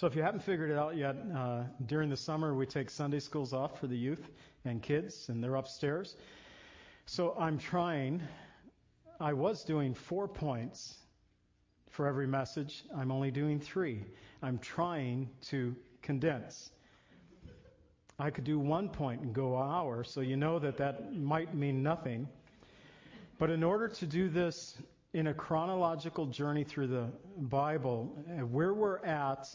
So 0.00 0.06
if 0.06 0.16
you 0.16 0.22
haven't 0.22 0.44
figured 0.44 0.70
it 0.70 0.78
out 0.78 0.96
yet, 0.96 1.14
uh, 1.36 1.64
during 1.84 2.08
the 2.08 2.16
summer 2.16 2.54
we 2.54 2.64
take 2.64 2.88
Sunday 2.88 3.20
schools 3.20 3.52
off 3.52 3.78
for 3.78 3.86
the 3.86 3.98
youth 3.98 4.30
and 4.64 4.82
kids, 4.82 5.28
and 5.28 5.44
they're 5.44 5.56
upstairs. 5.56 6.16
So 7.04 7.36
I'm 7.38 7.58
trying. 7.58 8.22
I 9.20 9.34
was 9.34 9.62
doing 9.62 9.92
four 9.92 10.26
points 10.26 10.96
for 11.90 12.06
every 12.06 12.26
message. 12.26 12.82
I'm 12.96 13.12
only 13.12 13.30
doing 13.30 13.60
three. 13.60 14.02
I'm 14.42 14.58
trying 14.60 15.28
to 15.50 15.76
condense. 16.00 16.70
I 18.18 18.30
could 18.30 18.44
do 18.44 18.58
one 18.58 18.88
point 18.88 19.20
and 19.20 19.34
go 19.34 19.54
an 19.60 19.68
hour, 19.68 20.02
so 20.02 20.22
you 20.22 20.38
know 20.38 20.58
that 20.60 20.78
that 20.78 21.14
might 21.14 21.54
mean 21.54 21.82
nothing. 21.82 22.26
But 23.38 23.50
in 23.50 23.62
order 23.62 23.88
to 23.88 24.06
do 24.06 24.30
this 24.30 24.78
in 25.12 25.26
a 25.26 25.34
chronological 25.34 26.24
journey 26.24 26.64
through 26.64 26.86
the 26.86 27.10
Bible, 27.36 28.06
where 28.50 28.72
we're 28.72 29.04
at 29.04 29.46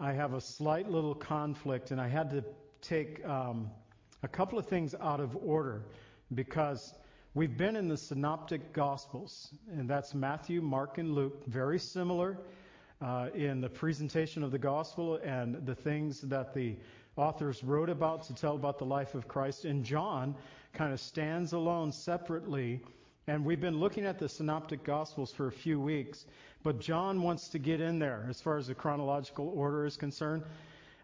I 0.00 0.12
have 0.12 0.34
a 0.34 0.40
slight 0.40 0.90
little 0.90 1.14
conflict, 1.14 1.92
and 1.92 2.00
I 2.00 2.08
had 2.08 2.30
to 2.30 2.44
take 2.82 3.24
um, 3.24 3.70
a 4.24 4.28
couple 4.28 4.58
of 4.58 4.66
things 4.66 4.92
out 5.00 5.20
of 5.20 5.36
order 5.36 5.84
because 6.34 6.92
we've 7.32 7.56
been 7.56 7.76
in 7.76 7.86
the 7.86 7.96
Synoptic 7.96 8.72
Gospels, 8.72 9.54
and 9.70 9.88
that's 9.88 10.12
Matthew, 10.12 10.60
Mark, 10.60 10.98
and 10.98 11.14
Luke, 11.14 11.46
very 11.46 11.78
similar 11.78 12.38
uh, 13.00 13.28
in 13.34 13.60
the 13.60 13.68
presentation 13.68 14.42
of 14.42 14.50
the 14.50 14.58
gospel 14.58 15.20
and 15.22 15.64
the 15.64 15.76
things 15.76 16.22
that 16.22 16.54
the 16.54 16.74
authors 17.14 17.62
wrote 17.62 17.88
about 17.88 18.24
to 18.24 18.34
tell 18.34 18.56
about 18.56 18.78
the 18.78 18.86
life 18.86 19.14
of 19.14 19.28
Christ. 19.28 19.64
And 19.64 19.84
John 19.84 20.34
kind 20.72 20.92
of 20.92 20.98
stands 20.98 21.52
alone 21.52 21.92
separately. 21.92 22.80
And 23.26 23.42
we've 23.42 23.60
been 23.60 23.80
looking 23.80 24.04
at 24.04 24.18
the 24.18 24.28
Synoptic 24.28 24.84
Gospels 24.84 25.32
for 25.32 25.46
a 25.46 25.52
few 25.52 25.80
weeks. 25.80 26.26
But 26.62 26.78
John 26.78 27.22
wants 27.22 27.48
to 27.48 27.58
get 27.58 27.80
in 27.80 27.98
there 27.98 28.26
as 28.28 28.40
far 28.40 28.58
as 28.58 28.66
the 28.66 28.74
chronological 28.74 29.50
order 29.56 29.86
is 29.86 29.96
concerned. 29.96 30.42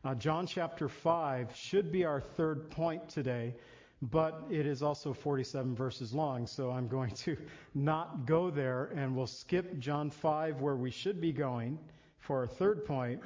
Uh, 0.04 0.14
John 0.14 0.46
chapter 0.46 0.88
5 0.88 1.54
should 1.56 1.90
be 1.90 2.04
our 2.04 2.20
third 2.20 2.70
point 2.70 3.08
today, 3.08 3.54
but 4.02 4.42
it 4.50 4.66
is 4.66 4.82
also 4.82 5.14
47 5.14 5.74
verses 5.74 6.12
long, 6.12 6.46
so 6.46 6.70
I'm 6.70 6.88
going 6.88 7.10
to 7.12 7.36
not 7.74 8.26
go 8.26 8.50
there 8.50 8.90
and 8.94 9.16
we'll 9.16 9.26
skip 9.26 9.78
John 9.78 10.10
5 10.10 10.60
where 10.60 10.76
we 10.76 10.90
should 10.90 11.20
be 11.22 11.32
going 11.32 11.78
for 12.18 12.40
our 12.40 12.46
third 12.46 12.84
point, 12.84 13.20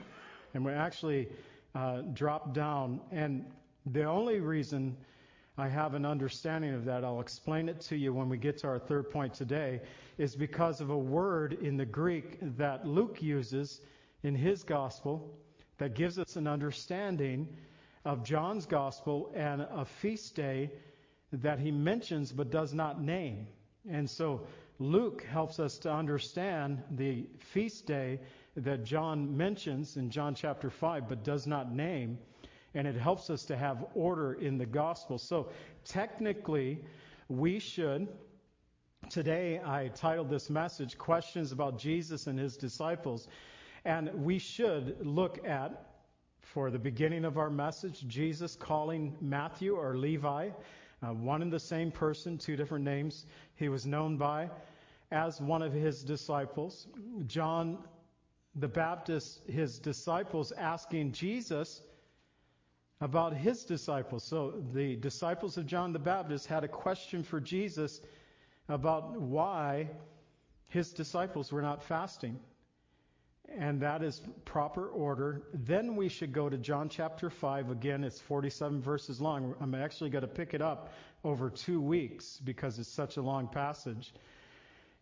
and 0.55 0.65
we 0.65 0.73
actually 0.73 1.29
uh, 1.75 2.03
drop 2.13 2.55
down. 2.55 3.01
And 3.11 3.45
the 3.87 4.05
only 4.05 4.39
reason 4.39 4.97
I 5.57 5.69
have 5.69 5.95
an 5.95 6.05
understanding 6.05 6.75
of 6.75 6.85
that, 6.87 7.05
I'll 7.05 7.21
explain 7.21 7.69
it 7.69 7.81
to 7.83 7.97
you 7.97 8.13
when 8.13 8.29
we 8.29 8.37
get 8.37 8.59
to 8.59 8.67
our 8.67 8.79
third 8.81 9.09
point 9.09 9.35
today, 9.35 9.81
is 10.19 10.35
because 10.35 10.81
of 10.81 10.91
a 10.91 10.99
word 10.99 11.53
in 11.63 11.77
the 11.77 11.87
Greek 11.87 12.39
that 12.57 12.89
Luke 12.89 13.23
uses 13.23 13.81
in 14.25 14.35
his 14.35 14.65
gospel 14.65 15.39
that 15.79 15.95
gives 15.95 16.19
us 16.19 16.35
an 16.35 16.49
understanding 16.49 17.49
of 18.05 18.25
John's 18.25 18.67
gospel 18.67 19.31
and 19.35 19.63
a 19.63 19.85
feast 19.85 20.35
day 20.35 20.73
that 21.33 21.61
he 21.61 21.71
mentions 21.71 22.33
but 22.33 22.51
does 22.51 22.75
not 22.75 23.01
name. 23.01 23.47
And 23.89 24.11
so 24.11 24.47
Luke 24.81 25.23
helps 25.23 25.61
us 25.61 25.79
to 25.79 25.93
understand 25.93 26.83
the 26.91 27.27
feast 27.39 27.87
day 27.87 28.19
that 28.57 28.85
John 28.85 29.37
mentions 29.37 29.97
in 29.97 30.11
John 30.11 30.35
chapter 30.35 30.69
5 30.69 31.09
but 31.09 31.23
does 31.23 31.47
not 31.47 31.73
name. 31.73 32.19
And 32.75 32.87
it 32.87 32.97
helps 32.97 33.31
us 33.31 33.45
to 33.47 33.57
have 33.57 33.85
order 33.95 34.35
in 34.35 34.59
the 34.59 34.67
gospel. 34.67 35.19
So 35.19 35.51
technically, 35.85 36.81
we 37.29 37.59
should 37.59 38.09
Today, 39.11 39.61
I 39.63 39.89
titled 39.89 40.31
this 40.31 40.49
message 40.49 40.97
Questions 40.97 41.53
About 41.53 41.79
Jesus 41.79 42.27
and 42.27 42.39
His 42.39 42.57
Disciples. 42.57 43.29
And 43.85 44.11
we 44.15 44.39
should 44.39 44.97
look 45.07 45.47
at, 45.47 45.91
for 46.41 46.71
the 46.71 46.79
beginning 46.79 47.27
of 47.27 47.37
our 47.37 47.51
message, 47.51 48.07
Jesus 48.09 48.57
calling 48.57 49.15
Matthew 49.21 49.75
or 49.75 49.95
Levi, 49.97 50.49
uh, 51.03 51.07
one 51.09 51.43
and 51.43 51.53
the 51.53 51.61
same 51.61 51.91
person, 51.91 52.39
two 52.39 52.57
different 52.57 52.85
names 52.85 53.27
he 53.57 53.69
was 53.69 53.85
known 53.85 54.17
by, 54.17 54.49
as 55.11 55.39
one 55.39 55.61
of 55.61 55.73
his 55.73 56.03
disciples. 56.03 56.87
John 57.27 57.79
the 58.57 58.69
Baptist, 58.69 59.41
his 59.47 59.79
disciples, 59.79 60.51
asking 60.53 61.13
Jesus 61.13 61.83
about 63.01 63.37
his 63.37 63.65
disciples. 63.65 64.25
So 64.25 64.63
the 64.73 64.97
disciples 64.97 65.57
of 65.57 65.67
John 65.67 65.93
the 65.93 65.99
Baptist 65.99 66.47
had 66.47 66.65
a 66.65 66.69
question 66.69 67.23
for 67.23 67.41
Jesus 67.41 68.01
about 68.69 69.21
why 69.21 69.89
his 70.69 70.93
disciples 70.93 71.53
were 71.53 71.63
not 71.63 71.83
fasting. 71.83 72.39
And 73.57 73.81
that 73.83 74.03
is 74.03 74.23
proper 74.45 74.89
order. 74.89 75.43
Then 75.53 75.97
we 75.97 76.09
should 76.09 76.33
go 76.33 76.49
to 76.49 76.57
John 76.57 76.89
chapter 76.89 77.29
5. 77.29 77.71
Again, 77.71 78.03
it's 78.03 78.21
47 78.21 78.81
verses 78.81 79.21
long. 79.21 79.55
I'm 79.61 79.75
actually 79.75 80.11
going 80.11 80.23
to 80.23 80.29
pick 80.29 80.55
it 80.55 80.63
up 80.63 80.93
over 81.25 81.51
two 81.51 81.81
weeks 81.81 82.41
because 82.43 82.79
it's 82.79 82.89
such 82.89 83.19
a 83.19 83.23
long 83.23 83.49
passage. 83.49 84.15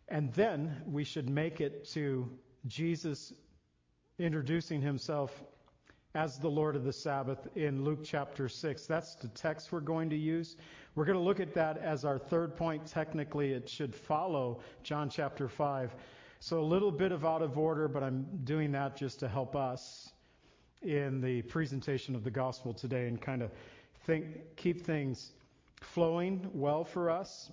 And 0.09 0.31
then 0.33 0.81
we 0.85 1.05
should 1.05 1.29
make 1.29 1.61
it 1.61 1.85
to 1.93 2.29
Jesus 2.67 3.33
introducing 4.19 4.81
himself 4.81 5.31
as 6.15 6.37
the 6.37 6.49
Lord 6.49 6.75
of 6.75 6.83
the 6.83 6.93
Sabbath 6.93 7.47
in 7.55 7.83
Luke 7.83 8.01
chapter 8.03 8.47
6. 8.47 8.85
That's 8.85 9.15
the 9.15 9.29
text 9.29 9.71
we're 9.71 9.79
going 9.79 10.11
to 10.11 10.15
use. 10.15 10.57
We're 10.93 11.05
going 11.05 11.17
to 11.17 11.23
look 11.23 11.39
at 11.39 11.55
that 11.55 11.79
as 11.79 12.05
our 12.05 12.19
third 12.19 12.55
point. 12.55 12.85
Technically, 12.85 13.53
it 13.53 13.67
should 13.67 13.95
follow 13.95 14.59
John 14.83 15.09
chapter 15.09 15.47
5. 15.47 15.95
So 16.39 16.59
a 16.59 16.61
little 16.61 16.91
bit 16.91 17.11
of 17.11 17.25
out 17.25 17.41
of 17.41 17.57
order, 17.57 17.87
but 17.87 18.03
I'm 18.03 18.27
doing 18.43 18.71
that 18.73 18.95
just 18.95 19.19
to 19.21 19.27
help 19.27 19.55
us 19.55 20.11
in 20.83 21.19
the 21.19 21.41
presentation 21.43 22.13
of 22.13 22.23
the 22.23 22.31
gospel 22.31 22.73
today 22.73 23.07
and 23.07 23.19
kind 23.19 23.41
of 23.41 23.49
think, 24.05 24.55
keep 24.55 24.85
things 24.85 25.31
flowing 25.81 26.47
well 26.53 26.83
for 26.83 27.09
us. 27.09 27.49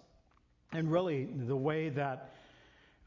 And 0.73 0.93
really, 0.93 1.25
the 1.25 1.57
way 1.57 1.89
that 1.91 2.35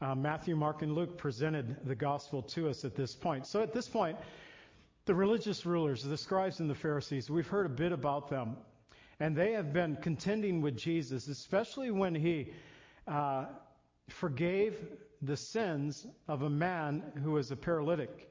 uh, 0.00 0.16
Matthew, 0.16 0.56
Mark, 0.56 0.82
and 0.82 0.96
Luke 0.96 1.16
presented 1.16 1.76
the 1.86 1.94
gospel 1.94 2.42
to 2.42 2.68
us 2.68 2.84
at 2.84 2.96
this 2.96 3.14
point. 3.14 3.46
So 3.46 3.62
at 3.62 3.72
this 3.72 3.88
point, 3.88 4.18
the 5.06 5.14
religious 5.14 5.66
rulers, 5.66 6.02
the 6.02 6.16
scribes 6.16 6.60
and 6.60 6.70
the 6.70 6.74
Pharisees, 6.74 7.30
we've 7.30 7.46
heard 7.46 7.66
a 7.66 7.70
bit 7.70 7.92
about 7.92 8.28
them. 8.28 8.56
And 9.20 9.36
they 9.36 9.52
have 9.52 9.72
been 9.72 9.96
contending 9.96 10.60
with 10.60 10.76
Jesus, 10.76 11.28
especially 11.28 11.90
when 11.90 12.14
he 12.14 12.52
uh, 13.06 13.46
forgave 14.08 14.76
the 15.22 15.36
sins 15.36 16.06
of 16.26 16.42
a 16.42 16.50
man 16.50 17.02
who 17.22 17.32
was 17.32 17.50
a 17.50 17.56
paralytic. 17.56 18.30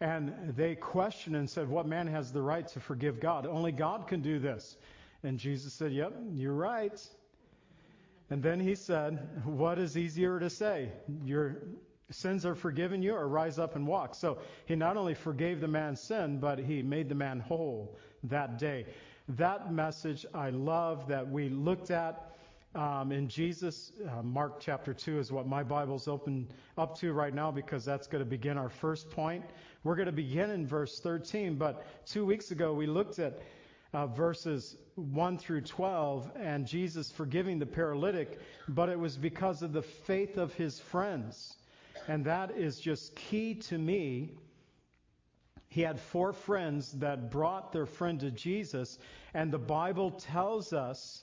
And 0.00 0.54
they 0.56 0.74
questioned 0.76 1.36
and 1.36 1.48
said, 1.48 1.68
What 1.68 1.86
man 1.86 2.06
has 2.06 2.32
the 2.32 2.40
right 2.40 2.66
to 2.68 2.80
forgive 2.80 3.20
God? 3.20 3.46
Only 3.46 3.72
God 3.72 4.08
can 4.08 4.22
do 4.22 4.38
this. 4.38 4.76
And 5.22 5.38
Jesus 5.38 5.74
said, 5.74 5.92
Yep, 5.92 6.14
you're 6.32 6.54
right. 6.54 6.98
And 8.30 8.42
then 8.42 8.60
he 8.60 8.74
said, 8.74 9.44
What 9.44 9.78
is 9.78 9.98
easier 9.98 10.40
to 10.40 10.48
say? 10.48 10.90
Your 11.24 11.58
sins 12.10 12.44
are 12.44 12.54
forgiven 12.54 13.02
you, 13.02 13.14
or 13.14 13.28
rise 13.28 13.58
up 13.58 13.76
and 13.76 13.86
walk. 13.86 14.14
So 14.14 14.38
he 14.66 14.76
not 14.76 14.96
only 14.96 15.14
forgave 15.14 15.60
the 15.60 15.68
man's 15.68 16.00
sin, 16.00 16.38
but 16.38 16.58
he 16.58 16.82
made 16.82 17.08
the 17.08 17.14
man 17.14 17.40
whole 17.40 17.96
that 18.24 18.58
day 18.58 18.86
that 19.36 19.72
message 19.72 20.26
I 20.34 20.50
love 20.50 21.06
that 21.08 21.28
we 21.28 21.48
looked 21.48 21.90
at 21.90 22.32
um, 22.74 23.12
in 23.12 23.28
Jesus. 23.28 23.92
Uh, 24.08 24.22
Mark 24.22 24.60
chapter 24.60 24.92
2 24.92 25.18
is 25.18 25.32
what 25.32 25.46
my 25.46 25.62
Bible's 25.62 26.08
open 26.08 26.48
up 26.76 26.98
to 26.98 27.12
right 27.12 27.34
now 27.34 27.50
because 27.50 27.84
that's 27.84 28.06
going 28.06 28.24
to 28.24 28.28
begin 28.28 28.58
our 28.58 28.68
first 28.68 29.10
point. 29.10 29.44
We're 29.84 29.96
going 29.96 30.06
to 30.06 30.12
begin 30.12 30.50
in 30.50 30.66
verse 30.66 31.00
13, 31.00 31.56
but 31.56 31.86
two 32.06 32.24
weeks 32.24 32.50
ago 32.50 32.72
we 32.72 32.86
looked 32.86 33.18
at 33.18 33.40
uh, 33.92 34.06
verses 34.06 34.76
1 34.94 35.38
through 35.38 35.62
12 35.62 36.30
and 36.36 36.66
Jesus 36.66 37.10
forgiving 37.10 37.58
the 37.58 37.66
paralytic, 37.66 38.38
but 38.68 38.88
it 38.88 38.98
was 38.98 39.16
because 39.16 39.62
of 39.62 39.72
the 39.72 39.82
faith 39.82 40.38
of 40.38 40.52
his 40.54 40.78
friends. 40.78 41.56
And 42.10 42.24
that 42.24 42.50
is 42.58 42.80
just 42.80 43.14
key 43.14 43.54
to 43.54 43.78
me 43.78 44.32
he 45.68 45.82
had 45.82 46.00
four 46.00 46.32
friends 46.32 46.90
that 46.94 47.30
brought 47.30 47.70
their 47.70 47.86
friend 47.86 48.18
to 48.18 48.32
Jesus, 48.32 48.98
and 49.32 49.52
the 49.52 49.58
Bible 49.58 50.10
tells 50.10 50.72
us 50.72 51.22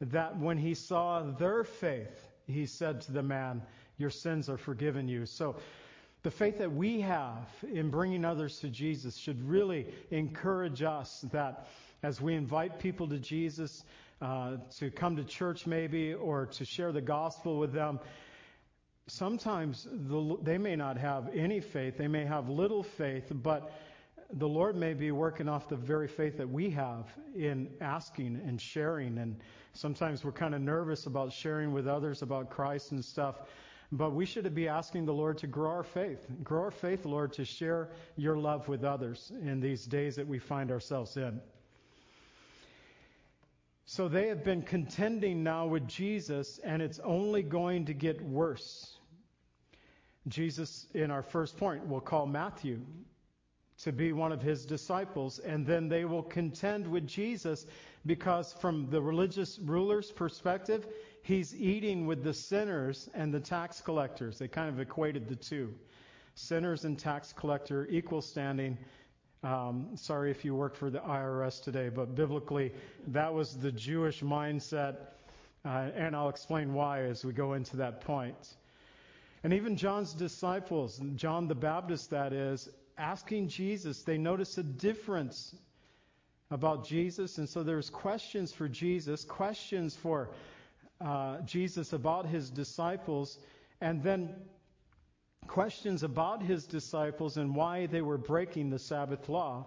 that 0.00 0.36
when 0.36 0.58
he 0.58 0.74
saw 0.74 1.22
their 1.22 1.62
faith, 1.62 2.28
he 2.48 2.66
said 2.66 3.00
to 3.02 3.12
the 3.12 3.22
man, 3.22 3.62
Your 3.98 4.10
sins 4.10 4.50
are 4.50 4.58
forgiven 4.58 5.06
you. 5.06 5.26
So 5.26 5.54
the 6.24 6.32
faith 6.32 6.58
that 6.58 6.72
we 6.72 7.00
have 7.02 7.46
in 7.62 7.88
bringing 7.88 8.24
others 8.24 8.58
to 8.58 8.68
Jesus 8.68 9.16
should 9.16 9.40
really 9.48 9.86
encourage 10.10 10.82
us 10.82 11.24
that 11.30 11.68
as 12.02 12.20
we 12.20 12.34
invite 12.34 12.80
people 12.80 13.08
to 13.10 13.20
Jesus, 13.20 13.84
uh, 14.20 14.56
to 14.78 14.90
come 14.90 15.14
to 15.14 15.22
church 15.22 15.68
maybe, 15.68 16.14
or 16.14 16.46
to 16.46 16.64
share 16.64 16.90
the 16.90 17.00
gospel 17.00 17.60
with 17.60 17.72
them, 17.72 18.00
sometimes 19.06 19.86
the, 19.90 20.36
they 20.42 20.58
may 20.58 20.76
not 20.76 20.96
have 20.96 21.28
any 21.34 21.60
faith, 21.60 21.96
they 21.96 22.08
may 22.08 22.24
have 22.24 22.48
little 22.48 22.82
faith, 22.82 23.30
but 23.30 23.72
the 24.32 24.48
Lord 24.48 24.74
may 24.76 24.94
be 24.94 25.12
working 25.12 25.48
off 25.48 25.68
the 25.68 25.76
very 25.76 26.08
faith 26.08 26.36
that 26.38 26.48
we 26.48 26.70
have 26.70 27.06
in 27.36 27.68
asking 27.80 28.40
and 28.44 28.60
sharing. 28.60 29.18
And 29.18 29.36
sometimes 29.72 30.24
we're 30.24 30.32
kind 30.32 30.54
of 30.54 30.60
nervous 30.60 31.06
about 31.06 31.32
sharing 31.32 31.72
with 31.72 31.86
others 31.86 32.22
about 32.22 32.50
Christ 32.50 32.92
and 32.92 33.04
stuff. 33.04 33.42
but 33.92 34.10
we 34.10 34.26
should 34.26 34.52
be 34.52 34.66
asking 34.66 35.06
the 35.06 35.14
Lord 35.14 35.38
to 35.38 35.46
grow 35.46 35.70
our 35.70 35.84
faith. 35.84 36.26
Grow 36.42 36.64
our 36.64 36.70
faith, 36.72 37.04
Lord, 37.04 37.32
to 37.34 37.44
share 37.44 37.90
your 38.16 38.36
love 38.36 38.66
with 38.66 38.82
others 38.82 39.30
in 39.42 39.60
these 39.60 39.86
days 39.86 40.16
that 40.16 40.26
we 40.26 40.40
find 40.40 40.72
ourselves 40.72 41.16
in. 41.16 41.40
So 43.84 44.08
they 44.08 44.26
have 44.26 44.42
been 44.42 44.62
contending 44.62 45.44
now 45.44 45.68
with 45.68 45.86
Jesus, 45.86 46.58
and 46.64 46.82
it's 46.82 46.98
only 47.04 47.44
going 47.44 47.84
to 47.84 47.94
get 47.94 48.20
worse. 48.20 48.95
Jesus, 50.28 50.86
in 50.94 51.10
our 51.10 51.22
first 51.22 51.56
point, 51.56 51.86
will 51.86 52.00
call 52.00 52.26
Matthew 52.26 52.80
to 53.78 53.92
be 53.92 54.12
one 54.12 54.32
of 54.32 54.42
his 54.42 54.64
disciples, 54.64 55.38
and 55.38 55.66
then 55.66 55.88
they 55.88 56.04
will 56.04 56.22
contend 56.22 56.86
with 56.86 57.06
Jesus 57.06 57.66
because, 58.06 58.52
from 58.54 58.88
the 58.90 59.00
religious 59.00 59.58
ruler's 59.58 60.10
perspective, 60.10 60.86
he's 61.22 61.54
eating 61.54 62.06
with 62.06 62.24
the 62.24 62.32
sinners 62.32 63.10
and 63.14 63.32
the 63.32 63.40
tax 63.40 63.80
collectors. 63.80 64.38
They 64.38 64.48
kind 64.48 64.68
of 64.68 64.80
equated 64.80 65.28
the 65.28 65.36
two. 65.36 65.74
Sinners 66.34 66.84
and 66.84 66.98
tax 66.98 67.32
collector, 67.32 67.86
equal 67.90 68.22
standing. 68.22 68.78
Um, 69.42 69.90
sorry 69.94 70.30
if 70.30 70.44
you 70.44 70.54
work 70.54 70.74
for 70.74 70.90
the 70.90 71.00
IRS 71.00 71.62
today, 71.62 71.88
but 71.88 72.14
biblically, 72.14 72.72
that 73.08 73.32
was 73.32 73.56
the 73.56 73.70
Jewish 73.70 74.22
mindset, 74.22 74.96
uh, 75.64 75.90
and 75.94 76.16
I'll 76.16 76.30
explain 76.30 76.72
why 76.72 77.02
as 77.02 77.24
we 77.24 77.32
go 77.32 77.52
into 77.52 77.76
that 77.76 78.00
point. 78.00 78.56
And 79.44 79.52
even 79.52 79.76
John's 79.76 80.12
disciples, 80.12 81.00
John 81.14 81.48
the 81.48 81.54
Baptist, 81.54 82.10
that 82.10 82.32
is, 82.32 82.68
asking 82.98 83.48
Jesus, 83.48 84.02
they 84.02 84.18
notice 84.18 84.58
a 84.58 84.62
difference 84.62 85.54
about 86.50 86.86
Jesus, 86.86 87.38
and 87.38 87.48
so 87.48 87.62
there's 87.62 87.90
questions 87.90 88.52
for 88.52 88.68
Jesus, 88.68 89.24
questions 89.24 89.96
for 89.96 90.30
uh, 91.00 91.40
Jesus 91.40 91.92
about 91.92 92.26
his 92.26 92.50
disciples, 92.50 93.38
and 93.80 94.02
then 94.02 94.34
questions 95.46 96.02
about 96.02 96.42
his 96.42 96.64
disciples 96.66 97.36
and 97.36 97.54
why 97.54 97.86
they 97.86 98.00
were 98.00 98.18
breaking 98.18 98.70
the 98.70 98.78
Sabbath 98.78 99.28
law, 99.28 99.66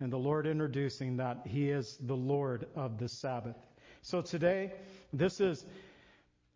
and 0.00 0.12
the 0.12 0.18
Lord 0.18 0.46
introducing 0.46 1.18
that 1.18 1.42
he 1.46 1.70
is 1.70 1.96
the 2.00 2.16
Lord 2.16 2.66
of 2.74 2.98
the 2.98 3.08
Sabbath. 3.08 3.56
So 4.02 4.20
today, 4.20 4.72
this 5.12 5.40
is, 5.40 5.64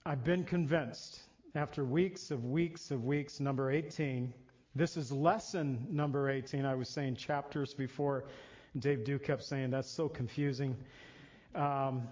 I've 0.05 0.25
been 0.25 0.45
convinced 0.45 1.21
after 1.55 1.85
weeks 1.85 2.31
of 2.31 2.45
weeks 2.45 2.91
of 2.91 3.05
weeks, 3.05 3.41
number 3.41 3.71
18. 3.71 4.33
This 4.75 4.97
is 4.97 5.11
lesson 5.11 5.87
number 5.91 6.31
18. 6.31 6.65
I 6.65 6.75
was 6.75 6.89
saying 6.89 7.17
chapters 7.17 7.75
before. 7.75 8.25
Dave 8.79 9.05
Duke 9.05 9.25
kept 9.25 9.43
saying 9.43 9.71
that's 9.71 9.91
so 9.91 10.09
confusing. 10.09 10.77
Um, 11.55 12.07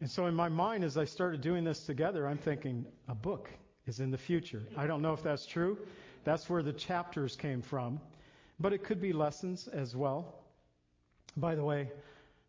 and 0.00 0.10
so 0.10 0.26
in 0.26 0.34
my 0.34 0.48
mind, 0.48 0.84
as 0.84 0.96
I 0.96 1.04
started 1.04 1.40
doing 1.40 1.64
this 1.64 1.84
together, 1.84 2.28
I'm 2.28 2.38
thinking 2.38 2.86
a 3.08 3.14
book 3.14 3.50
is 3.86 4.00
in 4.00 4.10
the 4.10 4.18
future. 4.18 4.62
I 4.76 4.86
don't 4.86 5.02
know 5.02 5.12
if 5.12 5.22
that's 5.22 5.46
true. 5.46 5.78
That's 6.24 6.48
where 6.48 6.62
the 6.62 6.72
chapters 6.72 7.36
came 7.36 7.62
from. 7.62 8.00
But 8.60 8.72
it 8.72 8.84
could 8.84 9.00
be 9.00 9.12
lessons 9.12 9.68
as 9.68 9.96
well. 9.96 10.34
By 11.36 11.54
the 11.54 11.64
way, 11.64 11.90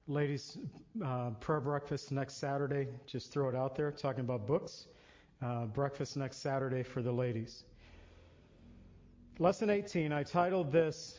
ladies, 0.07 0.57
uh, 1.03 1.31
prayer 1.39 1.61
breakfast 1.61 2.11
next 2.11 2.35
Saturday. 2.35 2.87
Just 3.05 3.31
throw 3.31 3.47
it 3.47 3.55
out 3.55 3.75
there, 3.75 3.91
talking 3.91 4.21
about 4.21 4.45
books. 4.45 4.87
Uh, 5.41 5.65
breakfast 5.65 6.17
next 6.17 6.37
Saturday 6.37 6.83
for 6.83 7.01
the 7.01 7.11
ladies. 7.11 7.63
Lesson 9.39 9.71
18, 9.71 10.13
I 10.13 10.21
titled 10.21 10.71
this 10.71 11.17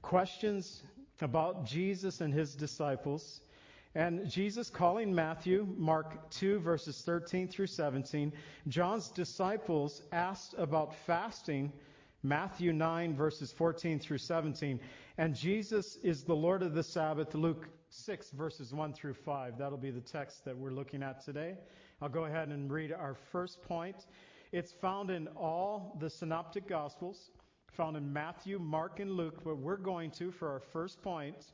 Questions 0.00 0.82
about 1.20 1.66
Jesus 1.66 2.22
and 2.22 2.32
His 2.32 2.54
Disciples. 2.54 3.42
And 3.94 4.26
Jesus 4.30 4.70
calling 4.70 5.14
Matthew, 5.14 5.66
Mark 5.76 6.30
2, 6.30 6.58
verses 6.60 7.02
13 7.02 7.48
through 7.48 7.66
17. 7.66 8.32
John's 8.68 9.10
disciples 9.10 10.00
asked 10.12 10.54
about 10.56 10.94
fasting, 10.94 11.74
Matthew 12.22 12.72
9, 12.72 13.14
verses 13.14 13.52
14 13.52 13.98
through 13.98 14.16
17. 14.16 14.80
And 15.18 15.34
Jesus 15.34 15.98
is 16.02 16.24
the 16.24 16.34
Lord 16.34 16.62
of 16.62 16.72
the 16.72 16.82
Sabbath, 16.82 17.34
Luke 17.34 17.68
6, 17.90 18.30
verses 18.30 18.72
1 18.72 18.94
through 18.94 19.14
5. 19.14 19.58
That'll 19.58 19.76
be 19.76 19.90
the 19.90 20.00
text 20.00 20.46
that 20.46 20.56
we're 20.56 20.70
looking 20.70 21.02
at 21.02 21.22
today. 21.22 21.56
I'll 22.02 22.10
go 22.10 22.26
ahead 22.26 22.48
and 22.48 22.70
read 22.70 22.92
our 22.92 23.14
first 23.14 23.62
point. 23.62 24.06
It's 24.52 24.70
found 24.70 25.10
in 25.10 25.28
all 25.28 25.96
the 25.98 26.10
synoptic 26.10 26.68
gospels, 26.68 27.30
found 27.72 27.96
in 27.96 28.12
Matthew, 28.12 28.58
Mark, 28.58 29.00
and 29.00 29.12
Luke, 29.12 29.42
but 29.42 29.56
we're 29.56 29.78
going 29.78 30.10
to, 30.12 30.30
for 30.30 30.50
our 30.50 30.60
first 30.60 31.00
point, 31.00 31.52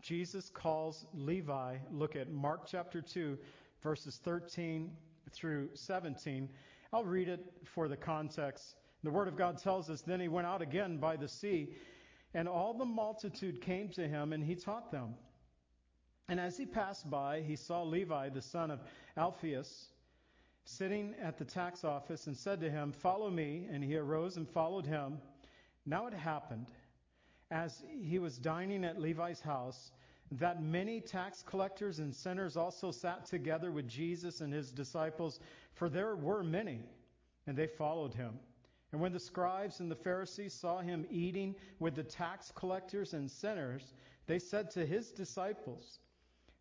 Jesus 0.00 0.48
calls 0.48 1.04
Levi. 1.12 1.76
Look 1.92 2.16
at 2.16 2.32
Mark 2.32 2.66
chapter 2.66 3.02
2, 3.02 3.36
verses 3.82 4.18
13 4.24 4.90
through 5.32 5.68
17. 5.74 6.48
I'll 6.94 7.04
read 7.04 7.28
it 7.28 7.44
for 7.64 7.86
the 7.86 7.96
context. 7.96 8.76
The 9.02 9.10
Word 9.10 9.28
of 9.28 9.36
God 9.36 9.58
tells 9.58 9.90
us 9.90 10.00
Then 10.00 10.18
he 10.18 10.28
went 10.28 10.46
out 10.46 10.62
again 10.62 10.96
by 10.96 11.16
the 11.16 11.28
sea, 11.28 11.76
and 12.32 12.48
all 12.48 12.72
the 12.72 12.86
multitude 12.86 13.60
came 13.60 13.90
to 13.90 14.08
him, 14.08 14.32
and 14.32 14.42
he 14.42 14.54
taught 14.54 14.90
them. 14.90 15.14
And 16.28 16.40
as 16.40 16.56
he 16.56 16.64
passed 16.64 17.10
by, 17.10 17.42
he 17.42 17.54
saw 17.54 17.82
Levi, 17.82 18.30
the 18.30 18.40
son 18.40 18.70
of 18.70 18.80
Alphaeus, 19.16 19.88
sitting 20.64 21.14
at 21.20 21.36
the 21.36 21.44
tax 21.44 21.84
office, 21.84 22.26
and 22.26 22.36
said 22.36 22.60
to 22.60 22.70
him, 22.70 22.92
Follow 22.92 23.30
me. 23.30 23.66
And 23.70 23.84
he 23.84 23.96
arose 23.96 24.36
and 24.36 24.48
followed 24.48 24.86
him. 24.86 25.18
Now 25.84 26.06
it 26.06 26.14
happened 26.14 26.66
as 27.50 27.82
he 28.02 28.18
was 28.18 28.38
dining 28.38 28.84
at 28.84 29.00
Levi's 29.00 29.40
house, 29.40 29.92
that 30.32 30.62
many 30.62 31.00
tax 31.00 31.42
collectors 31.46 31.98
and 31.98 32.14
sinners 32.14 32.56
also 32.56 32.90
sat 32.90 33.26
together 33.26 33.70
with 33.70 33.86
Jesus 33.86 34.40
and 34.40 34.52
his 34.52 34.72
disciples, 34.72 35.38
for 35.74 35.88
there 35.88 36.16
were 36.16 36.42
many, 36.42 36.80
and 37.46 37.56
they 37.56 37.66
followed 37.66 38.14
him. 38.14 38.38
And 38.92 39.00
when 39.00 39.12
the 39.12 39.20
scribes 39.20 39.80
and 39.80 39.90
the 39.90 39.96
Pharisees 39.96 40.54
saw 40.54 40.80
him 40.80 41.06
eating 41.10 41.54
with 41.78 41.94
the 41.94 42.02
tax 42.02 42.50
collectors 42.54 43.12
and 43.12 43.30
sinners, 43.30 43.92
they 44.26 44.38
said 44.38 44.70
to 44.70 44.86
his 44.86 45.12
disciples, 45.12 45.98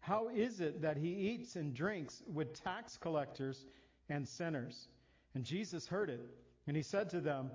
How 0.04 0.28
is 0.28 0.60
it 0.60 0.82
that 0.82 0.98
he 0.98 1.08
eats 1.08 1.56
and 1.56 1.74
drinks 1.74 2.22
with 2.28 2.62
tax 2.62 2.98
collectors 2.98 3.66
and 4.10 4.28
sinners? 4.28 4.90
And 5.34 5.46
Jesus 5.46 5.88
heard 5.88 6.10
it, 6.10 6.20
and 6.68 6.76
he 6.76 6.84
said 6.84 7.10
to 7.12 7.22
them, 7.22 7.50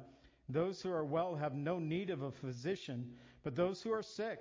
those 0.48 0.80
who 0.80 0.90
are 0.90 1.04
well 1.04 1.36
have 1.36 1.52
no 1.52 1.78
need 1.78 2.08
of 2.08 2.22
a 2.22 2.32
physician, 2.32 3.12
but 3.42 3.54
those 3.54 3.82
who 3.82 3.92
are 3.92 4.02
sick. 4.02 4.38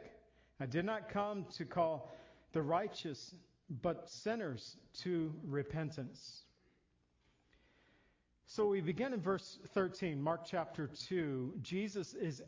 I 0.57 0.65
did 0.65 0.85
not 0.85 1.09
come 1.09 1.47
to 1.57 1.65
call 1.65 2.09
the 2.53 2.61
righteous, 2.61 3.35
but 3.81 4.09
sinners 4.09 4.77
to 5.01 5.33
repentance. 5.43 6.43
So 8.45 8.69
we 8.69 8.79
begin 8.79 9.11
in 9.11 9.19
verse 9.19 9.59
13, 9.73 10.21
Mark 10.21 10.45
chapter 10.45 10.89
2. 11.09 11.55
Jesus 11.61 12.13
is 12.13 12.41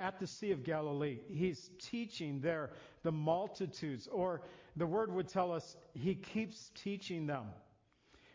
at 0.00 0.18
the 0.18 0.26
Sea 0.26 0.50
of 0.50 0.64
Galilee. 0.64 1.20
He's 1.28 1.70
teaching 1.78 2.40
there 2.40 2.70
the 3.04 3.12
multitudes, 3.12 4.08
or 4.08 4.42
the 4.78 4.86
word 4.86 5.12
would 5.12 5.28
tell 5.28 5.52
us 5.52 5.76
he 5.94 6.14
keeps 6.14 6.70
teaching 6.74 7.26
them. 7.26 7.44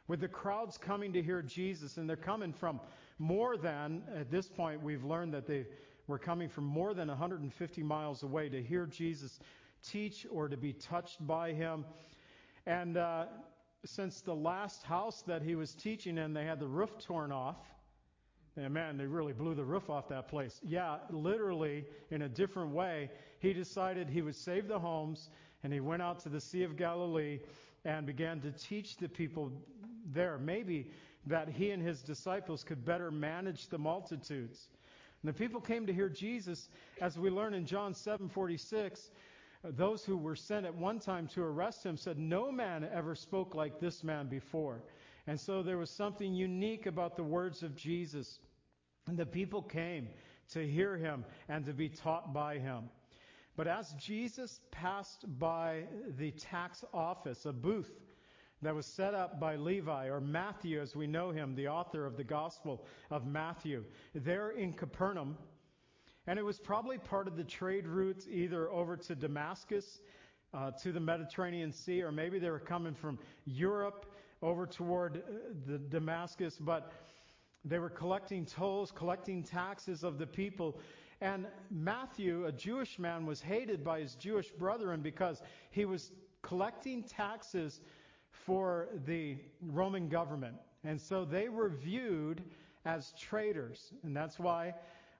With 0.07 0.19
the 0.19 0.27
crowds 0.27 0.77
coming 0.77 1.13
to 1.13 1.21
hear 1.21 1.41
Jesus, 1.41 1.97
and 1.97 2.09
they're 2.09 2.17
coming 2.17 2.51
from 2.51 2.79
more 3.19 3.55
than, 3.55 4.03
at 4.13 4.29
this 4.29 4.50
point, 4.50 4.81
we've 4.81 5.05
learned 5.05 5.33
that 5.33 5.47
they 5.47 5.65
were 6.07 6.19
coming 6.19 6.50
from 6.50 6.65
more 6.65 6.93
than 6.93 7.07
150 7.07 7.83
miles 7.83 8.23
away 8.23 8.50
to 8.50 8.62
hear 8.62 8.85
Jesus 8.85 9.39
teach 9.81 10.25
or 10.29 10.50
to 10.50 10.57
be 10.57 10.73
touched 10.73 11.25
by 11.25 11.53
him. 11.53 11.85
And 12.65 12.97
uh, 12.97 13.25
since 13.85 14.21
the 14.21 14.35
last 14.35 14.83
house 14.83 15.23
that 15.27 15.41
he 15.41 15.55
was 15.55 15.73
teaching 15.73 16.17
in, 16.17 16.33
they 16.33 16.45
had 16.45 16.59
the 16.59 16.67
roof 16.67 16.97
torn 17.00 17.31
off. 17.31 17.57
And 18.55 18.73
man, 18.73 18.97
they 18.97 19.05
really 19.05 19.33
blew 19.33 19.55
the 19.55 19.63
roof 19.63 19.89
off 19.89 20.07
that 20.09 20.27
place. 20.27 20.59
Yeah, 20.63 20.97
literally, 21.09 21.85
in 22.12 22.21
a 22.21 22.29
different 22.29 22.71
way, 22.71 23.09
he 23.39 23.51
decided 23.51 24.09
he 24.09 24.21
would 24.21 24.35
save 24.35 24.67
the 24.67 24.77
homes, 24.77 25.29
and 25.63 25.74
he 25.74 25.79
went 25.79 26.01
out 26.01 26.20
to 26.20 26.29
the 26.29 26.41
Sea 26.41 26.63
of 26.63 26.77
Galilee 26.77 27.39
and 27.86 28.05
began 28.05 28.39
to 28.41 28.51
teach 28.51 28.98
the 28.98 29.10
people 29.10 29.51
there. 30.05 30.38
Maybe 30.38 30.91
that 31.25 31.50
he 31.50 31.72
and 31.72 31.82
his 31.82 32.01
disciples 32.01 32.63
could 32.63 32.86
better 32.86 33.12
manage 33.12 33.67
the 33.67 33.77
multitudes. 33.77 34.67
And 35.22 35.29
the 35.29 35.38
people 35.38 35.62
came 35.62 35.88
to 35.88 35.93
hear 35.93 36.10
Jesus, 36.10 36.70
as 37.00 37.17
we 37.17 37.29
learn 37.29 37.53
in 37.53 37.65
John 37.65 37.93
7:46. 37.93 39.12
Those 39.63 40.03
who 40.03 40.17
were 40.17 40.36
sent 40.36 40.65
at 40.65 40.75
one 40.75 41.00
time 41.00 41.27
to 41.29 41.41
arrest 41.41 41.86
him 41.86 41.96
said, 41.96 42.20
"No 42.20 42.51
man 42.51 42.84
ever 42.84 43.15
spoke 43.15 43.55
like 43.55 43.79
this 43.79 44.03
man 44.03 44.27
before." 44.27 44.84
And 45.25 45.39
so 45.39 45.63
there 45.63 45.77
was 45.77 45.89
something 45.89 46.34
unique 46.34 46.86
about 46.86 47.15
the 47.15 47.24
words 47.24 47.63
of 47.63 47.74
Jesus. 47.74 48.41
And 49.08 49.17
the 49.17 49.25
people 49.25 49.62
came 49.62 50.10
to 50.50 50.67
hear 50.67 50.98
him 50.98 51.24
and 51.48 51.63
to 51.65 51.74
be 51.74 51.88
taught 51.88 52.34
by 52.34 52.60
him. 52.60 52.89
But 53.55 53.67
as 53.67 53.93
Jesus 53.93 54.62
passed 54.72 55.25
by 55.39 55.83
the 56.17 56.31
tax 56.31 56.83
office, 56.93 57.45
a 57.45 57.53
booth 57.53 57.91
that 58.63 58.74
was 58.74 58.86
set 58.86 59.13
up 59.13 59.39
by 59.39 59.57
Levi, 59.57 60.07
or 60.07 60.19
Matthew 60.19 60.81
as 60.81 60.95
we 60.95 61.05
know 61.05 61.31
him, 61.31 61.53
the 61.53 61.67
author 61.67 62.05
of 62.05 62.17
the 62.17 62.24
Gospel 62.24 62.86
of 63.12 63.27
Matthew, 63.27 63.83
there 64.15 64.51
in 64.51 64.74
Capernaum. 64.74 65.38
And 66.25 66.39
it 66.39 66.43
was 66.43 66.60
probably 66.60 66.98
part 66.98 67.27
of 67.27 67.36
the 67.36 67.43
trade 67.43 67.86
routes 67.86 68.25
either 68.31 68.69
over 68.72 68.95
to 68.95 69.15
Damascus, 69.15 70.00
uh, 70.53 70.72
to 70.72 70.91
the 70.91 71.00
Mediterranean 71.00 71.72
Sea, 71.74 72.01
or 72.01 72.12
maybe 72.12 72.39
they 72.39 72.50
were 72.50 72.60
coming 72.60 72.95
from 72.95 73.19
Europe 73.45 74.05
over 74.41 74.65
toward 74.65 75.17
uh, 75.17 75.19
the 75.67 75.77
Damascus, 75.77 76.57
but 76.60 76.91
they 77.65 77.79
were 77.79 77.89
collecting 77.89 78.45
tolls, 78.45 78.91
collecting 78.91 79.43
taxes 79.43 80.03
of 80.03 80.17
the 80.17 80.27
people. 80.27 80.79
And 81.24 81.48
Matthew, 81.72 82.48
a 82.48 82.51
Jewish 82.51 83.00
man, 83.00 83.25
was 83.25 83.42
hated 83.42 83.82
by 83.82 84.01
his 84.01 84.15
Jewish 84.15 84.51
brethren 84.51 85.00
because 85.01 85.42
he 85.72 85.86
was 85.86 86.12
collecting 86.42 87.01
taxes 87.01 87.80
for 88.30 88.89
the 89.06 89.38
Roman 89.62 90.10
government. 90.10 90.58
And 90.84 91.00
so 91.00 91.24
they 91.24 91.48
were 91.48 91.70
viewed 91.70 92.44
as 92.84 93.13
traitors. 93.18 93.94
And 94.03 94.13
that's 94.13 94.38
why 94.38 94.74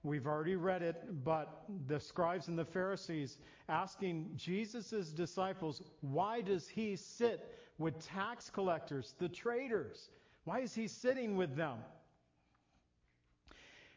we've 0.04 0.28
already 0.28 0.58
read 0.58 0.82
it, 0.82 1.24
but 1.24 1.64
the 1.88 2.02
scribes 2.02 2.50
and 2.50 2.60
the 2.60 2.66
Pharisees 2.66 3.38
asking 3.70 4.32
Jesus' 4.36 5.08
disciples, 5.08 5.82
why 6.02 6.42
does 6.42 6.68
he 6.68 6.98
sit 6.98 7.56
with 7.78 8.06
tax 8.06 8.50
collectors, 8.50 9.16
the 9.20 9.30
traitors? 9.30 10.10
Why 10.44 10.60
is 10.60 10.76
he 10.76 10.90
sitting 10.90 11.38
with 11.38 11.56
them? 11.56 11.78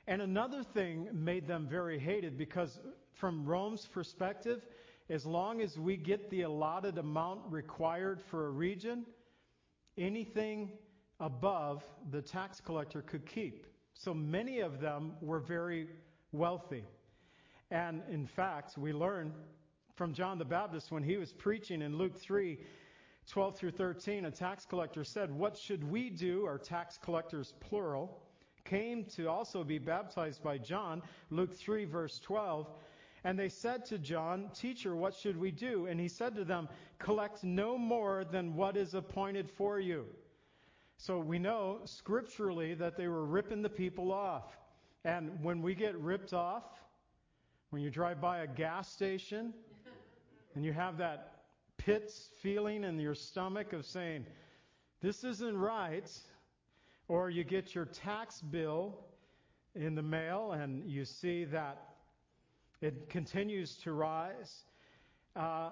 And 0.07 0.23
another 0.23 0.63
thing 0.63 1.09
made 1.13 1.47
them 1.47 1.67
very 1.69 1.99
hated 1.99 2.39
because, 2.39 2.79
from 3.13 3.45
Rome's 3.45 3.87
perspective, 3.87 4.67
as 5.09 5.27
long 5.27 5.61
as 5.61 5.79
we 5.79 5.97
get 5.97 6.31
the 6.31 6.43
allotted 6.43 6.99
amount 6.99 7.41
required 7.51 8.21
for 8.21 8.47
a 8.47 8.51
region, 8.51 9.05
anything 9.99 10.71
above 11.21 11.85
the 12.11 12.23
tax 12.23 12.61
collector 12.61 13.03
could 13.03 13.27
keep. 13.27 13.67
So 13.95 14.13
many 14.13 14.61
of 14.61 14.81
them 14.81 15.13
were 15.21 15.41
very 15.41 15.89
wealthy. 16.33 16.85
And 17.71 18.03
in 18.11 18.27
fact, 18.27 18.79
we 18.79 18.93
learn 18.93 19.33
from 19.95 20.13
John 20.13 20.39
the 20.39 20.45
Baptist 20.45 20.93
when 20.93 21.03
he 21.03 21.17
was 21.17 21.33
preaching 21.33 21.83
in 21.83 21.97
Luke 21.97 22.17
3 22.17 22.59
12 23.29 23.57
through 23.57 23.73
13, 23.73 24.27
a 24.27 24.31
tax 24.31 24.65
collector 24.65 25.03
said, 25.03 25.33
What 25.33 25.59
should 25.59 25.83
we 25.91 26.11
do? 26.11 26.47
Or 26.47 26.59
tax 26.59 26.97
collectors, 26.97 27.55
plural, 27.59 28.23
came 28.67 29.05
to 29.17 29.29
also 29.29 29.65
be 29.65 29.79
baptized 29.79 30.43
by 30.43 30.59
John, 30.59 31.03
Luke 31.31 31.55
3, 31.55 31.85
verse 31.85 32.21
12. 32.21 32.69
And 33.25 33.39
they 33.39 33.49
said 33.49 33.85
to 33.87 33.99
John, 33.99 34.51
Teacher, 34.55 34.95
what 34.95 35.15
should 35.15 35.37
we 35.37 35.51
do? 35.51 35.87
And 35.87 35.99
he 35.99 36.09
said 36.09 36.35
to 36.37 36.45
them, 36.45 36.69
Collect 36.99 37.43
no 37.43 37.79
more 37.79 38.25
than 38.25 38.55
what 38.55 38.77
is 38.77 38.95
appointed 38.95 39.51
for 39.51 39.81
you. 39.81 40.07
So 40.99 41.19
we 41.19 41.39
know 41.39 41.81
scripturally 41.85 42.75
that 42.75 42.97
they 42.97 43.09
were 43.09 43.25
ripping 43.25 43.63
the 43.63 43.69
people 43.69 44.13
off. 44.13 44.57
And 45.05 45.43
when 45.43 45.61
we 45.63 45.75
get 45.75 45.97
ripped 45.99 46.33
off, 46.33 46.65
when 47.71 47.83
you 47.83 47.91
drive 47.91 48.21
by 48.21 48.39
a 48.39 48.47
gas 48.47 48.91
station 48.93 49.53
and 50.55 50.65
you 50.65 50.73
have 50.73 50.97
that 50.99 51.33
pit 51.77 52.13
feeling 52.41 52.85
in 52.85 52.99
your 52.99 53.15
stomach 53.15 53.73
of 53.73 53.85
saying, 53.85 54.25
This 55.01 55.25
isn't 55.25 55.57
right, 55.57 56.11
or 57.09 57.31
you 57.31 57.45
get 57.45 57.75
your 57.75 57.85
tax 57.85 58.41
bill 58.41 58.99
in 59.75 59.95
the 59.95 60.03
mail 60.03 60.53
and 60.53 60.89
you 60.91 61.05
see 61.05 61.45
that 61.45 61.79
it 62.81 63.09
continues 63.09 63.77
to 63.77 63.93
rise. 63.93 64.65
Uh, 65.35 65.71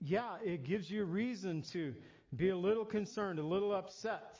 yeah, 0.00 0.36
it 0.44 0.64
gives 0.64 0.90
you 0.90 1.04
reason 1.04 1.62
to 1.72 1.94
be 2.36 2.50
a 2.50 2.56
little 2.56 2.84
concerned, 2.84 3.38
a 3.38 3.42
little 3.42 3.74
upset. 3.74 4.38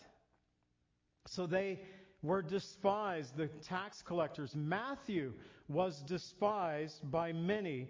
So 1.27 1.47
they 1.47 1.81
were 2.23 2.43
despised, 2.43 3.37
the 3.37 3.47
tax 3.47 4.03
collectors. 4.03 4.55
Matthew 4.55 5.33
was 5.69 6.03
despised 6.03 7.11
by 7.11 7.33
many. 7.33 7.89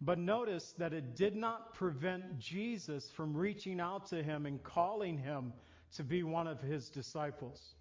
But 0.00 0.18
notice 0.18 0.74
that 0.78 0.92
it 0.92 1.16
did 1.16 1.34
not 1.34 1.74
prevent 1.74 2.38
Jesus 2.38 3.10
from 3.16 3.34
reaching 3.34 3.80
out 3.80 4.06
to 4.08 4.22
him 4.22 4.44
and 4.44 4.62
calling 4.62 5.16
him 5.16 5.52
to 5.94 6.04
be 6.04 6.22
one 6.22 6.46
of 6.46 6.60
his 6.60 6.88
disciples. 6.88 7.74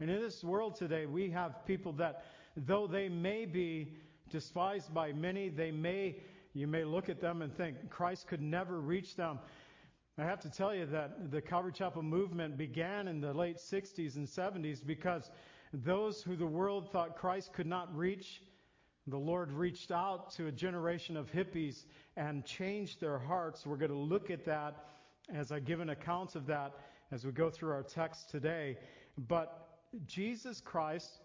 And 0.00 0.10
in 0.10 0.20
this 0.20 0.42
world 0.42 0.74
today, 0.74 1.06
we 1.06 1.30
have 1.30 1.64
people 1.66 1.92
that, 1.94 2.24
though 2.56 2.86
they 2.86 3.08
may 3.08 3.44
be 3.44 3.96
despised 4.30 4.92
by 4.92 5.12
many, 5.12 5.48
they 5.48 5.70
may, 5.70 6.16
you 6.52 6.66
may 6.66 6.84
look 6.84 7.08
at 7.08 7.20
them 7.20 7.42
and 7.42 7.56
think 7.56 7.90
Christ 7.90 8.26
could 8.26 8.42
never 8.42 8.80
reach 8.80 9.16
them. 9.16 9.38
I 10.18 10.24
have 10.24 10.40
to 10.40 10.50
tell 10.50 10.74
you 10.74 10.86
that 10.86 11.30
the 11.30 11.40
Calvary 11.40 11.72
Chapel 11.72 12.02
movement 12.02 12.56
began 12.56 13.08
in 13.08 13.20
the 13.20 13.32
late 13.32 13.56
60s 13.56 14.16
and 14.16 14.26
70s 14.26 14.84
because 14.84 15.30
those 15.72 16.22
who 16.22 16.36
the 16.36 16.46
world 16.46 16.90
thought 16.92 17.16
Christ 17.16 17.52
could 17.52 17.66
not 17.66 17.96
reach, 17.96 18.42
the 19.06 19.18
Lord 19.18 19.52
reached 19.52 19.90
out 19.90 20.30
to 20.32 20.46
a 20.46 20.52
generation 20.52 21.16
of 21.16 21.30
hippies 21.30 21.84
and 22.16 22.44
changed 22.44 23.00
their 23.00 23.18
hearts. 23.18 23.66
We're 23.66 23.76
going 23.76 23.90
to 23.90 23.96
look 23.96 24.30
at 24.30 24.44
that 24.46 24.86
as 25.32 25.52
I 25.52 25.58
give 25.58 25.80
an 25.80 25.90
account 25.90 26.36
of 26.36 26.46
that 26.46 26.74
as 27.14 27.24
we 27.24 27.30
go 27.30 27.48
through 27.48 27.70
our 27.70 27.84
text 27.84 28.28
today. 28.28 28.76
But 29.16 29.68
Jesus 30.04 30.60
Christ 30.60 31.20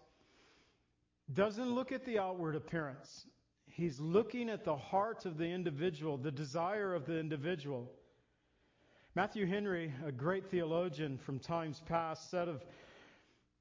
doesn't 1.34 1.74
look 1.74 1.90
at 1.90 2.04
the 2.04 2.20
outward 2.20 2.54
appearance. 2.54 3.26
He's 3.66 3.98
looking 3.98 4.48
at 4.48 4.64
the 4.64 4.76
heart 4.76 5.26
of 5.26 5.36
the 5.36 5.46
individual, 5.46 6.16
the 6.16 6.30
desire 6.30 6.94
of 6.94 7.06
the 7.06 7.18
individual. 7.18 7.90
Matthew 9.16 9.46
Henry, 9.46 9.92
a 10.06 10.12
great 10.12 10.48
theologian 10.48 11.18
from 11.18 11.40
times 11.40 11.82
past, 11.84 12.30
said 12.30 12.46
of 12.46 12.64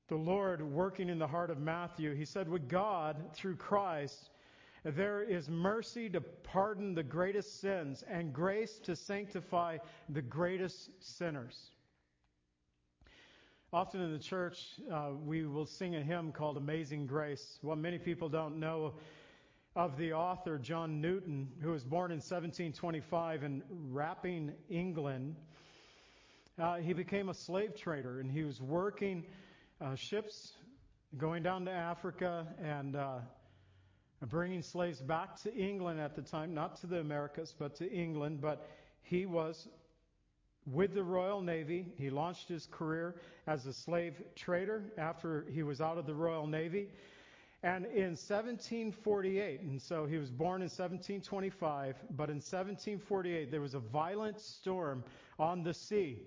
the 0.08 0.16
Lord 0.16 0.62
working 0.62 1.10
in 1.10 1.18
the 1.18 1.28
heart 1.28 1.50
of 1.50 1.60
Matthew, 1.60 2.14
he 2.14 2.26
said, 2.26 2.48
With 2.48 2.70
God, 2.70 3.18
through 3.34 3.56
Christ, 3.56 4.30
there 4.84 5.24
is 5.24 5.50
mercy 5.50 6.10
to 6.12 6.22
pardon 6.22 6.94
the 6.94 7.04
greatest 7.04 7.60
sins 7.60 8.04
and 8.08 8.32
grace 8.32 8.80
to 8.84 8.96
sanctify 8.96 9.80
the 10.10 10.22
greatest 10.22 10.92
sinners. 11.00 11.72
Often 13.72 14.02
in 14.02 14.12
the 14.12 14.18
church, 14.18 14.80
uh, 14.92 15.12
we 15.24 15.46
will 15.46 15.68
sing 15.68 15.96
a 15.96 16.02
hymn 16.02 16.32
called 16.32 16.58
Amazing 16.58 17.06
Grace. 17.06 17.60
What 17.62 17.78
many 17.78 18.00
people 18.00 18.28
don't 18.28 18.60
know 18.60 18.96
of 19.76 19.96
the 19.96 20.12
author 20.14 20.58
John 20.58 21.00
Newton, 21.00 21.48
who 21.62 21.70
was 21.70 21.84
born 21.84 22.10
in 22.10 22.18
1725 22.18 23.44
in 23.44 23.62
Wapping, 23.70 24.54
England. 24.72 25.36
Uh, 26.58 26.78
he 26.78 26.94
became 26.94 27.30
a 27.30 27.34
slave 27.36 27.76
trader 27.76 28.22
and 28.22 28.32
he 28.32 28.44
was 28.44 28.60
working 28.60 29.24
uh, 29.80 29.94
ships 29.94 30.54
going 31.16 31.44
down 31.44 31.64
to 31.66 31.72
Africa 31.72 32.48
and 32.60 32.96
uh, 32.96 33.20
bringing 34.30 34.64
slaves 34.64 35.00
back 35.00 35.40
to 35.44 35.54
England 35.54 36.00
at 36.00 36.16
the 36.16 36.24
time, 36.24 36.56
not 36.56 36.76
to 36.82 36.88
the 36.88 37.02
Americas, 37.02 37.54
but 37.58 37.76
to 37.76 37.92
England. 37.92 38.42
But 38.42 38.68
he 39.04 39.28
was 39.28 39.68
with 40.72 40.94
the 40.94 41.04
Royal 41.04 41.42
Navy. 41.42 41.86
He 41.98 42.10
launched 42.10 42.48
his 42.48 42.68
career 42.72 43.16
as 43.48 43.66
a 43.66 43.74
slave 43.74 44.22
trader 44.36 44.84
after 44.98 45.46
he 45.52 45.64
was 45.64 45.82
out 45.82 45.98
of 45.98 46.06
the 46.06 46.14
Royal 46.14 46.48
Navy. 46.48 46.90
And 47.62 47.86
in 47.88 48.16
1748, 48.16 49.62
and 49.62 49.82
so 49.82 50.06
he 50.06 50.18
was 50.18 50.30
born 50.30 50.62
in 50.62 50.70
1725, 50.70 51.96
but 52.12 52.30
in 52.30 52.38
1748 52.38 53.52
there 53.52 53.60
was 53.60 53.74
a 53.74 53.80
violent 53.80 54.40
storm 54.40 55.04
on 55.38 55.64
the 55.64 55.74
sea. 55.74 56.20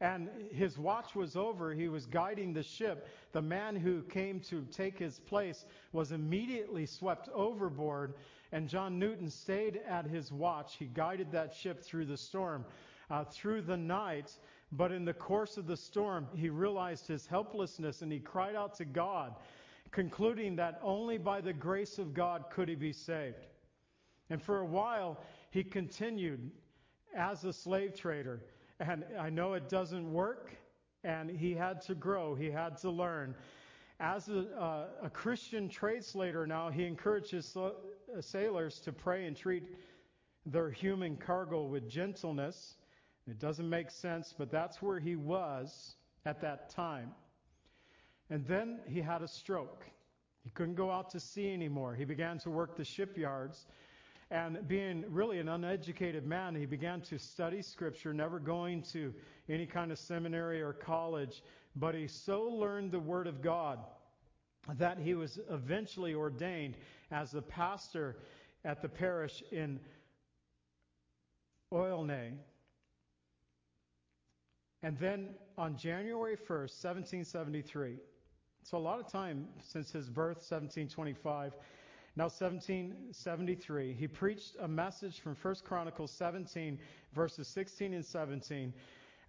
And 0.00 0.30
his 0.52 0.78
watch 0.78 1.14
was 1.14 1.34
over. 1.34 1.74
He 1.74 1.88
was 1.88 2.06
guiding 2.06 2.52
the 2.52 2.62
ship. 2.62 3.08
The 3.32 3.42
man 3.42 3.74
who 3.74 4.02
came 4.02 4.40
to 4.42 4.64
take 4.70 4.96
his 4.96 5.18
place 5.18 5.64
was 5.92 6.12
immediately 6.12 6.86
swept 6.86 7.28
overboard. 7.34 8.14
And 8.52 8.68
John 8.68 8.98
Newton 8.98 9.28
stayed 9.28 9.80
at 9.88 10.06
his 10.06 10.30
watch. 10.30 10.76
He 10.78 10.86
guided 10.86 11.32
that 11.32 11.52
ship 11.52 11.82
through 11.82 12.06
the 12.06 12.16
storm, 12.16 12.64
uh, 13.10 13.24
through 13.24 13.62
the 13.62 13.76
night. 13.76 14.32
But 14.72 14.92
in 14.92 15.04
the 15.04 15.14
course 15.14 15.56
of 15.56 15.66
the 15.66 15.76
storm, 15.76 16.26
he 16.34 16.50
realized 16.50 17.06
his 17.06 17.26
helplessness 17.26 18.02
and 18.02 18.12
he 18.12 18.18
cried 18.18 18.54
out 18.54 18.74
to 18.74 18.84
God 18.84 19.34
concluding 19.90 20.56
that 20.56 20.78
only 20.82 21.18
by 21.18 21.40
the 21.40 21.52
grace 21.52 21.98
of 21.98 22.14
God 22.14 22.44
could 22.50 22.68
he 22.68 22.74
be 22.74 22.92
saved. 22.92 23.46
And 24.30 24.42
for 24.42 24.58
a 24.58 24.66
while, 24.66 25.18
he 25.50 25.64
continued 25.64 26.50
as 27.16 27.44
a 27.44 27.52
slave 27.52 27.94
trader. 27.94 28.40
And 28.80 29.04
I 29.18 29.30
know 29.30 29.54
it 29.54 29.68
doesn't 29.68 30.12
work, 30.12 30.54
and 31.04 31.30
he 31.30 31.54
had 31.54 31.80
to 31.82 31.94
grow, 31.94 32.34
he 32.34 32.50
had 32.50 32.76
to 32.78 32.90
learn. 32.90 33.34
As 34.00 34.28
a, 34.28 34.46
uh, 34.56 34.86
a 35.02 35.10
Christian 35.10 35.68
translator 35.68 36.46
now, 36.46 36.70
he 36.70 36.84
encourages 36.84 37.56
sailors 38.20 38.78
to 38.80 38.92
pray 38.92 39.26
and 39.26 39.36
treat 39.36 39.74
their 40.46 40.70
human 40.70 41.16
cargo 41.16 41.64
with 41.64 41.88
gentleness. 41.88 42.76
It 43.28 43.38
doesn't 43.38 43.68
make 43.68 43.90
sense, 43.90 44.34
but 44.36 44.50
that's 44.50 44.80
where 44.80 44.98
he 44.98 45.14
was 45.14 45.96
at 46.24 46.40
that 46.40 46.70
time. 46.70 47.12
And 48.30 48.46
then 48.46 48.80
he 48.86 49.00
had 49.00 49.22
a 49.22 49.28
stroke. 49.28 49.84
He 50.44 50.50
couldn't 50.50 50.76
go 50.76 50.90
out 50.90 51.10
to 51.10 51.20
sea 51.20 51.52
anymore. 51.52 51.94
He 51.94 52.04
began 52.04 52.38
to 52.40 52.50
work 52.50 52.76
the 52.76 52.84
shipyards. 52.84 53.66
And 54.30 54.66
being 54.66 55.04
really 55.08 55.38
an 55.38 55.48
uneducated 55.48 56.26
man, 56.26 56.54
he 56.54 56.66
began 56.66 57.00
to 57.02 57.18
study 57.18 57.62
Scripture, 57.62 58.12
never 58.12 58.38
going 58.38 58.82
to 58.92 59.12
any 59.48 59.66
kind 59.66 59.90
of 59.90 59.98
seminary 59.98 60.60
or 60.62 60.72
college. 60.72 61.42
But 61.76 61.94
he 61.94 62.06
so 62.06 62.42
learned 62.44 62.92
the 62.92 63.00
Word 63.00 63.26
of 63.26 63.42
God 63.42 63.78
that 64.76 64.98
he 64.98 65.14
was 65.14 65.38
eventually 65.50 66.14
ordained 66.14 66.76
as 67.10 67.30
the 67.30 67.42
pastor 67.42 68.16
at 68.64 68.82
the 68.82 68.88
parish 68.88 69.42
in 69.50 69.80
Olney. 71.70 72.32
And 74.82 74.96
then 74.98 75.30
on 75.56 75.76
January 75.76 76.36
1st, 76.36 76.84
1773, 76.84 77.96
so 78.62 78.76
a 78.76 78.78
lot 78.78 79.00
of 79.00 79.10
time 79.10 79.48
since 79.60 79.90
his 79.90 80.08
birth, 80.08 80.36
1725, 80.36 81.52
now 82.16 82.24
1773, 82.24 83.92
he 83.92 84.06
preached 84.06 84.56
a 84.60 84.68
message 84.68 85.20
from 85.20 85.36
1 85.40 85.54
Chronicles 85.64 86.10
17, 86.12 86.78
verses 87.12 87.48
16 87.48 87.94
and 87.94 88.04
17, 88.04 88.72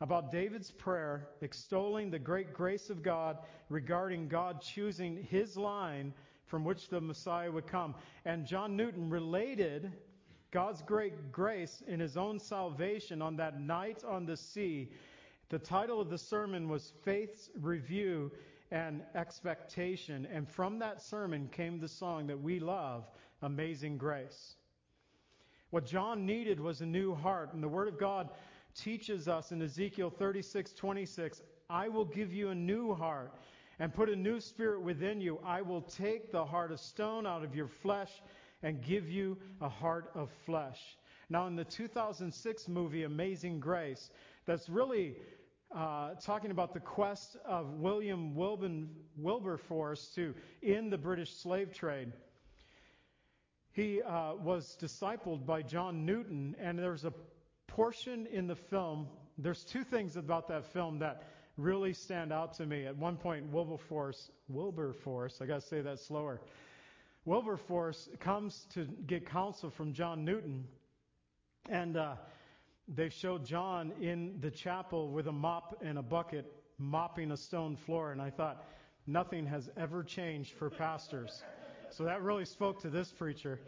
about 0.01 0.31
David's 0.31 0.71
prayer, 0.71 1.29
extolling 1.41 2.09
the 2.09 2.19
great 2.19 2.53
grace 2.53 2.89
of 2.89 3.03
God 3.03 3.37
regarding 3.69 4.27
God 4.27 4.61
choosing 4.61 5.23
his 5.29 5.57
line 5.57 6.13
from 6.45 6.63
which 6.63 6.89
the 6.89 7.01
Messiah 7.01 7.51
would 7.51 7.67
come. 7.67 7.95
And 8.25 8.45
John 8.45 8.75
Newton 8.75 9.09
related 9.09 9.91
God's 10.51 10.81
great 10.81 11.31
grace 11.31 11.83
in 11.87 11.99
his 11.99 12.17
own 12.17 12.39
salvation 12.39 13.21
on 13.21 13.35
that 13.37 13.59
night 13.59 14.03
on 14.03 14.25
the 14.25 14.37
sea. 14.37 14.89
The 15.49 15.57
title 15.57 15.99
of 15.99 16.11
the 16.11 16.17
sermon 16.17 16.69
was 16.69 16.93
Faith's 17.03 17.49
Review 17.59 18.31
and 18.69 19.01
Expectation. 19.15 20.27
And 20.31 20.47
from 20.47 20.77
that 20.77 21.01
sermon 21.01 21.49
came 21.51 21.79
the 21.79 21.87
song 21.87 22.27
that 22.27 22.39
we 22.39 22.59
love, 22.59 23.05
Amazing 23.41 23.97
Grace. 23.97 24.55
What 25.71 25.87
John 25.87 26.23
needed 26.23 26.59
was 26.59 26.81
a 26.81 26.85
new 26.85 27.15
heart. 27.15 27.53
And 27.53 27.63
the 27.63 27.67
Word 27.67 27.87
of 27.87 27.97
God 27.97 28.29
teaches 28.75 29.27
us 29.27 29.51
in 29.51 29.59
Ezekiel 29.59 30.11
36:26, 30.11 31.41
I 31.67 31.89
will 31.89 32.05
give 32.05 32.31
you 32.31 32.49
a 32.49 32.55
new 32.55 32.93
heart 32.93 33.33
and 33.79 33.91
put 33.91 34.09
a 34.09 34.15
new 34.15 34.39
spirit 34.39 34.81
within 34.81 35.19
you. 35.19 35.39
I 35.43 35.63
will 35.63 35.81
take 35.81 36.31
the 36.31 36.45
heart 36.45 36.71
of 36.71 36.79
stone 36.79 37.25
out 37.25 37.43
of 37.43 37.55
your 37.55 37.67
flesh 37.67 38.21
and 38.61 38.83
give 38.83 39.09
you 39.09 39.35
a 39.61 39.69
heart 39.69 40.11
of 40.13 40.29
flesh. 40.45 40.97
Now, 41.29 41.47
in 41.47 41.55
the 41.55 41.65
2006 41.65 42.67
movie 42.67 43.03
Amazing 43.03 43.59
Grace, 43.59 44.09
that's 44.45 44.67
really 44.67 45.15
uh, 45.75 46.15
talking 46.15 46.51
about 46.51 46.73
the 46.73 46.79
quest 46.79 47.37
of 47.45 47.75
William 47.75 48.35
Wilberforce 48.35 50.07
to 50.15 50.33
end 50.63 50.91
the 50.91 50.97
British 50.97 51.35
slave 51.35 51.73
trade. 51.73 52.11
He 53.71 54.01
uh, 54.01 54.33
was 54.35 54.77
discipled 54.81 55.45
by 55.45 55.61
John 55.61 56.05
Newton, 56.05 56.55
and 56.59 56.77
there's 56.79 57.05
a 57.05 57.13
portion 57.67 58.25
in 58.27 58.47
the 58.47 58.55
film. 58.55 59.07
There's 59.37 59.63
two 59.63 59.83
things 59.83 60.15
about 60.15 60.47
that 60.47 60.65
film 60.73 60.99
that 60.99 61.23
really 61.55 61.93
stand 61.93 62.33
out 62.33 62.53
to 62.55 62.65
me. 62.65 62.85
At 62.85 62.97
one 62.97 63.17
point, 63.17 63.51
Wilberforce, 63.51 64.31
Wilberforce, 64.47 65.39
I 65.41 65.45
got 65.45 65.61
to 65.61 65.67
say 65.67 65.81
that 65.81 65.99
slower. 65.99 66.41
Wilberforce 67.25 68.09
comes 68.19 68.65
to 68.73 68.85
get 69.05 69.29
counsel 69.29 69.69
from 69.69 69.93
John 69.93 70.25
Newton, 70.25 70.65
and 71.69 71.95
uh, 71.95 72.15
they 72.95 73.09
showed 73.09 73.45
John 73.45 73.93
in 74.01 74.37
the 74.39 74.49
chapel 74.49 75.09
with 75.09 75.27
a 75.27 75.31
mop 75.31 75.79
and 75.81 75.97
a 75.97 76.01
bucket 76.01 76.51
mopping 76.79 77.31
a 77.31 77.37
stone 77.37 77.75
floor, 77.75 78.11
and 78.11 78.21
I 78.21 78.29
thought, 78.29 78.65
nothing 79.05 79.45
has 79.45 79.69
ever 79.77 80.03
changed 80.03 80.53
for 80.53 80.69
pastors. 80.69 81.43
So 81.91 82.03
that 82.03 82.21
really 82.21 82.45
spoke 82.45 82.81
to 82.81 82.89
this 82.89 83.11
preacher. 83.11 83.59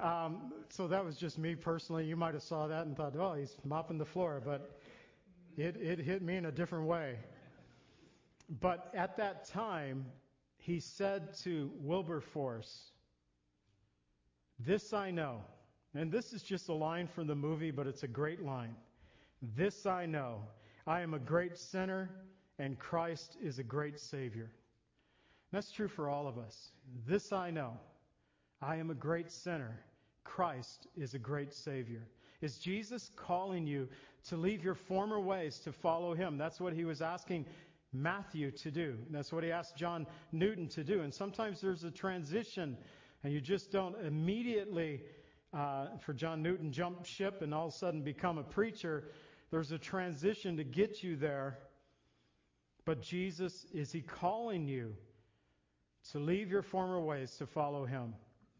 Um, 0.00 0.52
so 0.68 0.88
that 0.88 1.04
was 1.04 1.16
just 1.16 1.38
me 1.38 1.54
personally. 1.54 2.04
You 2.04 2.16
might 2.16 2.34
have 2.34 2.42
saw 2.42 2.66
that 2.66 2.86
and 2.86 2.96
thought, 2.96 3.14
oh, 3.16 3.34
he's 3.34 3.56
mopping 3.64 3.98
the 3.98 4.04
floor, 4.04 4.42
but 4.44 4.78
it, 5.56 5.76
it 5.76 5.98
hit 5.98 6.22
me 6.22 6.36
in 6.36 6.46
a 6.46 6.52
different 6.52 6.86
way. 6.86 7.18
But 8.60 8.90
at 8.94 9.16
that 9.16 9.46
time, 9.48 10.06
he 10.56 10.80
said 10.80 11.34
to 11.44 11.70
Wilberforce, 11.80 12.90
This 14.58 14.92
I 14.92 15.10
know. 15.10 15.40
And 15.94 16.10
this 16.10 16.32
is 16.32 16.42
just 16.42 16.68
a 16.68 16.74
line 16.74 17.06
from 17.06 17.26
the 17.26 17.34
movie, 17.34 17.70
but 17.70 17.86
it's 17.86 18.02
a 18.02 18.08
great 18.08 18.42
line. 18.42 18.74
This 19.56 19.86
I 19.86 20.06
know. 20.06 20.40
I 20.86 21.00
am 21.00 21.14
a 21.14 21.18
great 21.18 21.56
sinner, 21.58 22.10
and 22.58 22.78
Christ 22.78 23.36
is 23.42 23.58
a 23.58 23.62
great 23.62 24.00
Savior. 24.00 24.50
That's 25.52 25.70
true 25.70 25.88
for 25.88 26.08
all 26.08 26.26
of 26.26 26.38
us. 26.38 26.70
This 27.06 27.32
I 27.32 27.50
know. 27.50 27.78
I 28.60 28.76
am 28.76 28.90
a 28.90 28.94
great 28.94 29.30
sinner. 29.30 29.78
Christ 30.24 30.86
is 30.96 31.14
a 31.14 31.18
great 31.18 31.52
Savior. 31.52 32.02
Is 32.40 32.58
Jesus 32.58 33.10
calling 33.16 33.66
you 33.66 33.88
to 34.28 34.36
leave 34.36 34.64
your 34.64 34.74
former 34.74 35.20
ways 35.20 35.58
to 35.60 35.72
follow 35.72 36.14
Him? 36.14 36.38
That's 36.38 36.60
what 36.60 36.72
He 36.72 36.84
was 36.84 37.02
asking 37.02 37.46
Matthew 37.92 38.50
to 38.50 38.70
do. 38.70 38.96
That's 39.10 39.32
what 39.32 39.44
He 39.44 39.52
asked 39.52 39.76
John 39.76 40.06
Newton 40.32 40.68
to 40.68 40.82
do. 40.82 41.02
And 41.02 41.12
sometimes 41.12 41.60
there's 41.60 41.84
a 41.84 41.90
transition, 41.90 42.76
and 43.22 43.32
you 43.32 43.40
just 43.40 43.70
don't 43.70 43.94
immediately, 44.04 45.02
uh, 45.52 45.86
for 46.00 46.12
John 46.12 46.42
Newton, 46.42 46.72
jump 46.72 47.04
ship 47.04 47.42
and 47.42 47.52
all 47.54 47.68
of 47.68 47.74
a 47.74 47.76
sudden 47.76 48.02
become 48.02 48.38
a 48.38 48.42
preacher. 48.42 49.04
There's 49.50 49.72
a 49.72 49.78
transition 49.78 50.56
to 50.56 50.64
get 50.64 51.02
you 51.02 51.16
there. 51.16 51.58
But 52.84 53.02
Jesus, 53.02 53.66
is 53.72 53.92
He 53.92 54.00
calling 54.00 54.66
you 54.66 54.94
to 56.10 56.18
leave 56.18 56.50
your 56.50 56.62
former 56.62 57.00
ways 57.00 57.36
to 57.38 57.46
follow 57.46 57.84
Him? 57.84 58.14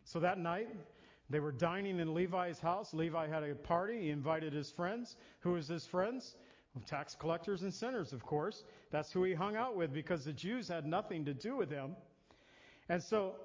So 0.05 0.21
that 0.21 0.39
night, 0.39 0.69
they 1.31 1.41
were 1.41 1.53
dining 1.53 1.99
in 1.99 2.13
Levi's 2.13 2.61
house. 2.61 2.93
Levi 2.93 3.27
had 3.27 3.43
a 3.43 3.55
party. 3.55 4.03
He 4.03 4.11
invited 4.11 4.53
his 4.53 4.71
friends. 4.71 5.17
Who 5.41 5.53
was 5.53 5.67
his 5.67 5.87
friends? 5.87 6.37
Well, 6.75 6.85
tax 6.87 7.15
collectors 7.15 7.63
and 7.63 7.73
sinners, 7.73 8.13
of 8.13 8.23
course. 8.23 8.65
That's 8.91 9.11
who 9.13 9.25
he 9.25 9.33
hung 9.33 9.57
out 9.57 9.77
with 9.77 9.93
because 9.95 10.25
the 10.25 10.33
Jews 10.33 10.69
had 10.69 10.87
nothing 10.87 11.25
to 11.25 11.35
do 11.35 11.57
with 11.57 11.71
him. 11.71 11.97
And 12.89 13.03
so 13.03 13.37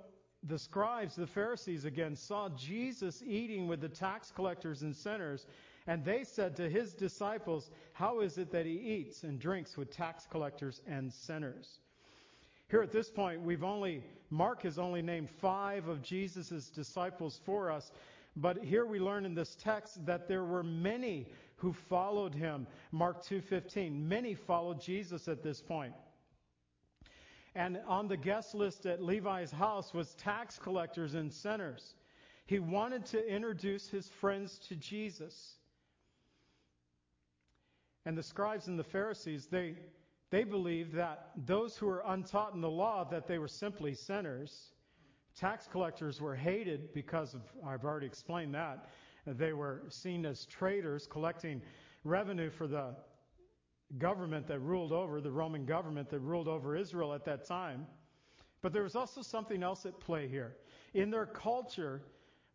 the 0.44 0.60
scribes, 0.60 1.16
the 1.16 1.28
Pharisees 1.28 1.86
again, 1.86 2.16
saw 2.16 2.50
Jesus 2.50 3.24
eating 3.26 3.68
with 3.68 3.82
the 3.82 3.90
tax 3.90 4.32
collectors 4.32 4.82
and 4.84 4.96
sinners. 4.96 5.46
And 5.88 6.04
they 6.04 6.24
said 6.24 6.56
to 6.58 6.70
his 6.70 6.94
disciples, 6.94 7.72
How 7.94 8.20
is 8.20 8.38
it 8.38 8.52
that 8.52 8.66
he 8.66 8.74
eats 8.74 9.24
and 9.24 9.40
drinks 9.40 9.78
with 9.78 9.90
tax 9.92 10.28
collectors 10.30 10.82
and 10.88 11.12
sinners? 11.12 11.80
Here 12.70 12.82
at 12.82 12.92
this 12.92 13.10
point, 13.10 13.42
we've 13.42 13.64
only, 13.64 14.04
Mark 14.30 14.64
has 14.64 14.78
only 14.78 15.02
named 15.02 15.30
five 15.30 15.88
of 15.88 16.02
Jesus' 16.02 16.70
disciples 16.70 17.40
for 17.46 17.72
us. 17.72 17.92
But 18.36 18.64
here 18.64 18.86
we 18.86 19.00
learn 19.00 19.26
in 19.26 19.34
this 19.34 19.56
text 19.56 20.06
that 20.06 20.28
there 20.28 20.44
were 20.44 20.64
many 20.64 21.28
who 21.56 21.74
followed 21.74 22.36
him. 22.36 22.68
Mark 22.92 23.24
2:15. 23.24 24.08
Many 24.08 24.36
followed 24.36 24.80
Jesus 24.80 25.28
at 25.28 25.42
this 25.42 25.62
point. 25.62 25.94
And 27.58 27.80
on 27.88 28.08
the 28.08 28.16
guest 28.16 28.54
list 28.54 28.86
at 28.86 29.02
Levi's 29.02 29.50
house 29.50 29.92
was 29.92 30.14
tax 30.14 30.60
collectors 30.60 31.16
and 31.16 31.34
sinners. 31.34 31.96
He 32.46 32.60
wanted 32.60 33.04
to 33.08 33.28
introduce 33.28 33.90
his 33.90 34.08
friends 34.08 34.60
to 34.70 34.76
Jesus. 34.76 35.56
And 38.06 38.16
the 38.16 38.22
scribes 38.22 38.68
and 38.68 38.78
the 38.78 38.84
Pharisees, 38.84 39.48
they 39.48 39.76
they 40.30 40.44
believed 40.44 40.94
that 40.94 41.32
those 41.48 41.78
who 41.78 41.88
were 41.88 42.04
untaught 42.06 42.54
in 42.54 42.62
the 42.62 42.70
law, 42.70 43.04
that 43.06 43.28
they 43.28 43.40
were 43.40 43.48
simply 43.48 43.96
sinners. 43.96 44.74
Tax 45.36 45.68
collectors 45.68 46.22
were 46.22 46.36
hated 46.36 46.94
because 46.94 47.34
of, 47.34 47.42
I've 47.66 47.86
already 47.86 48.08
explained 48.08 48.54
that. 48.54 48.90
They 49.26 49.54
were 49.54 49.84
seen 49.90 50.26
as 50.26 50.46
traitors 50.46 51.08
collecting 51.08 51.62
revenue 52.04 52.50
for 52.50 52.68
the 52.68 52.96
government 53.98 54.48
that 54.48 54.60
ruled 54.60 54.92
over, 54.92 55.22
the 55.22 55.32
Roman 55.32 55.66
government 55.66 56.10
that 56.10 56.20
ruled 56.20 56.48
over 56.48 56.76
Israel 56.76 57.14
at 57.14 57.26
that 57.26 57.46
time. 57.46 57.88
But 58.62 58.74
there 58.74 58.84
was 58.84 58.96
also 58.96 59.22
something 59.22 59.64
else 59.64 59.86
at 59.86 60.00
play 60.00 60.28
here. 60.28 60.56
In 60.94 61.10
their 61.10 61.26
culture, 61.26 62.02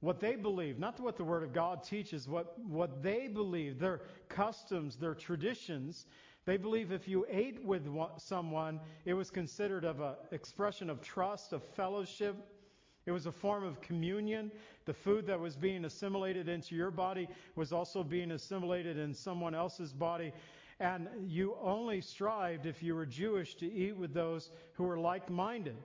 what 0.01 0.21
they 0.21 0.35
believed, 0.37 0.79
not 0.79 0.99
what 1.01 1.17
the 1.17 1.25
Word 1.25 1.43
of 1.43 1.53
God 1.53 1.85
teaches, 1.85 2.29
what, 2.29 2.59
what 2.59 3.03
they 3.03 3.29
believed, 3.29 3.81
their 3.81 4.03
customs, 4.29 4.97
their 4.97 5.15
traditions, 5.15 6.07
they 6.45 6.57
believe 6.57 6.91
if 6.91 7.07
you 7.07 7.25
ate 7.31 7.65
with 7.65 7.87
someone, 8.17 8.81
it 9.05 9.15
was 9.15 9.31
considered 9.31 9.85
of 9.85 10.01
an 10.01 10.15
expression 10.33 10.91
of 10.91 11.01
trust, 11.01 11.53
of 11.53 11.63
fellowship. 11.63 12.37
It 13.07 13.13
was 13.13 13.27
a 13.27 13.33
form 13.33 13.65
of 13.65 13.81
communion. 13.81 14.51
The 14.85 14.95
food 14.95 15.27
that 15.29 15.39
was 15.39 15.55
being 15.55 15.85
assimilated 15.85 16.49
into 16.49 16.75
your 16.75 16.91
body 16.91 17.29
was 17.55 17.73
also 17.73 18.03
being 18.03 18.33
assimilated 18.33 18.99
in 18.99 19.15
someone 19.15 19.55
else's 19.55 19.93
body. 19.93 20.33
And 20.83 21.07
you 21.29 21.55
only 21.63 22.01
strived, 22.01 22.67
if 22.67 22.83
you 22.83 22.97
were 22.97 23.07
Jewish, 23.07 23.55
to 23.55 23.73
eat 23.73 23.97
with 23.97 24.13
those 24.13 24.51
who 24.73 24.83
were 24.83 24.99
like 24.99 25.31
minded. 25.31 25.77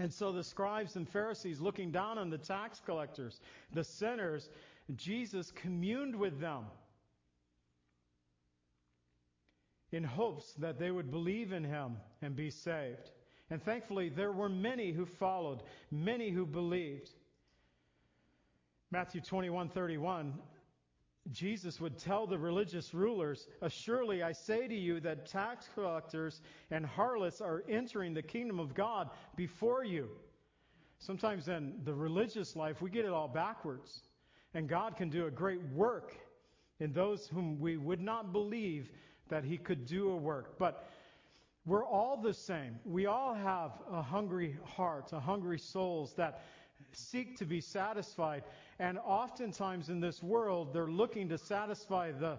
And 0.00 0.12
so 0.12 0.32
the 0.32 0.42
scribes 0.42 0.96
and 0.96 1.08
Pharisees, 1.08 1.60
looking 1.60 1.92
down 1.92 2.18
on 2.18 2.30
the 2.30 2.38
tax 2.38 2.82
collectors, 2.84 3.40
the 3.72 3.84
sinners, 3.84 4.50
Jesus 4.96 5.52
communed 5.52 6.16
with 6.16 6.40
them 6.40 6.64
in 9.92 10.02
hopes 10.02 10.54
that 10.54 10.80
they 10.80 10.90
would 10.90 11.12
believe 11.12 11.52
in 11.52 11.62
him 11.62 11.96
and 12.20 12.34
be 12.34 12.50
saved. 12.50 13.12
And 13.50 13.62
thankfully, 13.62 14.08
there 14.08 14.32
were 14.32 14.48
many 14.48 14.90
who 14.90 15.06
followed, 15.06 15.62
many 15.92 16.30
who 16.30 16.44
believed. 16.44 17.10
Matthew 18.90 19.20
21:31 19.20 20.32
Jesus 21.30 21.80
would 21.80 21.98
tell 21.98 22.26
the 22.26 22.38
religious 22.38 22.94
rulers, 22.94 23.48
"Surely 23.68 24.22
I 24.22 24.32
say 24.32 24.66
to 24.66 24.74
you 24.74 25.00
that 25.00 25.26
tax 25.26 25.68
collectors 25.74 26.40
and 26.70 26.86
harlots 26.86 27.40
are 27.40 27.64
entering 27.68 28.14
the 28.14 28.22
kingdom 28.22 28.58
of 28.58 28.74
God 28.74 29.10
before 29.36 29.84
you." 29.84 30.18
Sometimes 30.98 31.48
in 31.48 31.84
the 31.84 31.94
religious 31.94 32.56
life, 32.56 32.80
we 32.82 32.90
get 32.90 33.04
it 33.04 33.12
all 33.12 33.28
backwards. 33.28 34.02
And 34.54 34.68
God 34.68 34.96
can 34.96 35.10
do 35.10 35.26
a 35.26 35.30
great 35.30 35.62
work 35.74 36.16
in 36.80 36.92
those 36.92 37.28
whom 37.28 37.60
we 37.60 37.76
would 37.76 38.00
not 38.00 38.32
believe 38.32 38.90
that 39.28 39.44
he 39.44 39.58
could 39.58 39.84
do 39.84 40.10
a 40.10 40.16
work. 40.16 40.58
But 40.58 40.88
we're 41.66 41.84
all 41.84 42.16
the 42.16 42.32
same. 42.32 42.80
We 42.84 43.06
all 43.06 43.34
have 43.34 43.82
a 43.90 44.00
hungry 44.00 44.56
heart, 44.64 45.12
a 45.12 45.20
hungry 45.20 45.58
souls 45.58 46.14
that 46.14 46.42
seek 46.98 47.38
to 47.38 47.44
be 47.44 47.60
satisfied. 47.60 48.44
And 48.78 48.98
oftentimes 48.98 49.88
in 49.88 50.00
this 50.00 50.22
world, 50.22 50.72
they're 50.72 50.86
looking 50.86 51.28
to 51.30 51.38
satisfy 51.38 52.12
the 52.12 52.38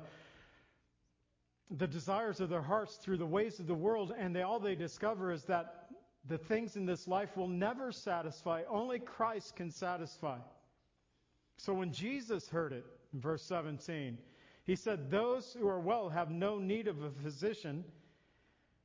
the 1.78 1.88
desires 1.88 2.40
of 2.40 2.50
their 2.50 2.62
hearts 2.62 2.96
through 2.96 3.18
the 3.18 3.26
ways 3.26 3.60
of 3.60 3.68
the 3.68 3.76
world, 3.76 4.14
and 4.18 4.36
they, 4.36 4.42
all 4.42 4.60
they 4.60 4.76
discover 4.76 5.32
is 5.32 5.44
that 5.44 5.86
the 6.28 6.38
things 6.38 6.76
in 6.76 6.86
this 6.86 7.08
life 7.08 7.38
will 7.38 7.48
never 7.48 7.92
satisfy. 7.92 8.64
Only 8.70 9.00
Christ 9.00 9.56
can 9.56 9.72
satisfy. 9.72 10.38
So 11.58 11.74
when 11.74 11.92
Jesus 11.92 12.50
heard 12.50 12.74
it, 12.74 12.86
in 13.14 13.20
verse 13.20 13.44
17, 13.44 14.18
he 14.64 14.76
said, 14.76 15.12
Those 15.12 15.56
who 15.60 15.68
are 15.68 15.80
well 15.80 16.10
have 16.10 16.32
no 16.32 16.58
need 16.58 16.88
of 16.88 17.02
a 17.04 17.12
physician. 17.12 17.84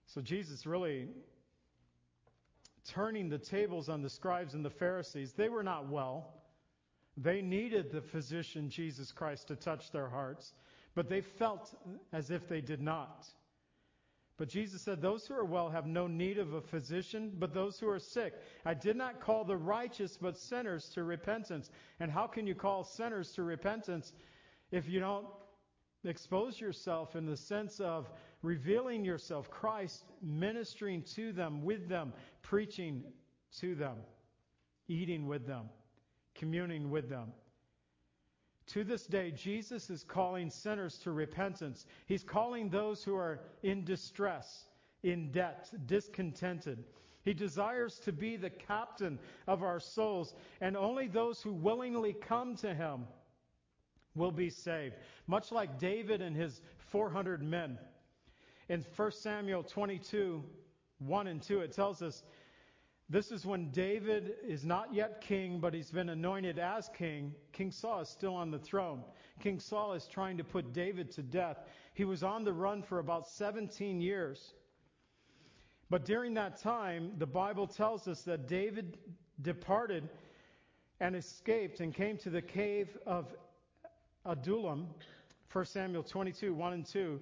So 0.06 0.20
Jesus 0.20 0.66
really 0.66 1.08
turning 2.88 3.28
the 3.28 3.38
tables 3.38 3.88
on 3.88 4.02
the 4.02 4.10
scribes 4.10 4.54
and 4.54 4.64
the 4.64 4.70
Pharisees. 4.70 5.32
They 5.32 5.48
were 5.48 5.62
not 5.62 5.88
well. 5.88 6.34
They 7.16 7.40
needed 7.42 7.92
the 7.92 8.02
physician, 8.02 8.68
Jesus 8.68 9.12
Christ, 9.12 9.48
to 9.48 9.56
touch 9.56 9.90
their 9.92 10.08
hearts 10.08 10.52
but 10.94 11.08
they 11.08 11.20
felt 11.20 11.74
as 12.12 12.30
if 12.30 12.48
they 12.48 12.60
did 12.60 12.80
not. 12.80 13.26
But 14.36 14.48
Jesus 14.48 14.82
said, 14.82 15.00
Those 15.00 15.26
who 15.26 15.34
are 15.34 15.44
well 15.44 15.70
have 15.70 15.86
no 15.86 16.06
need 16.06 16.38
of 16.38 16.54
a 16.54 16.60
physician, 16.60 17.32
but 17.38 17.54
those 17.54 17.78
who 17.78 17.88
are 17.88 18.00
sick. 18.00 18.34
I 18.64 18.74
did 18.74 18.96
not 18.96 19.20
call 19.20 19.44
the 19.44 19.56
righteous, 19.56 20.16
but 20.20 20.36
sinners 20.36 20.88
to 20.94 21.04
repentance. 21.04 21.70
And 22.00 22.10
how 22.10 22.26
can 22.26 22.46
you 22.46 22.54
call 22.54 22.84
sinners 22.84 23.32
to 23.32 23.42
repentance 23.42 24.12
if 24.72 24.88
you 24.88 24.98
don't 24.98 25.26
expose 26.04 26.60
yourself 26.60 27.14
in 27.14 27.26
the 27.26 27.36
sense 27.36 27.80
of 27.80 28.10
revealing 28.42 29.04
yourself, 29.04 29.50
Christ 29.50 30.04
ministering 30.20 31.02
to 31.14 31.32
them, 31.32 31.64
with 31.64 31.88
them, 31.88 32.12
preaching 32.44 33.02
to 33.58 33.74
them, 33.74 33.96
eating 34.86 35.26
with 35.26 35.46
them, 35.46 35.64
communing 36.34 36.90
with 36.90 37.08
them? 37.08 37.32
To 38.68 38.84
this 38.84 39.06
day, 39.06 39.30
Jesus 39.30 39.90
is 39.90 40.04
calling 40.04 40.48
sinners 40.48 40.98
to 40.98 41.10
repentance. 41.10 41.86
He's 42.06 42.22
calling 42.22 42.70
those 42.70 43.02
who 43.02 43.14
are 43.16 43.40
in 43.62 43.84
distress, 43.84 44.66
in 45.02 45.32
debt, 45.32 45.70
discontented. 45.86 46.84
He 47.24 47.34
desires 47.34 47.98
to 48.00 48.12
be 48.12 48.36
the 48.36 48.50
captain 48.50 49.18
of 49.46 49.62
our 49.62 49.80
souls, 49.80 50.34
and 50.60 50.76
only 50.76 51.08
those 51.08 51.42
who 51.42 51.52
willingly 51.52 52.12
come 52.12 52.56
to 52.56 52.74
him 52.74 53.06
will 54.14 54.32
be 54.32 54.50
saved. 54.50 54.94
Much 55.26 55.50
like 55.50 55.78
David 55.78 56.22
and 56.22 56.36
his 56.36 56.60
400 56.90 57.42
men. 57.42 57.78
In 58.68 58.84
1 58.96 59.12
Samuel 59.12 59.62
22, 59.62 60.42
1 60.98 61.26
and 61.26 61.42
2, 61.42 61.60
it 61.60 61.72
tells 61.72 62.02
us 62.02 62.22
this 63.10 63.30
is 63.30 63.44
when 63.44 63.70
David 63.70 64.36
is 64.46 64.64
not 64.64 64.94
yet 64.94 65.20
king, 65.20 65.60
but 65.60 65.74
he's 65.74 65.90
been 65.90 66.08
anointed 66.08 66.58
as 66.58 66.88
king. 66.96 67.34
King 67.52 67.70
Saul 67.70 68.00
is 68.00 68.08
still 68.08 68.34
on 68.34 68.50
the 68.50 68.58
throne. 68.58 69.04
King 69.40 69.60
Saul 69.60 69.92
is 69.92 70.06
trying 70.06 70.38
to 70.38 70.44
put 70.44 70.72
David 70.72 71.10
to 71.12 71.22
death. 71.22 71.58
He 71.92 72.04
was 72.04 72.22
on 72.22 72.44
the 72.44 72.52
run 72.52 72.82
for 72.82 72.98
about 73.00 73.28
17 73.28 74.00
years. 74.00 74.54
But 75.90 76.06
during 76.06 76.34
that 76.34 76.60
time, 76.60 77.12
the 77.18 77.26
Bible 77.26 77.66
tells 77.66 78.08
us 78.08 78.22
that 78.22 78.48
David 78.48 78.96
departed 79.42 80.08
and 81.00 81.14
escaped 81.14 81.80
and 81.80 81.92
came 81.92 82.16
to 82.18 82.30
the 82.30 82.40
cave 82.40 82.96
of 83.06 83.26
Adullam, 84.24 84.88
1 85.52 85.64
Samuel 85.66 86.02
22, 86.02 86.54
1 86.54 86.72
and 86.72 86.86
2. 86.86 87.20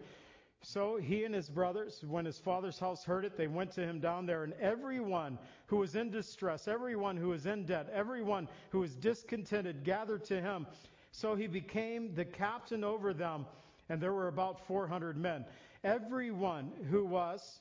So 0.65 0.97
he 0.97 1.25
and 1.25 1.35
his 1.35 1.49
brothers, 1.49 2.05
when 2.07 2.25
his 2.25 2.39
father's 2.39 2.79
house 2.79 3.05
heard 3.05 3.25
it, 3.25 3.37
they 3.37 3.49
went 3.49 3.73
to 3.73 3.83
him 3.83 3.99
down 3.99 4.27
there, 4.27 4.45
and 4.45 4.53
everyone 4.61 5.39
who 5.67 5.79
was 5.79 5.97
in 5.97 6.11
distress, 6.11 6.69
everyone 6.69 7.17
who 7.17 7.29
was 7.29 7.47
in 7.47 7.67
debt, 7.67 7.91
everyone 7.93 8.49
who 8.71 8.79
was 8.79 8.95
discontented 8.95 9.83
gathered 9.83 10.25
to 10.27 10.41
him. 10.41 10.67
So 11.11 11.35
he 11.35 11.49
became 11.49 12.15
the 12.15 12.25
captain 12.25 12.85
over 12.85 13.13
them, 13.13 13.45
and 13.89 14.01
there 14.01 14.13
were 14.13 14.29
about 14.29 14.65
400 14.67 15.17
men. 15.17 15.45
Everyone 15.83 16.71
who 16.91 17.05
was 17.05 17.61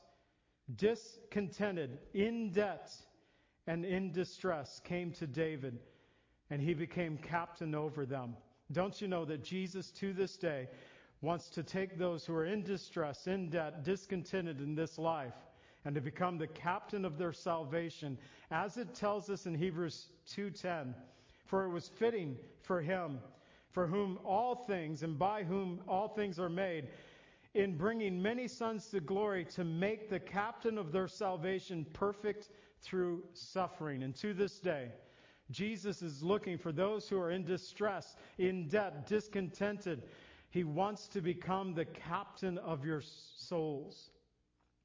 discontented, 0.76 1.98
in 2.14 2.52
debt, 2.52 2.92
and 3.66 3.84
in 3.84 4.12
distress 4.12 4.80
came 4.84 5.12
to 5.14 5.26
David, 5.26 5.80
and 6.52 6.62
he 6.62 6.76
became 6.76 7.18
captain 7.18 7.74
over 7.74 8.06
them. 8.06 8.36
Don't 8.72 9.02
you 9.02 9.08
know 9.08 9.26
that 9.26 9.44
Jesus, 9.44 9.92
to 9.92 10.14
this 10.14 10.38
day, 10.38 10.68
wants 11.22 11.50
to 11.50 11.64
take 11.64 11.98
those 11.98 12.26
who 12.26 12.34
are 12.34 12.46
in 12.46 12.64
distress, 12.64 13.28
in 13.28 13.50
debt, 13.50 13.84
discontented 13.84 14.60
in 14.60 14.76
this 14.76 14.98
life, 14.98 15.36
and 15.86 15.96
to 15.96 16.02
become 16.02 16.38
the 16.38 16.48
captain 16.48 17.06
of 17.06 17.18
their 17.18 17.32
salvation, 17.32 18.18
as 18.50 18.78
it 18.78 18.94
tells 18.94 19.30
us 19.30 19.46
in 19.46 19.56
Hebrews 19.56 20.10
2:10. 20.28 20.96
For 21.46 21.66
it 21.66 21.70
was 21.70 21.90
fitting 21.90 22.38
for 22.62 22.82
him, 22.82 23.20
for 23.70 23.88
whom 23.88 24.20
all 24.26 24.56
things 24.56 25.04
and 25.04 25.18
by 25.18 25.44
whom 25.44 25.82
all 25.88 26.08
things 26.08 26.40
are 26.40 26.50
made, 26.50 26.90
in 27.54 27.78
bringing 27.78 28.22
many 28.22 28.48
sons 28.48 28.88
to 28.90 29.00
glory, 29.00 29.46
to 29.46 29.64
make 29.64 30.10
the 30.10 30.20
captain 30.20 30.78
of 30.78 30.92
their 30.92 31.08
salvation 31.08 31.86
perfect 31.94 32.50
through 32.80 33.24
suffering. 33.34 34.04
And 34.04 34.16
to 34.16 34.34
this 34.34 34.60
day, 34.60 34.92
Jesus 35.50 36.02
is 36.02 36.24
looking 36.24 36.58
for 36.58 36.72
those 36.72 37.10
who 37.10 37.20
are 37.20 37.32
in 37.32 37.44
distress, 37.44 38.16
in 38.38 38.70
debt, 38.70 39.06
discontented, 39.06 40.04
he 40.52 40.64
wants 40.64 41.08
to 41.08 41.22
become 41.22 41.74
the 41.74 41.86
captain 41.86 42.58
of 42.60 42.86
your 42.86 43.02
souls, 43.36 44.12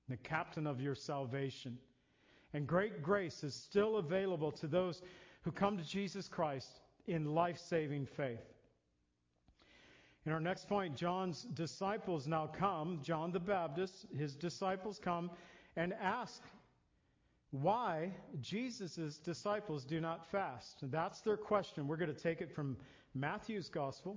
the 0.08 0.16
captain 0.16 0.66
of 0.66 0.80
your 0.80 0.94
salvation. 0.94 1.76
And 2.54 2.66
great 2.66 3.02
grace 3.02 3.44
is 3.44 3.54
still 3.54 3.96
available 3.96 4.52
to 4.52 4.68
those 4.68 5.02
who 5.42 5.50
come 5.50 5.76
to 5.76 5.84
Jesus 5.84 6.28
Christ 6.28 6.80
in 7.06 7.34
life 7.34 7.58
saving 7.58 8.06
faith. 8.06 8.40
In 10.24 10.32
our 10.32 10.40
next 10.40 10.68
point, 10.68 10.96
John's 10.96 11.42
disciples 11.54 12.26
now 12.26 12.46
come, 12.46 13.00
John 13.02 13.32
the 13.32 13.40
Baptist, 13.40 14.06
his 14.16 14.34
disciples 14.34 15.00
come 15.02 15.30
and 15.76 15.92
ask 16.00 16.42
why 17.50 18.12
Jesus' 18.40 19.18
disciples 19.18 19.84
do 19.84 20.00
not 20.00 20.30
fast. 20.30 20.78
That's 20.82 21.20
their 21.20 21.36
question. 21.36 21.86
We're 21.88 21.96
going 21.96 22.14
to 22.14 22.20
take 22.20 22.40
it 22.40 22.54
from 22.54 22.76
Matthew's 23.14 23.68
Gospel, 23.68 24.16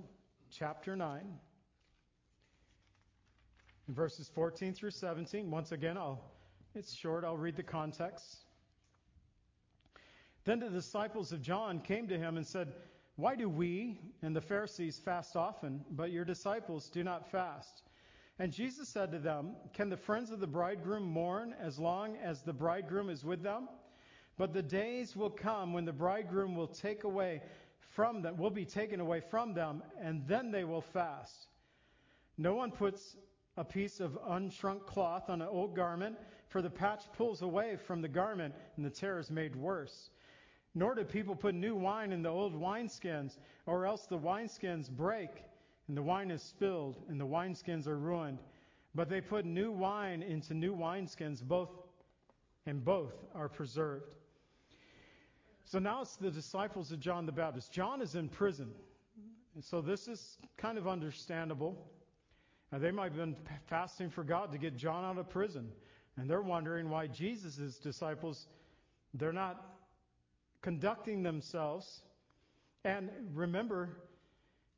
chapter 0.50 0.96
9, 0.96 1.22
verses 3.88 4.30
14 4.34 4.74
through 4.74 4.90
17. 4.90 5.50
Once 5.50 5.72
again, 5.72 5.96
I'll, 5.96 6.22
it's 6.74 6.94
short, 6.94 7.24
I'll 7.24 7.36
read 7.36 7.56
the 7.56 7.62
context. 7.62 8.44
Then 10.44 10.60
the 10.60 10.70
disciples 10.70 11.32
of 11.32 11.42
John 11.42 11.80
came 11.80 12.08
to 12.08 12.18
him 12.18 12.36
and 12.36 12.46
said, 12.46 12.72
Why 13.16 13.36
do 13.36 13.48
we 13.48 14.00
and 14.22 14.34
the 14.34 14.40
Pharisees 14.40 14.98
fast 14.98 15.36
often, 15.36 15.84
but 15.90 16.10
your 16.10 16.24
disciples 16.24 16.88
do 16.88 17.04
not 17.04 17.30
fast? 17.30 17.82
And 18.38 18.50
Jesus 18.52 18.88
said 18.88 19.12
to 19.12 19.18
them, 19.18 19.54
Can 19.74 19.90
the 19.90 19.96
friends 19.96 20.30
of 20.30 20.40
the 20.40 20.46
bridegroom 20.46 21.04
mourn 21.04 21.54
as 21.60 21.78
long 21.78 22.16
as 22.16 22.42
the 22.42 22.54
bridegroom 22.54 23.10
is 23.10 23.24
with 23.24 23.42
them? 23.42 23.68
But 24.38 24.54
the 24.54 24.62
days 24.62 25.14
will 25.14 25.28
come 25.28 25.74
when 25.74 25.84
the 25.84 25.92
bridegroom 25.92 26.56
will 26.56 26.66
take 26.66 27.04
away 27.04 27.42
from 27.90 28.22
them, 28.22 28.36
will 28.36 28.50
be 28.50 28.64
taken 28.64 29.00
away 29.00 29.20
from 29.20 29.54
them, 29.54 29.82
and 30.00 30.26
then 30.26 30.50
they 30.50 30.64
will 30.64 30.80
fast. 30.80 31.48
No 32.38 32.54
one 32.54 32.70
puts 32.70 33.16
a 33.56 33.64
piece 33.64 34.00
of 34.00 34.18
unshrunk 34.28 34.86
cloth 34.86 35.28
on 35.28 35.42
an 35.42 35.48
old 35.48 35.74
garment, 35.76 36.16
for 36.48 36.62
the 36.62 36.70
patch 36.70 37.04
pulls 37.12 37.42
away 37.42 37.76
from 37.76 38.00
the 38.00 38.08
garment, 38.08 38.54
and 38.76 38.84
the 38.84 38.90
tear 38.90 39.18
is 39.18 39.30
made 39.30 39.54
worse. 39.54 40.10
Nor 40.74 40.94
do 40.94 41.04
people 41.04 41.34
put 41.34 41.54
new 41.54 41.74
wine 41.74 42.12
in 42.12 42.22
the 42.22 42.28
old 42.28 42.54
wineskins, 42.54 43.38
or 43.66 43.86
else 43.86 44.06
the 44.06 44.18
wineskins 44.18 44.88
break, 44.88 45.30
and 45.88 45.96
the 45.96 46.02
wine 46.02 46.30
is 46.30 46.42
spilled, 46.42 46.96
and 47.08 47.20
the 47.20 47.26
wineskins 47.26 47.86
are 47.86 47.98
ruined. 47.98 48.38
But 48.94 49.08
they 49.08 49.20
put 49.20 49.44
new 49.44 49.72
wine 49.72 50.22
into 50.22 50.54
new 50.54 50.74
wineskins, 50.74 51.42
both 51.42 51.70
and 52.66 52.84
both 52.84 53.14
are 53.34 53.48
preserved. 53.48 54.14
So 55.70 55.78
now 55.78 56.02
it's 56.02 56.16
the 56.16 56.32
disciples 56.32 56.90
of 56.90 56.98
John 56.98 57.26
the 57.26 57.32
Baptist. 57.32 57.70
John 57.70 58.02
is 58.02 58.16
in 58.16 58.28
prison. 58.28 58.72
And 59.54 59.62
so 59.62 59.80
this 59.80 60.08
is 60.08 60.36
kind 60.56 60.78
of 60.78 60.88
understandable. 60.88 61.86
Now, 62.72 62.78
they 62.78 62.90
might 62.90 63.12
have 63.12 63.16
been 63.16 63.36
fasting 63.68 64.10
for 64.10 64.24
God 64.24 64.50
to 64.50 64.58
get 64.58 64.76
John 64.76 65.04
out 65.04 65.16
of 65.16 65.28
prison. 65.28 65.70
And 66.16 66.28
they're 66.28 66.42
wondering 66.42 66.90
why 66.90 67.06
Jesus' 67.06 67.78
disciples, 67.78 68.48
they're 69.14 69.32
not 69.32 69.64
conducting 70.60 71.22
themselves. 71.22 72.02
And 72.84 73.08
remember, 73.32 73.90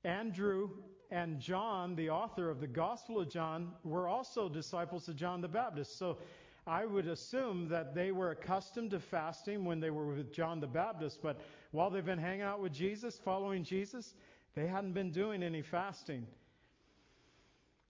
Andrew 0.04 0.68
and 1.10 1.40
John, 1.40 1.96
the 1.96 2.10
author 2.10 2.50
of 2.50 2.60
the 2.60 2.66
Gospel 2.66 3.18
of 3.18 3.30
John, 3.30 3.72
were 3.82 4.08
also 4.08 4.46
disciples 4.46 5.08
of 5.08 5.16
John 5.16 5.40
the 5.40 5.48
Baptist. 5.48 5.98
So 5.98 6.18
I 6.66 6.84
would 6.84 7.08
assume 7.08 7.68
that 7.68 7.94
they 7.94 8.12
were 8.12 8.30
accustomed 8.30 8.92
to 8.92 9.00
fasting 9.00 9.64
when 9.64 9.80
they 9.80 9.90
were 9.90 10.06
with 10.06 10.32
John 10.32 10.60
the 10.60 10.66
Baptist, 10.66 11.20
but 11.20 11.40
while 11.72 11.90
they've 11.90 12.04
been 12.04 12.18
hanging 12.18 12.42
out 12.42 12.60
with 12.60 12.72
Jesus, 12.72 13.18
following 13.24 13.64
Jesus, 13.64 14.14
they 14.54 14.66
hadn't 14.66 14.92
been 14.92 15.10
doing 15.10 15.42
any 15.42 15.62
fasting. 15.62 16.26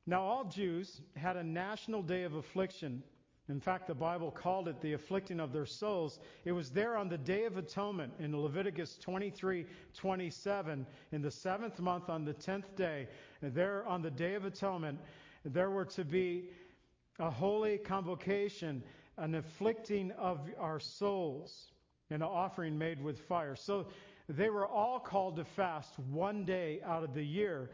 Now, 0.07 0.23
all 0.23 0.45
Jews 0.45 1.01
had 1.17 1.37
a 1.37 1.45
national 1.45 2.03
day 2.03 2.23
of 2.23 2.35
affliction. 2.35 3.03
In 3.49 3.61
fact, 3.61 3.87
the 3.89 3.95
Bible 3.95 4.31
called 4.31 4.69
it 4.69 4.81
the 4.81 4.95
afflicting 4.95 5.39
of 5.39 5.53
their 5.53 5.67
souls. 5.67 6.19
It 6.45 6.53
was 6.53 6.71
there 6.71 6.97
on 6.97 7.09
the 7.09 7.19
Day 7.19 7.45
of 7.45 7.57
Atonement 7.57 8.15
in 8.19 8.35
Leviticus 8.41 8.99
23:27, 9.05 10.87
in 11.11 11.23
the 11.23 11.31
seventh 11.31 11.79
month 11.79 12.09
on 12.09 12.25
the 12.25 12.33
tenth 12.33 12.75
day. 12.75 13.09
There 13.43 13.85
on 13.87 14.01
the 14.01 14.11
Day 14.11 14.35
of 14.35 14.45
Atonement, 14.45 14.99
there 15.45 15.71
were 15.71 15.85
to 15.87 16.05
be 16.05 16.49
a 17.23 17.31
holy 17.31 17.79
convocation, 17.79 18.83
an 19.17 19.37
afflicting 19.37 20.11
of 20.19 20.41
our 20.59 20.81
souls, 20.81 21.71
and 22.11 22.21
an 22.21 22.29
offering 22.29 22.77
made 22.77 23.01
with 23.01 23.17
fire. 23.21 23.55
So 23.55 23.87
they 24.29 24.51
were 24.51 24.67
all 24.67 24.99
called 24.99 25.37
to 25.37 25.45
fast 25.45 25.97
one 26.11 26.45
day 26.45 26.81
out 26.85 27.05
of 27.05 27.15
the 27.15 27.23
year. 27.23 27.71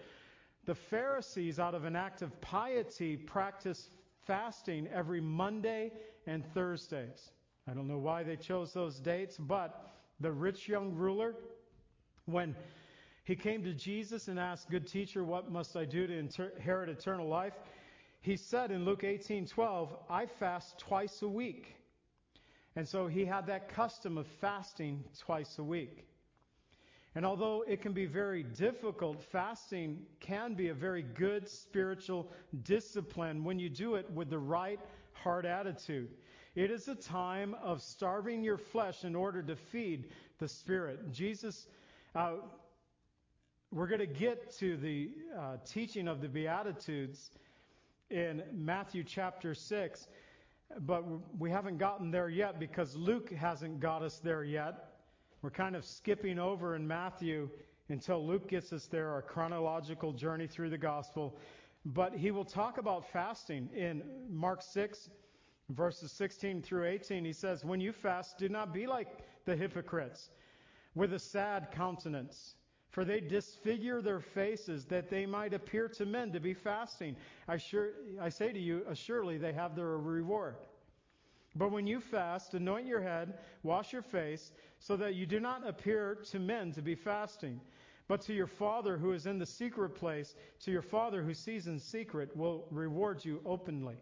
The 0.66 0.74
Pharisees, 0.74 1.58
out 1.58 1.74
of 1.74 1.87
an 1.87 1.96
act 1.96 2.20
of 2.20 2.38
piety, 2.42 3.16
practiced 3.16 3.88
fasting 4.26 4.87
every 4.92 5.22
Monday 5.22 5.92
and 6.26 6.44
Thursdays. 6.52 7.30
I 7.66 7.72
don't 7.72 7.88
know 7.88 7.98
why 7.98 8.24
they 8.24 8.37
chose 8.37 8.74
those 8.74 9.00
dates, 9.00 9.38
but 9.38 9.90
the 10.20 10.30
rich 10.30 10.68
young 10.68 10.92
ruler, 10.92 11.34
when 12.26 12.54
he 13.24 13.34
came 13.34 13.64
to 13.64 13.72
Jesus 13.72 14.28
and 14.28 14.38
asked, 14.38 14.68
Good 14.68 14.87
teacher, 14.87 15.24
what 15.24 15.50
must 15.50 15.74
I 15.74 15.87
do 15.87 16.06
to 16.06 16.12
inherit 16.12 16.90
eternal 16.90 17.28
life? 17.28 17.54
He 18.28 18.36
said 18.36 18.70
in 18.70 18.84
Luke 18.84 19.04
18:12, 19.04 19.88
I 20.10 20.26
fast 20.26 20.78
twice 20.78 21.22
a 21.22 21.28
week. 21.28 21.76
And 22.76 22.86
so 22.86 23.06
he 23.06 23.24
had 23.24 23.46
that 23.46 23.70
custom 23.70 24.18
of 24.18 24.26
fasting 24.26 25.02
twice 25.18 25.58
a 25.58 25.64
week. 25.64 26.04
And 27.14 27.24
although 27.24 27.64
it 27.66 27.80
can 27.80 27.94
be 27.94 28.04
very 28.04 28.42
difficult, 28.42 29.22
fasting 29.32 30.04
can 30.20 30.52
be 30.52 30.68
a 30.68 30.74
very 30.74 31.00
good 31.00 31.48
spiritual 31.48 32.30
discipline 32.64 33.44
when 33.44 33.58
you 33.58 33.70
do 33.70 33.94
it 33.94 34.10
with 34.10 34.28
the 34.28 34.38
right 34.38 34.78
heart 35.14 35.46
attitude. 35.46 36.10
It 36.54 36.70
is 36.70 36.86
a 36.86 36.96
time 36.96 37.54
of 37.62 37.80
starving 37.80 38.42
your 38.44 38.58
flesh 38.58 39.04
in 39.04 39.14
order 39.14 39.42
to 39.42 39.56
feed 39.56 40.10
the 40.38 40.48
spirit. 40.48 41.12
Jesus, 41.12 41.66
uh, 42.14 42.34
we're 43.70 43.86
going 43.86 44.00
to 44.00 44.06
get 44.06 44.54
to 44.58 44.76
the 44.76 45.12
uh, 45.34 45.56
teaching 45.64 46.08
of 46.08 46.20
the 46.20 46.28
Beatitudes 46.28 47.30
in 48.11 48.42
Matthew 48.53 49.05
chapter 49.05 49.55
6, 49.55 50.09
but 50.81 51.05
we 51.38 51.51
haven't 51.51 51.79
gotten 51.79 52.11
there 52.11 52.29
yet 52.29 52.59
because 52.59 52.97
Luke 52.97 53.31
hasn't 53.31 53.81
got 53.81 54.03
us 54.03 54.18
there 54.18 54.44
yet. 54.44 54.92
We're 55.42 55.51
kind 55.51 55.77
of 55.77 55.85
skipping 55.85 56.38
over 56.38 56.75
in 56.75 56.87
Matthew 56.87 57.49
until 57.88 58.27
Luke 58.27 58.49
gets 58.49 58.73
us 58.73 58.87
there, 58.87 59.11
our 59.11 59.23
chronological 59.23 60.12
journey 60.12 60.47
through 60.47 60.71
the 60.71 60.79
gospel. 60.79 61.38
But 61.85 62.14
he 62.14 62.31
will 62.31 62.44
talk 62.44 62.79
about 62.79 63.11
fasting 63.11 63.68
in 63.75 64.03
Mark 64.29 64.62
6, 64.62 65.11
verses 65.71 66.11
16 66.12 66.62
through 66.62 66.87
18. 66.87 67.25
He 67.25 67.33
says, 67.33 67.64
When 67.64 67.81
you 67.81 67.92
fast, 67.92 68.38
do 68.38 68.49
not 68.49 68.75
be 68.75 68.87
like 68.87 69.09
the 69.44 69.57
hypocrites 69.57 70.31
with 70.94 71.12
a 71.12 71.18
sad 71.18 71.68
countenance. 71.71 72.57
For 72.90 73.05
they 73.05 73.20
disfigure 73.20 74.01
their 74.01 74.20
faces 74.20 74.85
that 74.87 75.11
they 75.11 75.27
might 75.27 75.53
appear 75.53 75.88
to 75.88 76.07
men 76.07 76.33
to 76.33 76.40
be 76.40 76.55
fasting. 76.55 77.16
I, 77.46 77.59
sure, 77.59 77.90
I 78.20 78.29
say 78.31 78.53
to 78.53 78.59
you, 78.59 78.83
assuredly 78.88 79.38
they 79.38 79.53
have 79.53 79.77
their 79.77 79.98
reward. 79.98 80.57
But 81.55 81.70
when 81.70 81.87
you 81.87 82.01
fast, 82.01 82.55
anoint 82.55 82.87
your 82.87 83.03
head, 83.03 83.38
wash 83.62 83.92
your 83.92 84.03
face, 84.03 84.53
so 84.79 84.96
that 84.96 85.14
you 85.14 85.27
do 85.27 85.40
not 85.40 85.66
appear 85.66 86.18
to 86.31 86.38
men 86.38 86.72
to 86.72 86.83
be 86.83 86.94
fasting, 86.94 87.61
but 88.07 88.20
to 88.22 88.33
your 88.33 88.46
Father 88.46 88.96
who 88.96 89.12
is 89.12 89.27
in 89.27 89.38
the 89.38 89.46
secret 89.46 89.90
place, 89.90 90.35
to 90.61 90.70
your 90.70 90.83
Father 90.83 91.22
who 91.22 91.35
sees 91.35 91.66
in 91.66 91.79
secret, 91.79 92.35
will 92.37 92.66
reward 92.70 93.24
you 93.24 93.40
openly. 93.44 93.96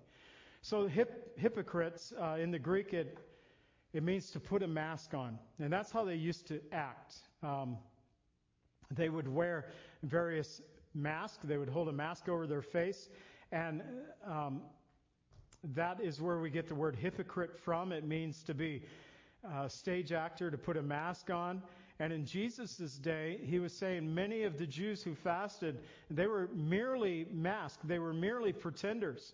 So 0.63 0.87
hip, 0.87 1.39
hypocrites 1.39 2.13
uh, 2.21 2.37
in 2.41 2.51
the 2.51 2.59
Greek 2.59 2.93
it 2.93 3.19
it 3.93 4.03
means 4.03 4.31
to 4.33 4.41
put 4.41 4.63
a 4.63 4.67
mask 4.67 5.15
on, 5.15 5.39
and 5.59 5.73
that's 5.73 5.91
how 5.91 6.05
they 6.05 6.17
used 6.17 6.47
to 6.49 6.61
act. 6.71 7.15
Um, 7.43 7.79
they 8.91 9.09
would 9.09 9.29
wear 9.29 9.67
various 10.03 10.61
masks. 10.95 11.39
They 11.45 11.59
would 11.59 11.69
hold 11.69 11.89
a 11.89 11.93
mask 11.93 12.29
over 12.29 12.47
their 12.47 12.63
face, 12.63 13.09
and 13.53 13.83
um, 14.27 14.63
that 15.75 16.01
is 16.01 16.21
where 16.21 16.39
we 16.39 16.51
get 16.51 16.69
the 16.69 16.75
word 16.75 16.97
hypocrite 16.97 17.59
from. 17.59 17.93
It 17.93 18.05
means 18.05 18.43
to 18.45 18.55
be 18.55 18.83
a 19.45 19.69
stage 19.69 20.13
actor, 20.13 20.51
to 20.51 20.59
put 20.59 20.77
a 20.77 20.83
mask 20.83 21.31
on. 21.31 21.63
And 21.99 22.13
in 22.13 22.27
Jesus' 22.27 22.99
day, 22.99 23.41
he 23.43 23.59
was 23.59 23.73
saying 23.73 24.15
many 24.15 24.43
of 24.43 24.59
the 24.59 24.67
Jews 24.67 25.03
who 25.03 25.15
fasted, 25.15 25.81
they 26.11 26.27
were 26.27 26.51
merely 26.55 27.27
masked. 27.33 27.89
They 27.89 27.99
were 27.99 28.13
merely 28.13 28.53
pretenders. 28.53 29.33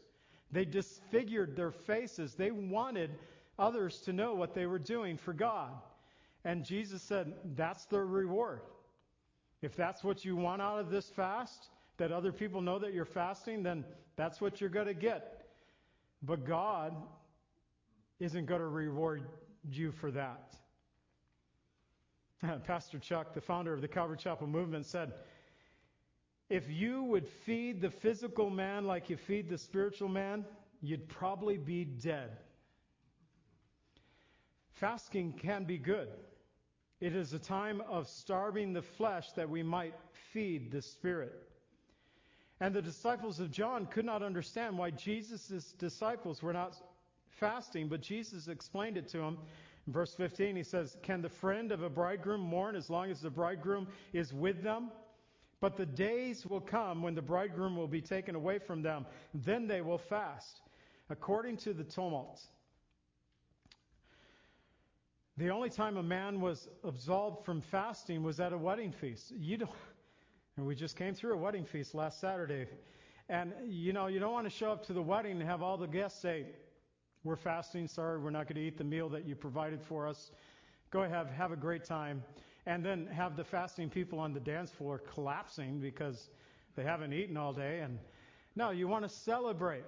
They 0.53 0.65
disfigured 0.65 1.57
their 1.57 1.73
faces. 1.73 2.35
They 2.35 2.51
wanted 2.51 3.11
others 3.59 3.99
to 4.03 4.13
know 4.13 4.35
what 4.35 4.55
they 4.55 4.67
were 4.67 4.79
doing 4.79 5.17
for 5.17 5.33
God. 5.33 5.71
And 6.45 6.65
Jesus 6.65 7.03
said, 7.03 7.33
that's 7.57 7.85
their 7.87 8.07
reward. 8.07 8.61
If 9.63 9.77
that's 9.77 10.03
what 10.03 10.25
you 10.25 10.35
want 10.35 10.61
out 10.61 10.81
of 10.81 10.91
this 10.91 11.09
fast, 11.09 11.69
that 11.97 12.11
other 12.11 12.33
people 12.33 12.61
know 12.61 12.81
that 12.81 12.93
you're 12.93 13.05
fasting, 13.05 13.63
then 13.63 13.85
that's 14.17 14.41
what 14.41 14.61
you're 14.61 14.71
going 14.71 14.87
to 14.89 14.95
get. 14.95 15.47
But 16.23 16.45
God 16.45 16.95
isn't 18.19 18.47
going 18.47 18.61
to 18.61 18.67
reward 18.67 19.23
you 19.71 19.93
for 19.93 20.11
that. 20.11 20.55
Pastor 22.65 22.99
Chuck, 22.99 23.35
the 23.35 23.41
founder 23.41 23.73
of 23.73 23.81
the 23.81 23.89
Calvary 23.89 24.17
Chapel 24.17 24.49
movement, 24.49 24.87
said, 24.87 25.13
If 26.51 26.69
you 26.69 27.05
would 27.05 27.29
feed 27.47 27.81
the 27.81 27.91
physical 27.91 28.51
man 28.51 28.85
like 28.85 29.09
you 29.11 29.17
feed 29.17 29.49
the 29.49 29.59
spiritual 29.59 30.09
man, 30.09 30.45
you'd 30.81 31.09
probably 31.09 31.57
be 31.57 31.85
dead. 31.85 32.31
Fasting 34.73 35.33
can 35.41 35.65
be 35.65 35.79
good. 35.79 36.09
It 37.03 37.17
is 37.17 37.33
a 37.33 37.39
time 37.41 37.83
of 37.91 38.07
starving 38.07 38.73
the 38.73 38.81
flesh 38.81 39.33
that 39.33 39.51
we 39.51 39.65
might 39.65 39.93
feed 40.33 40.71
the 40.71 40.81
spirit. 40.81 41.33
And 42.61 42.73
the 42.73 42.81
disciples 42.81 43.41
of 43.41 43.51
John 43.51 43.87
could 43.87 44.05
not 44.05 44.23
understand 44.23 44.79
why 44.79 44.93
Jesus' 44.93 45.75
disciples 45.81 46.45
were 46.45 46.53
not 46.53 46.77
fasting, 47.41 47.89
but 47.89 48.03
Jesus 48.03 48.47
explained 48.47 48.97
it 48.97 49.09
to 49.09 49.19
them. 49.19 49.39
In 49.89 49.93
verse 49.93 50.15
15, 50.15 50.55
he 50.55 50.63
says, 50.63 50.97
Can 51.03 51.23
the 51.23 51.29
friend 51.29 51.73
of 51.73 51.83
a 51.83 51.91
bridegroom 51.91 52.41
mourn 52.41 52.77
as 52.77 52.89
long 52.89 53.11
as 53.11 53.21
the 53.21 53.31
bridegroom 53.31 53.89
is 54.13 54.33
with 54.33 54.63
them? 54.63 54.93
But 55.59 55.77
the 55.77 55.87
days 55.87 56.47
will 56.47 56.61
come 56.61 57.03
when 57.03 57.17
the 57.17 57.21
bridegroom 57.21 57.77
will 57.77 57.89
be 57.89 58.01
taken 58.01 58.37
away 58.37 58.61
from 58.61 58.81
them. 58.81 59.07
Then 59.35 59.67
they 59.67 59.81
will 59.81 59.99
fast, 59.99 60.61
according 61.11 61.57
to 61.57 61.73
the 61.73 61.83
Talmud. 61.83 62.39
The 65.39 65.49
only 65.49 65.71
time 65.71 65.97
a 65.97 66.03
man 66.03 66.43
was 66.43 66.69
absolved 66.85 67.45
from 67.47 67.63
fasting 67.63 68.23
was 68.23 68.39
at 68.39 68.53
a 68.53 68.59
wedding 68.59 68.93
feast. 68.93 69.33
You 69.35 69.57
don't, 69.57 69.71
and 70.59 70.67
we 70.67 70.75
just 70.75 70.95
came 70.95 71.15
through 71.15 71.33
a 71.33 71.39
wedding 71.39 71.65
feast 71.65 71.95
last 71.95 72.21
Saturday. 72.21 72.67
And, 73.31 73.55
you 73.67 73.95
know, 73.95 74.09
you 74.09 74.21
don't 74.21 74.33
want 74.33 74.47
to 74.47 74.51
show 74.51 74.71
up 74.71 74.85
to 74.87 74.93
the 74.93 75.01
wedding 75.01 75.41
and 75.41 75.43
have 75.49 75.63
all 75.63 75.79
the 75.79 75.87
guests 75.87 76.21
say, 76.21 76.45
We're 77.25 77.37
fasting, 77.37 77.89
sorry, 77.89 78.19
we're 78.19 78.29
not 78.29 78.47
going 78.47 78.57
to 78.57 78.63
eat 78.63 78.77
the 78.77 78.85
meal 78.85 79.09
that 79.09 79.27
you 79.27 79.35
provided 79.35 79.81
for 79.81 80.07
us. 80.07 80.33
Go 80.91 81.05
ahead, 81.05 81.29
have 81.29 81.51
a 81.51 81.57
great 81.57 81.85
time. 81.85 82.23
And 82.67 82.85
then 82.85 83.07
have 83.07 83.35
the 83.35 83.45
fasting 83.45 83.89
people 83.89 84.19
on 84.19 84.35
the 84.35 84.41
dance 84.41 84.71
floor 84.71 84.99
collapsing 84.99 85.81
because 85.81 86.29
they 86.77 86.83
haven't 86.83 87.15
eaten 87.15 87.39
all 87.39 87.55
day. 87.55 87.81
And 87.81 87.99
no, 88.55 88.71
you 88.71 88.87
want 88.87 89.05
to 89.05 89.09
celebrate. 89.09 89.85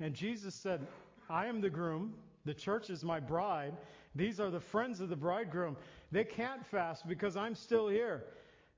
And 0.00 0.14
Jesus 0.14 0.54
said, 0.54 0.86
I 1.30 1.46
am 1.46 1.62
the 1.62 1.70
groom, 1.70 2.12
the 2.44 2.54
church 2.54 2.90
is 2.90 3.02
my 3.02 3.20
bride. 3.20 3.72
These 4.14 4.40
are 4.40 4.50
the 4.50 4.60
friends 4.60 5.00
of 5.00 5.08
the 5.08 5.16
bridegroom. 5.16 5.76
They 6.10 6.24
can't 6.24 6.64
fast 6.66 7.08
because 7.08 7.36
I'm 7.36 7.54
still 7.54 7.88
here. 7.88 8.24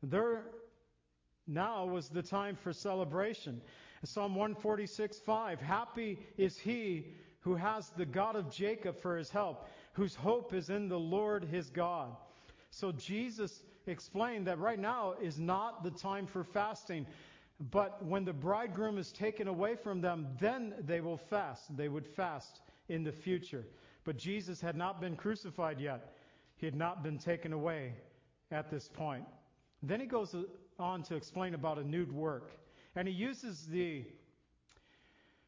They're 0.02 0.42
now 1.46 1.84
was 1.84 2.08
the 2.08 2.22
time 2.22 2.56
for 2.56 2.72
celebration. 2.72 3.60
Psalm 4.04 4.34
146 4.34 5.18
5 5.18 5.60
Happy 5.60 6.18
is 6.36 6.58
he 6.58 7.06
who 7.40 7.54
has 7.54 7.90
the 7.96 8.06
God 8.06 8.36
of 8.36 8.50
Jacob 8.50 8.98
for 8.98 9.16
his 9.16 9.30
help, 9.30 9.68
whose 9.92 10.14
hope 10.14 10.54
is 10.54 10.70
in 10.70 10.88
the 10.88 10.98
Lord 10.98 11.44
his 11.44 11.68
God. 11.68 12.16
So 12.70 12.92
Jesus 12.92 13.62
explained 13.86 14.46
that 14.46 14.58
right 14.58 14.78
now 14.78 15.14
is 15.22 15.38
not 15.38 15.84
the 15.84 15.90
time 15.90 16.26
for 16.26 16.42
fasting. 16.42 17.06
But 17.70 18.04
when 18.04 18.24
the 18.24 18.32
bridegroom 18.32 18.98
is 18.98 19.12
taken 19.12 19.46
away 19.46 19.76
from 19.76 20.00
them, 20.00 20.26
then 20.40 20.74
they 20.80 21.00
will 21.00 21.16
fast. 21.16 21.76
They 21.76 21.88
would 21.88 22.06
fast 22.06 22.60
in 22.88 23.04
the 23.04 23.12
future. 23.12 23.64
But 24.04 24.16
Jesus 24.16 24.60
had 24.60 24.76
not 24.76 25.00
been 25.00 25.16
crucified 25.16 25.80
yet. 25.80 26.14
He 26.56 26.66
had 26.66 26.74
not 26.74 27.02
been 27.02 27.18
taken 27.18 27.52
away 27.52 27.94
at 28.50 28.70
this 28.70 28.88
point. 28.88 29.24
Then 29.82 30.00
he 30.00 30.06
goes 30.06 30.34
on 30.78 31.02
to 31.04 31.16
explain 31.16 31.54
about 31.54 31.78
a 31.78 31.84
nude 31.84 32.12
work. 32.12 32.52
And 32.96 33.08
he 33.08 33.14
uses 33.14 33.66
the 33.66 34.04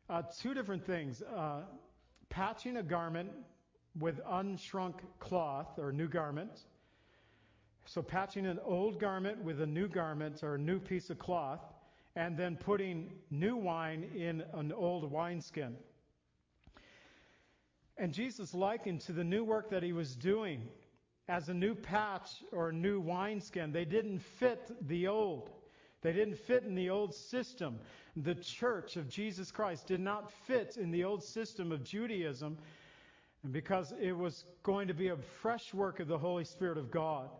uh, 0.08 0.22
two 0.40 0.54
different 0.54 0.84
things 0.84 1.22
uh, 1.22 1.62
patching 2.28 2.78
a 2.78 2.82
garment 2.82 3.30
with 3.98 4.22
unshrunk 4.24 4.94
cloth 5.20 5.78
or 5.78 5.92
new 5.92 6.08
garment. 6.08 6.64
So, 7.86 8.02
patching 8.02 8.46
an 8.46 8.58
old 8.64 8.98
garment 8.98 9.42
with 9.42 9.60
a 9.60 9.66
new 9.66 9.88
garment 9.88 10.42
or 10.42 10.56
a 10.56 10.58
new 10.58 10.80
piece 10.80 11.08
of 11.08 11.18
cloth, 11.18 11.60
and 12.16 12.36
then 12.36 12.56
putting 12.56 13.12
new 13.30 13.56
wine 13.56 14.10
in 14.14 14.42
an 14.54 14.72
old 14.72 15.10
wineskin. 15.10 15.76
And 17.98 18.12
Jesus 18.12 18.54
likened 18.54 19.00
to 19.02 19.12
the 19.12 19.24
new 19.24 19.44
work 19.44 19.70
that 19.70 19.82
he 19.82 19.92
was 19.92 20.14
doing 20.14 20.68
as 21.28 21.48
a 21.48 21.54
new 21.54 21.74
patch 21.74 22.44
or 22.52 22.68
a 22.68 22.72
new 22.72 23.00
wineskin. 23.00 23.72
They 23.72 23.84
didn't 23.84 24.18
fit 24.20 24.70
the 24.86 25.08
old. 25.08 25.50
They 26.02 26.12
didn't 26.12 26.36
fit 26.36 26.64
in 26.64 26.74
the 26.74 26.90
old 26.90 27.14
system. 27.14 27.80
The 28.16 28.34
church 28.34 28.96
of 28.96 29.08
Jesus 29.08 29.50
Christ 29.50 29.86
did 29.86 30.00
not 30.00 30.30
fit 30.30 30.76
in 30.76 30.90
the 30.90 31.04
old 31.04 31.22
system 31.22 31.72
of 31.72 31.82
Judaism 31.82 32.58
and 33.42 33.52
because 33.52 33.92
it 34.00 34.12
was 34.12 34.44
going 34.62 34.88
to 34.88 34.94
be 34.94 35.08
a 35.08 35.16
fresh 35.16 35.72
work 35.72 36.00
of 36.00 36.08
the 36.08 36.18
Holy 36.18 36.44
Spirit 36.44 36.78
of 36.78 36.90
God. 36.90 37.30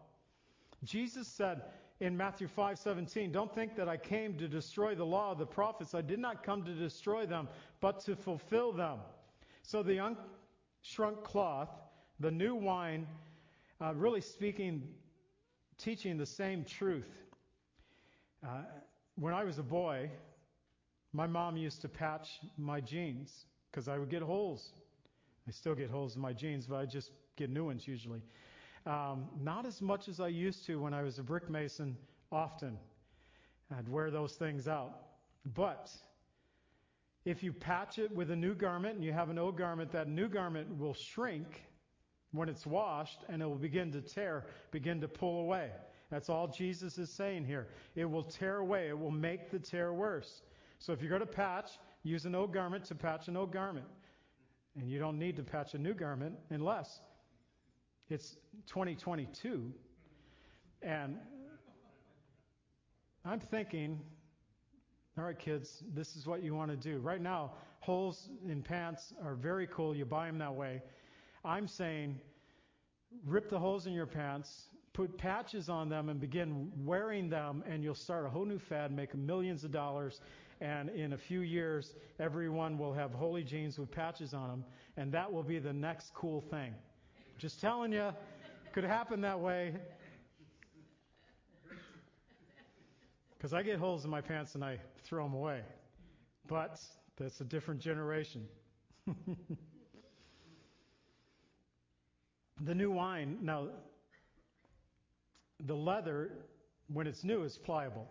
Jesus 0.84 1.26
said 1.26 1.62
in 2.00 2.16
Matthew 2.16 2.46
5:17, 2.48 3.32
"Don't 3.32 3.52
think 3.54 3.74
that 3.76 3.88
I 3.88 3.96
came 3.96 4.36
to 4.38 4.48
destroy 4.48 4.94
the 4.94 5.06
law 5.06 5.32
of 5.32 5.38
the 5.38 5.46
prophets. 5.46 5.94
I 5.94 6.02
did 6.02 6.18
not 6.18 6.42
come 6.42 6.64
to 6.64 6.74
destroy 6.74 7.26
them, 7.26 7.48
but 7.80 8.00
to 8.00 8.14
fulfill 8.14 8.72
them." 8.72 9.00
So 9.62 9.82
the 9.82 9.98
unshrunk 10.86 11.22
cloth, 11.22 11.70
the 12.20 12.30
new 12.30 12.54
wine, 12.54 13.06
uh, 13.80 13.94
really 13.94 14.20
speaking, 14.20 14.82
teaching 15.78 16.16
the 16.16 16.26
same 16.26 16.64
truth. 16.64 17.22
Uh, 18.44 18.62
when 19.16 19.34
I 19.34 19.44
was 19.44 19.58
a 19.58 19.62
boy, 19.62 20.10
my 21.12 21.26
mom 21.26 21.56
used 21.56 21.80
to 21.82 21.88
patch 21.88 22.40
my 22.58 22.80
jeans 22.80 23.46
because 23.70 23.88
I 23.88 23.98
would 23.98 24.10
get 24.10 24.22
holes. 24.22 24.72
I 25.48 25.50
still 25.50 25.74
get 25.74 25.90
holes 25.90 26.16
in 26.16 26.22
my 26.22 26.32
jeans, 26.32 26.66
but 26.66 26.76
I 26.76 26.86
just 26.86 27.10
get 27.36 27.50
new 27.50 27.64
ones 27.64 27.86
usually. 27.86 28.20
Um, 28.86 29.26
not 29.40 29.66
as 29.66 29.82
much 29.82 30.08
as 30.08 30.20
I 30.20 30.28
used 30.28 30.64
to 30.66 30.80
when 30.80 30.94
I 30.94 31.02
was 31.02 31.18
a 31.18 31.22
brick 31.22 31.50
mason 31.50 31.96
often. 32.30 32.78
I'd 33.76 33.88
wear 33.88 34.10
those 34.10 34.34
things 34.34 34.68
out. 34.68 34.92
But 35.54 35.90
if 37.26 37.42
you 37.42 37.52
patch 37.52 37.98
it 37.98 38.14
with 38.14 38.30
a 38.30 38.36
new 38.36 38.54
garment 38.54 38.94
and 38.94 39.04
you 39.04 39.12
have 39.12 39.30
an 39.30 39.38
old 39.38 39.58
garment, 39.58 39.90
that 39.90 40.08
new 40.08 40.28
garment 40.28 40.78
will 40.78 40.94
shrink 40.94 41.64
when 42.30 42.48
it's 42.48 42.64
washed 42.64 43.18
and 43.28 43.42
it 43.42 43.46
will 43.46 43.56
begin 43.56 43.90
to 43.90 44.00
tear, 44.00 44.46
begin 44.70 45.00
to 45.00 45.08
pull 45.08 45.40
away. 45.40 45.72
That's 46.08 46.30
all 46.30 46.46
Jesus 46.46 46.98
is 46.98 47.10
saying 47.10 47.44
here. 47.44 47.66
It 47.96 48.04
will 48.04 48.22
tear 48.22 48.58
away. 48.58 48.88
It 48.88 48.98
will 48.98 49.10
make 49.10 49.50
the 49.50 49.58
tear 49.58 49.92
worse. 49.92 50.42
So 50.78 50.92
if 50.92 51.00
you're 51.00 51.10
going 51.10 51.20
to 51.20 51.26
patch, 51.26 51.72
use 52.04 52.26
an 52.26 52.36
old 52.36 52.54
garment 52.54 52.84
to 52.84 52.94
patch 52.94 53.26
an 53.26 53.36
old 53.36 53.52
garment. 53.52 53.86
And 54.78 54.88
you 54.88 55.00
don't 55.00 55.18
need 55.18 55.34
to 55.36 55.42
patch 55.42 55.74
a 55.74 55.78
new 55.78 55.94
garment 55.94 56.36
unless 56.50 57.00
it's 58.08 58.36
2022. 58.68 59.72
And 60.80 61.16
I'm 63.24 63.40
thinking, 63.40 63.98
all 65.18 65.24
right, 65.24 65.38
kids, 65.38 65.82
this 65.94 66.14
is 66.14 66.26
what 66.26 66.42
you 66.42 66.54
want 66.54 66.70
to 66.70 66.76
do. 66.76 66.98
Right 66.98 67.22
now, 67.22 67.52
holes 67.80 68.28
in 68.46 68.62
pants 68.62 69.14
are 69.24 69.34
very 69.34 69.66
cool. 69.68 69.96
You 69.96 70.04
buy 70.04 70.26
them 70.26 70.36
that 70.38 70.54
way. 70.54 70.82
I'm 71.42 71.66
saying, 71.66 72.20
rip 73.24 73.48
the 73.48 73.58
holes 73.58 73.86
in 73.86 73.94
your 73.94 74.06
pants, 74.06 74.64
put 74.92 75.16
patches 75.16 75.70
on 75.70 75.88
them, 75.88 76.10
and 76.10 76.20
begin 76.20 76.70
wearing 76.84 77.30
them, 77.30 77.64
and 77.66 77.82
you'll 77.82 77.94
start 77.94 78.26
a 78.26 78.28
whole 78.28 78.44
new 78.44 78.58
fad, 78.58 78.92
make 78.92 79.14
millions 79.14 79.64
of 79.64 79.70
dollars. 79.70 80.20
And 80.60 80.90
in 80.90 81.14
a 81.14 81.18
few 81.18 81.40
years, 81.40 81.94
everyone 82.18 82.76
will 82.76 82.92
have 82.92 83.12
holy 83.12 83.42
jeans 83.42 83.78
with 83.78 83.90
patches 83.90 84.34
on 84.34 84.48
them, 84.48 84.64
and 84.98 85.10
that 85.12 85.32
will 85.32 85.42
be 85.42 85.58
the 85.58 85.72
next 85.72 86.12
cool 86.12 86.42
thing. 86.42 86.74
Just 87.38 87.58
telling 87.58 87.90
you, 87.90 88.10
could 88.74 88.84
happen 88.84 89.22
that 89.22 89.40
way. 89.40 89.72
Because 93.36 93.52
I 93.52 93.62
get 93.62 93.78
holes 93.78 94.04
in 94.04 94.10
my 94.10 94.20
pants 94.20 94.54
and 94.54 94.64
I 94.64 94.78
throw 95.04 95.24
them 95.24 95.34
away. 95.34 95.62
But 96.48 96.80
that's 97.18 97.40
a 97.40 97.44
different 97.44 97.80
generation. 97.80 98.46
the 102.60 102.74
new 102.74 102.90
wine, 102.90 103.38
now, 103.42 103.68
the 105.66 105.76
leather, 105.76 106.32
when 106.92 107.06
it's 107.06 107.24
new, 107.24 107.42
is 107.42 107.58
pliable. 107.58 108.08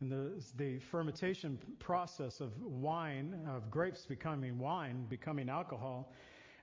And 0.00 0.10
the, 0.10 0.44
the 0.56 0.80
fermentation 0.90 1.58
process 1.78 2.40
of 2.40 2.60
wine, 2.60 3.38
of 3.48 3.70
grapes 3.70 4.04
becoming 4.04 4.58
wine, 4.58 5.06
becoming 5.08 5.48
alcohol, 5.48 6.12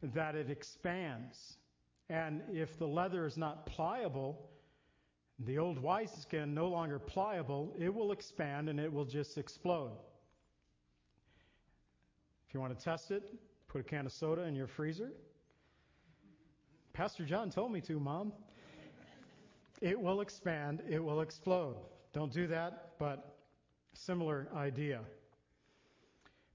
that 0.03 0.36
it 0.36 0.49
expands. 0.49 1.57
And 2.10 2.41
if 2.51 2.77
the 2.77 2.88
leather 2.88 3.25
is 3.25 3.38
not 3.38 3.65
pliable, 3.65 4.51
the 5.45 5.58
old 5.58 5.80
wineskin 5.80 6.54
no 6.54 6.67
longer 6.67 6.99
pliable, 6.99 7.73
it 7.80 7.93
will 7.93 8.12
expand 8.12 8.69
and 8.69 8.80
it 8.80 8.91
will 8.91 9.06
just 9.06 9.38
explode. 9.38 9.91
If 12.47 12.54
you 12.54 12.60
want 12.60 12.77
to 12.77 12.84
test 12.84 13.12
it, 13.12 13.23
put 13.67 13.82
a 13.82 13.84
can 13.84 14.06
of 14.06 14.12
soda 14.12 14.43
in 14.43 14.56
your 14.56 14.67
freezer. 14.67 15.12
Pastor 16.93 17.23
John 17.23 17.49
told 17.49 17.71
me 17.71 17.82
to, 17.82 17.99
Mom. 17.99 18.34
It 19.82 19.99
will 19.99 20.21
expand, 20.21 20.84
it 20.88 21.04
will 21.04 21.21
explode. 21.21 21.75
Don't 22.13 22.32
do 22.32 22.45
that, 22.47 22.91
but 22.99 23.38
similar 23.93 24.47
idea. 24.56 24.99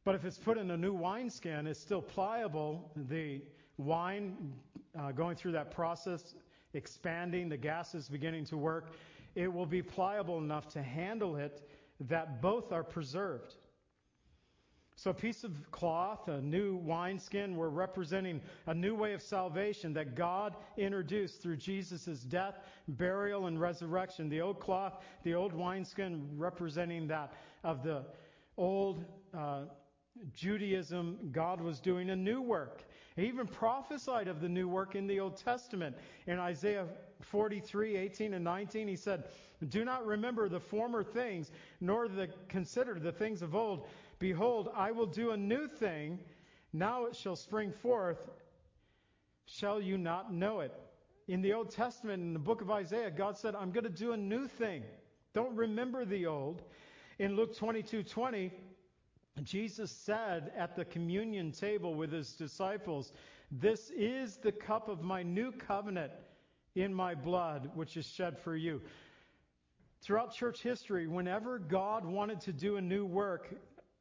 But 0.05 0.15
if 0.15 0.25
it's 0.25 0.39
put 0.39 0.59
in 0.59 0.71
a 0.71 0.77
new 0.77 0.93
wineskin, 0.93 1.67
it's 1.67 1.81
still 1.81 2.03
pliable. 2.03 2.93
The 3.09 3.43
wine 3.79 4.53
uh, 4.97 5.11
going 5.11 5.37
through 5.37 5.53
that 5.53 5.73
process, 5.73 6.35
expanding, 6.77 7.49
the 7.49 7.57
gases 7.57 8.09
beginning 8.09 8.45
to 8.47 8.57
work, 8.57 8.93
it 9.35 9.53
will 9.53 9.67
be 9.67 9.83
pliable 9.83 10.39
enough 10.39 10.69
to 10.69 10.83
handle 10.83 11.37
it 11.37 11.69
that 12.01 12.41
both 12.41 12.73
are 12.73 12.85
preserved. 12.85 13.55
So, 14.99 15.11
a 15.11 15.15
piece 15.15 15.45
of 15.45 15.53
cloth, 15.71 16.29
a 16.29 16.41
new 16.41 16.77
wineskin, 16.77 17.55
we're 17.55 17.69
representing 17.69 18.41
a 18.67 18.73
new 18.73 18.95
way 18.95 19.13
of 19.13 19.21
salvation 19.21 19.93
that 19.93 20.15
God 20.15 20.57
introduced 20.79 21.43
through 21.43 21.59
Jesus' 21.59 22.21
death, 22.21 22.61
burial, 22.89 23.47
and 23.47 23.61
resurrection. 23.61 24.31
The 24.31 24.41
old 24.41 24.59
cloth, 24.59 25.05
the 25.23 25.35
old 25.35 25.53
wineskin, 25.53 26.27
representing 26.39 27.07
that 27.09 27.35
of 27.63 27.83
the 27.83 28.07
old 28.57 29.05
uh, 29.37 29.65
Judaism, 30.33 31.19
God 31.31 31.61
was 31.61 31.79
doing 31.79 32.09
a 32.09 32.17
new 32.17 32.41
work. 32.41 32.83
He 33.17 33.27
even 33.27 33.47
prophesied 33.47 34.29
of 34.29 34.43
the 34.43 34.49
new 34.49 34.69
work 34.69 34.95
in 34.95 35.07
the 35.07 35.21
Old 35.21 35.39
Testament. 35.39 35.97
In 36.27 36.39
Isaiah 36.39 36.87
43, 37.23 37.97
18 37.97 38.35
and 38.35 38.45
19, 38.45 38.87
he 38.87 38.97
said, 38.97 39.25
Do 39.71 39.85
not 39.87 40.07
remember 40.07 40.51
the 40.51 40.61
former 40.61 41.03
things, 41.03 41.51
nor 41.81 42.09
the, 42.09 42.29
consider 42.49 42.99
the 43.01 43.13
things 43.13 43.41
of 43.41 43.55
old. 43.55 43.87
Behold, 44.19 44.69
I 44.75 44.93
will 44.93 45.07
do 45.07 45.31
a 45.31 45.37
new 45.37 45.67
thing. 45.67 46.19
Now 46.75 47.07
it 47.07 47.17
shall 47.17 47.37
spring 47.37 47.73
forth. 47.73 48.19
Shall 49.47 49.81
you 49.81 49.97
not 49.97 50.33
know 50.33 50.61
it? 50.61 50.75
In 51.27 51.41
the 51.41 51.55
Old 51.55 51.71
Testament, 51.71 52.23
in 52.23 52.35
the 52.35 52.39
book 52.39 52.61
of 52.61 52.71
Isaiah, 52.71 53.11
God 53.11 53.39
said, 53.39 53.55
I'm 53.55 53.71
going 53.71 53.85
to 53.85 53.91
do 53.91 54.13
a 54.13 54.17
new 54.17 54.47
thing. 54.47 54.83
Don't 55.33 55.57
remember 55.57 56.05
the 56.05 56.27
old. 56.27 56.63
In 57.19 57.35
Luke 57.35 57.57
22, 57.57 58.03
20, 58.03 58.53
Jesus 59.43 59.91
said 59.91 60.53
at 60.57 60.77
the 60.77 60.85
communion 60.85 61.53
table 61.53 61.95
with 61.95 62.11
his 62.11 62.33
disciples, 62.33 63.13
This 63.51 63.91
is 63.91 64.37
the 64.37 64.53
cup 64.53 64.89
of 64.89 65.03
my 65.03 65.23
new 65.23 65.53
covenant 65.53 66.13
in 66.75 66.93
my 66.93 67.15
blood, 67.15 67.71
which 67.75 67.97
is 67.97 68.07
shed 68.07 68.39
for 68.39 68.57
you. 68.57 68.81
Throughout 70.01 70.33
church 70.33 70.63
history, 70.63 71.07
whenever 71.07 71.59
God 71.59 72.05
wanted 72.05 72.41
to 72.43 72.53
do 72.53 72.77
a 72.77 72.81
new 72.81 73.05
work, 73.05 73.55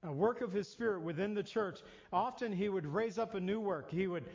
a 0.04 0.12
work 0.12 0.42
of 0.42 0.52
his 0.54 0.68
spirit 0.68 1.02
within 1.02 1.34
the 1.34 1.44
church, 1.44 1.80
often 2.14 2.52
he 2.52 2.70
would 2.70 2.86
raise 2.86 3.18
up 3.18 3.34
a 3.34 3.40
new 3.40 3.60
work. 3.60 3.90
He 3.90 4.08
would 4.08 4.26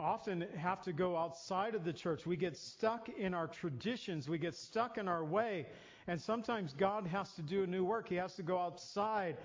often 0.00 0.46
have 0.56 0.80
to 0.82 0.92
go 0.92 1.16
outside 1.16 1.74
of 1.74 1.84
the 1.84 1.92
church. 1.92 2.24
We 2.24 2.36
get 2.36 2.56
stuck 2.56 3.08
in 3.08 3.34
our 3.34 3.48
traditions, 3.48 4.28
we 4.28 4.38
get 4.38 4.54
stuck 4.54 4.96
in 4.96 5.08
our 5.08 5.24
way, 5.24 5.66
and 6.06 6.20
sometimes 6.20 6.72
God 6.72 7.06
has 7.06 7.32
to 7.34 7.42
do 7.42 7.64
a 7.64 7.66
new 7.66 7.84
work. 7.84 8.08
He 8.08 8.14
has 8.16 8.34
to 8.36 8.42
go 8.42 8.58
outside 8.58 9.36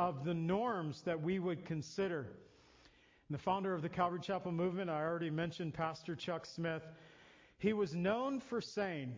of 0.00 0.24
the 0.24 0.32
norms 0.32 1.02
that 1.02 1.20
we 1.20 1.38
would 1.38 1.62
consider. 1.66 2.20
And 3.28 3.38
the 3.38 3.42
founder 3.42 3.74
of 3.74 3.82
the 3.82 3.88
Calvary 3.90 4.20
Chapel 4.22 4.50
movement, 4.50 4.88
I 4.88 5.02
already 5.02 5.28
mentioned 5.28 5.74
Pastor 5.74 6.16
Chuck 6.16 6.46
Smith. 6.46 6.82
He 7.58 7.74
was 7.74 7.94
known 7.94 8.40
for 8.40 8.62
saying, 8.62 9.14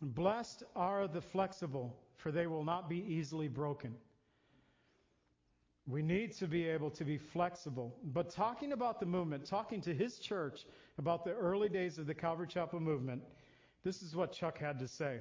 Blessed 0.00 0.62
are 0.76 1.08
the 1.08 1.20
flexible, 1.20 1.96
for 2.14 2.30
they 2.30 2.46
will 2.46 2.62
not 2.62 2.88
be 2.88 2.98
easily 2.98 3.48
broken. 3.48 3.96
We 5.88 6.02
need 6.02 6.36
to 6.36 6.46
be 6.46 6.68
able 6.68 6.90
to 6.90 7.04
be 7.04 7.18
flexible. 7.18 7.92
But 8.04 8.30
talking 8.30 8.70
about 8.70 9.00
the 9.00 9.06
movement, 9.06 9.44
talking 9.44 9.80
to 9.80 9.92
his 9.92 10.20
church 10.20 10.66
about 10.98 11.24
the 11.24 11.32
early 11.32 11.68
days 11.68 11.98
of 11.98 12.06
the 12.06 12.14
Calvary 12.14 12.46
Chapel 12.46 12.78
movement, 12.78 13.22
this 13.82 14.02
is 14.02 14.14
what 14.14 14.30
Chuck 14.30 14.56
had 14.56 14.78
to 14.78 14.86
say. 14.86 15.18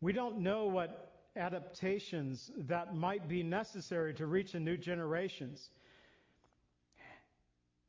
We 0.00 0.12
don't 0.12 0.38
know 0.38 0.66
what 0.66 1.17
adaptations 1.38 2.50
that 2.56 2.94
might 2.94 3.28
be 3.28 3.42
necessary 3.42 4.12
to 4.14 4.26
reach 4.26 4.54
a 4.54 4.60
new 4.60 4.76
generations. 4.76 5.70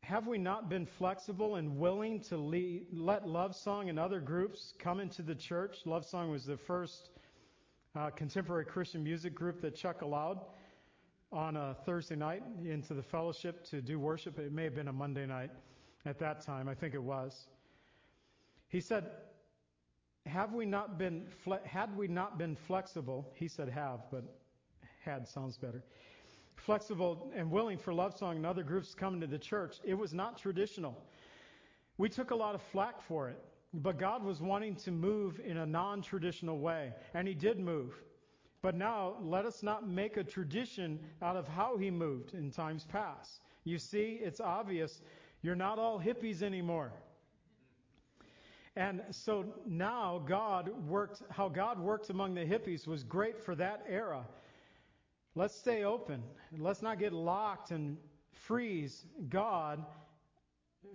Have 0.02 0.28
we 0.28 0.38
not 0.38 0.70
been 0.70 0.86
flexible 0.86 1.56
and 1.56 1.78
willing 1.78 2.20
to 2.22 2.38
lead, 2.38 2.88
let 2.92 3.28
Love 3.28 3.56
Song 3.56 3.90
and 3.90 4.00
other 4.00 4.20
groups 4.20 4.74
come 4.80 5.00
into 5.00 5.22
the 5.22 5.36
church? 5.36 5.80
Love 5.86 6.06
Song 6.06 6.32
was 6.32 6.46
the 6.46 6.58
first 6.58 7.10
uh, 7.96 8.10
contemporary 8.10 8.66
Christian 8.66 9.04
music 9.04 9.36
group 9.36 9.62
that 9.62 9.76
Chuck 9.76 10.02
allowed 10.02 10.40
on 11.32 11.58
a 11.58 11.76
Thursday 11.86 12.16
night 12.16 12.44
into 12.64 12.94
the 12.94 13.04
fellowship 13.04 13.64
to 13.66 13.82
do 13.82 14.00
worship. 14.00 14.40
It 14.40 14.52
may 14.52 14.64
have 14.64 14.76
been 14.76 14.88
a 14.88 14.94
Monday 14.94 15.28
night 15.28 15.52
at 16.06 16.18
that 16.20 16.42
time. 16.42 16.68
I 16.68 16.74
think 16.74 16.96
it 16.96 17.04
was. 17.04 17.48
He 18.68 18.80
said, 18.80 19.12
"Have 20.26 20.54
we 20.54 20.66
not 20.66 20.98
been 20.98 21.28
fle- 21.44 21.66
had 21.66 21.96
we 21.96 22.08
not 22.08 22.38
been 22.38 22.56
flexible?" 22.56 23.32
He 23.36 23.48
said, 23.48 23.70
"Have," 23.70 24.10
but 24.12 24.24
had 25.02 25.28
sounds 25.28 25.58
better. 25.58 25.84
Flexible 26.56 27.32
and 27.34 27.50
willing 27.50 27.78
for 27.78 27.94
Love 27.94 28.16
Song 28.18 28.36
and 28.36 28.46
other 28.46 28.64
groups 28.64 28.94
coming 28.94 29.22
to 29.22 29.28
the 29.28 29.40
church. 29.40 29.80
It 29.84 29.94
was 29.94 30.14
not 30.14 30.38
traditional. 30.38 31.02
We 31.98 32.10
took 32.10 32.32
a 32.32 32.36
lot 32.36 32.54
of 32.56 32.62
flack 32.62 33.02
for 33.02 33.30
it, 33.30 33.44
but 33.74 33.98
God 33.98 34.24
was 34.24 34.42
wanting 34.42 34.76
to 34.78 34.92
move 34.92 35.40
in 35.40 35.58
a 35.58 35.66
non-traditional 35.66 36.60
way, 36.60 36.94
and 37.14 37.28
He 37.28 37.34
did 37.34 37.60
move. 37.60 38.04
But 38.62 38.76
now, 38.76 39.16
let 39.22 39.46
us 39.46 39.64
not 39.64 39.88
make 39.88 40.18
a 40.18 40.24
tradition 40.24 41.00
out 41.22 41.38
of 41.38 41.48
how 41.48 41.78
he 41.78 41.90
moved 41.90 42.34
in 42.34 42.52
times 42.52 42.86
past. 42.86 43.42
You 43.64 43.78
see, 43.78 44.20
it's 44.22 44.42
obvious 44.42 45.02
you're 45.42 45.56
not 45.56 45.80
all 45.80 46.00
hippies 46.00 46.42
anymore. 46.42 46.92
And 48.76 49.02
so 49.12 49.46
now 49.66 50.24
God 50.26 50.70
worked, 50.88 51.22
how 51.30 51.50
God 51.50 51.80
worked 51.80 52.10
among 52.10 52.36
the 52.36 52.46
hippies 52.46 52.88
was 52.88 53.04
great 53.04 53.42
for 53.42 53.56
that 53.56 53.84
era. 53.88 54.26
Let's 55.36 55.56
stay 55.56 55.84
open. 55.84 56.24
Let's 56.58 56.82
not 56.82 57.00
get 57.00 57.14
locked 57.14 57.72
and 57.72 57.98
freeze 58.34 59.06
God, 59.30 59.84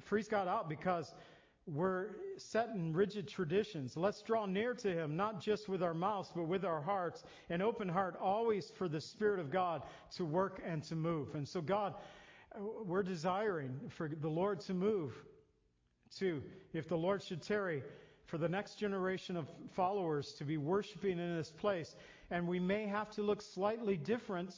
freeze 0.03 0.29
God 0.29 0.49
out 0.49 0.69
because 0.69 1.15
we're 1.67 2.09
set 2.37 2.71
in 2.75 2.93
rigid 2.93 3.27
traditions. 3.27 3.97
Let's 3.97 4.23
draw 4.23 4.45
near 4.45 4.75
to 4.75 4.93
Him, 4.93 5.17
not 5.17 5.41
just 5.41 5.69
with 5.69 5.83
our 5.83 5.95
mouths, 5.95 6.31
but 6.35 6.45
with 6.45 6.65
our 6.65 6.81
hearts. 6.81 7.23
An 7.49 7.63
open 7.63 7.89
heart 7.89 8.17
always 8.21 8.71
for 8.77 8.89
the 8.89 9.01
Spirit 9.01 9.41
of 9.41 9.51
God 9.51 9.83
to 10.17 10.25
work 10.25 10.61
and 10.65 10.83
to 10.85 10.95
move. 10.95 11.35
And 11.35 11.49
so, 11.49 11.61
God, 11.61 11.95
uh, 12.55 12.61
we're 12.85 13.03
desiring 13.03 13.81
for 13.89 14.09
the 14.09 14.29
Lord 14.29 14.61
to 14.61 14.75
move 14.75 15.15
to, 16.19 16.43
if 16.73 16.89
the 16.89 16.97
Lord 16.97 17.23
should 17.23 17.43
tarry, 17.43 17.83
for 18.27 18.39
the 18.39 18.49
next 18.49 18.77
generation 18.77 19.37
of 19.37 19.49
followers 19.75 20.33
to 20.35 20.45
be 20.45 20.57
worshiping 20.57 21.19
in 21.19 21.37
this 21.37 21.51
place. 21.51 21.95
And 22.31 22.49
we 22.49 22.59
may 22.59 22.87
have 22.87 23.11
to 23.13 23.23
look 23.23 23.43
slightly 23.43 23.97
different, 23.97 24.55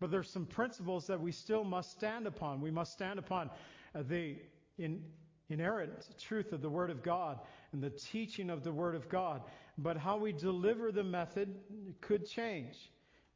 but 0.00 0.10
there's 0.10 0.30
some 0.30 0.46
principles 0.46 1.06
that 1.06 1.20
we 1.20 1.32
still 1.32 1.64
must 1.64 1.92
stand 1.92 2.26
upon. 2.26 2.60
We 2.60 2.70
must 2.70 2.92
stand 2.92 3.18
upon 3.18 3.50
uh, 3.94 4.02
the 4.02 4.36
in 4.78 5.02
inerrant 5.50 6.08
truth 6.18 6.52
of 6.52 6.62
the 6.62 6.68
Word 6.68 6.90
of 6.90 7.02
God 7.02 7.38
and 7.72 7.82
the 7.82 7.90
teaching 7.90 8.50
of 8.50 8.64
the 8.64 8.72
Word 8.72 8.94
of 8.94 9.08
God. 9.08 9.42
But 9.78 9.96
how 9.96 10.16
we 10.16 10.32
deliver 10.32 10.90
the 10.90 11.04
method 11.04 11.54
could 12.00 12.26
change. 12.26 12.76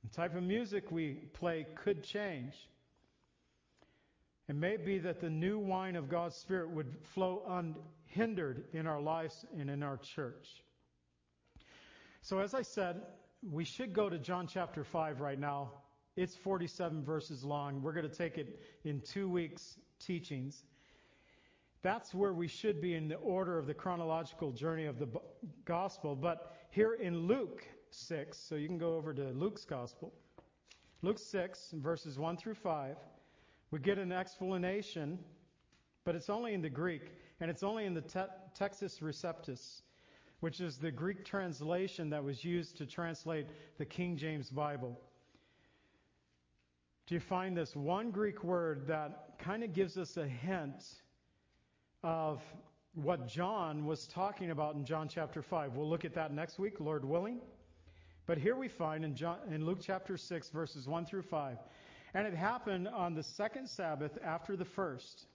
The 0.04 0.10
type 0.10 0.34
of 0.34 0.42
music 0.42 0.90
we 0.90 1.14
play 1.32 1.66
could 1.74 2.02
change. 2.02 2.54
It 4.48 4.56
may 4.56 4.78
be 4.78 4.98
that 4.98 5.20
the 5.20 5.28
new 5.28 5.58
wine 5.58 5.94
of 5.94 6.08
God's 6.08 6.34
Spirit 6.34 6.70
would 6.70 6.96
flow 7.02 7.42
unhindered 7.48 8.64
in 8.72 8.86
our 8.86 9.00
lives 9.00 9.44
and 9.58 9.68
in 9.68 9.82
our 9.82 9.98
church. 9.98 10.62
So, 12.22 12.38
as 12.38 12.54
I 12.54 12.62
said, 12.62 13.02
we 13.42 13.64
should 13.64 13.92
go 13.92 14.08
to 14.08 14.18
John 14.18 14.46
chapter 14.46 14.84
5 14.84 15.20
right 15.20 15.38
now. 15.38 15.70
It's 16.16 16.34
47 16.34 17.04
verses 17.04 17.44
long. 17.44 17.82
We're 17.82 17.92
going 17.92 18.08
to 18.08 18.14
take 18.14 18.38
it 18.38 18.58
in 18.84 19.00
two 19.02 19.28
weeks' 19.28 19.78
teachings. 20.00 20.64
That's 21.82 22.14
where 22.14 22.32
we 22.32 22.48
should 22.48 22.80
be 22.80 22.94
in 22.94 23.06
the 23.06 23.16
order 23.16 23.58
of 23.58 23.66
the 23.66 23.74
chronological 23.74 24.50
journey 24.50 24.86
of 24.86 24.98
the 24.98 25.08
gospel. 25.64 26.16
But 26.16 26.56
here 26.70 26.94
in 26.94 27.26
Luke 27.26 27.64
6, 27.90 28.36
so 28.36 28.56
you 28.56 28.66
can 28.66 28.78
go 28.78 28.96
over 28.96 29.14
to 29.14 29.30
Luke's 29.30 29.64
gospel, 29.64 30.12
Luke 31.02 31.18
6, 31.18 31.74
verses 31.74 32.18
1 32.18 32.36
through 32.36 32.54
5, 32.54 32.96
we 33.70 33.78
get 33.78 33.98
an 33.98 34.12
explanation, 34.12 35.18
but 36.04 36.14
it's 36.14 36.30
only 36.30 36.54
in 36.54 36.62
the 36.62 36.70
Greek, 36.70 37.12
and 37.40 37.50
it's 37.50 37.62
only 37.62 37.84
in 37.84 37.94
the 37.94 38.00
te- 38.00 38.20
Textus 38.58 39.00
Receptus, 39.00 39.82
which 40.40 40.60
is 40.60 40.78
the 40.78 40.90
Greek 40.90 41.24
translation 41.24 42.10
that 42.10 42.22
was 42.22 42.44
used 42.44 42.76
to 42.78 42.86
translate 42.86 43.46
the 43.76 43.84
King 43.84 44.16
James 44.16 44.50
Bible. 44.50 44.98
Do 47.06 47.14
you 47.14 47.20
find 47.20 47.56
this 47.56 47.74
one 47.74 48.10
Greek 48.10 48.44
word 48.44 48.86
that 48.86 49.38
kind 49.38 49.64
of 49.64 49.72
gives 49.72 49.96
us 49.96 50.16
a 50.16 50.26
hint? 50.26 50.84
of 52.02 52.40
what 52.94 53.28
John 53.28 53.84
was 53.84 54.06
talking 54.06 54.50
about 54.50 54.74
in 54.74 54.84
John 54.84 55.08
chapter 55.08 55.42
5. 55.42 55.74
We'll 55.74 55.88
look 55.88 56.04
at 56.04 56.14
that 56.14 56.32
next 56.32 56.58
week, 56.58 56.80
Lord 56.80 57.04
willing. 57.04 57.40
But 58.26 58.38
here 58.38 58.56
we 58.56 58.68
find 58.68 59.04
in, 59.04 59.14
John, 59.14 59.38
in 59.50 59.64
Luke 59.64 59.78
chapter 59.80 60.16
6, 60.16 60.50
verses 60.50 60.86
1 60.86 61.06
through 61.06 61.22
5. 61.22 61.58
And 62.14 62.26
it 62.26 62.34
happened 62.34 62.88
on 62.88 63.14
the 63.14 63.22
second 63.22 63.68
Sabbath 63.68 64.18
after 64.24 64.56
the 64.56 64.64
first 64.64 65.26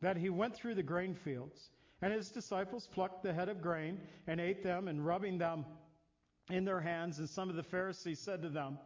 that 0.00 0.16
he 0.16 0.30
went 0.30 0.54
through 0.54 0.74
the 0.74 0.82
grain 0.82 1.14
fields. 1.14 1.70
And 2.02 2.12
his 2.12 2.30
disciples 2.30 2.88
plucked 2.92 3.22
the 3.22 3.32
head 3.32 3.48
of 3.48 3.60
grain 3.60 4.00
and 4.26 4.40
ate 4.40 4.62
them, 4.62 4.88
and 4.88 5.04
rubbing 5.04 5.36
them 5.36 5.66
in 6.48 6.64
their 6.64 6.80
hands. 6.80 7.18
And 7.18 7.28
some 7.28 7.50
of 7.50 7.56
the 7.56 7.62
Pharisees 7.62 8.18
said 8.18 8.40
to 8.42 8.48
them, 8.48 8.78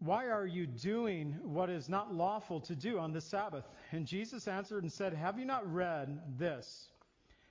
why 0.00 0.28
are 0.28 0.46
you 0.46 0.66
doing 0.66 1.36
what 1.42 1.68
is 1.68 1.90
not 1.90 2.14
lawful 2.14 2.58
to 2.60 2.74
do 2.74 2.98
on 2.98 3.12
the 3.12 3.20
Sabbath? 3.20 3.68
And 3.92 4.06
Jesus 4.06 4.48
answered 4.48 4.82
and 4.82 4.90
said, 4.90 5.12
Have 5.12 5.38
you 5.38 5.44
not 5.44 5.70
read 5.70 6.38
this? 6.38 6.88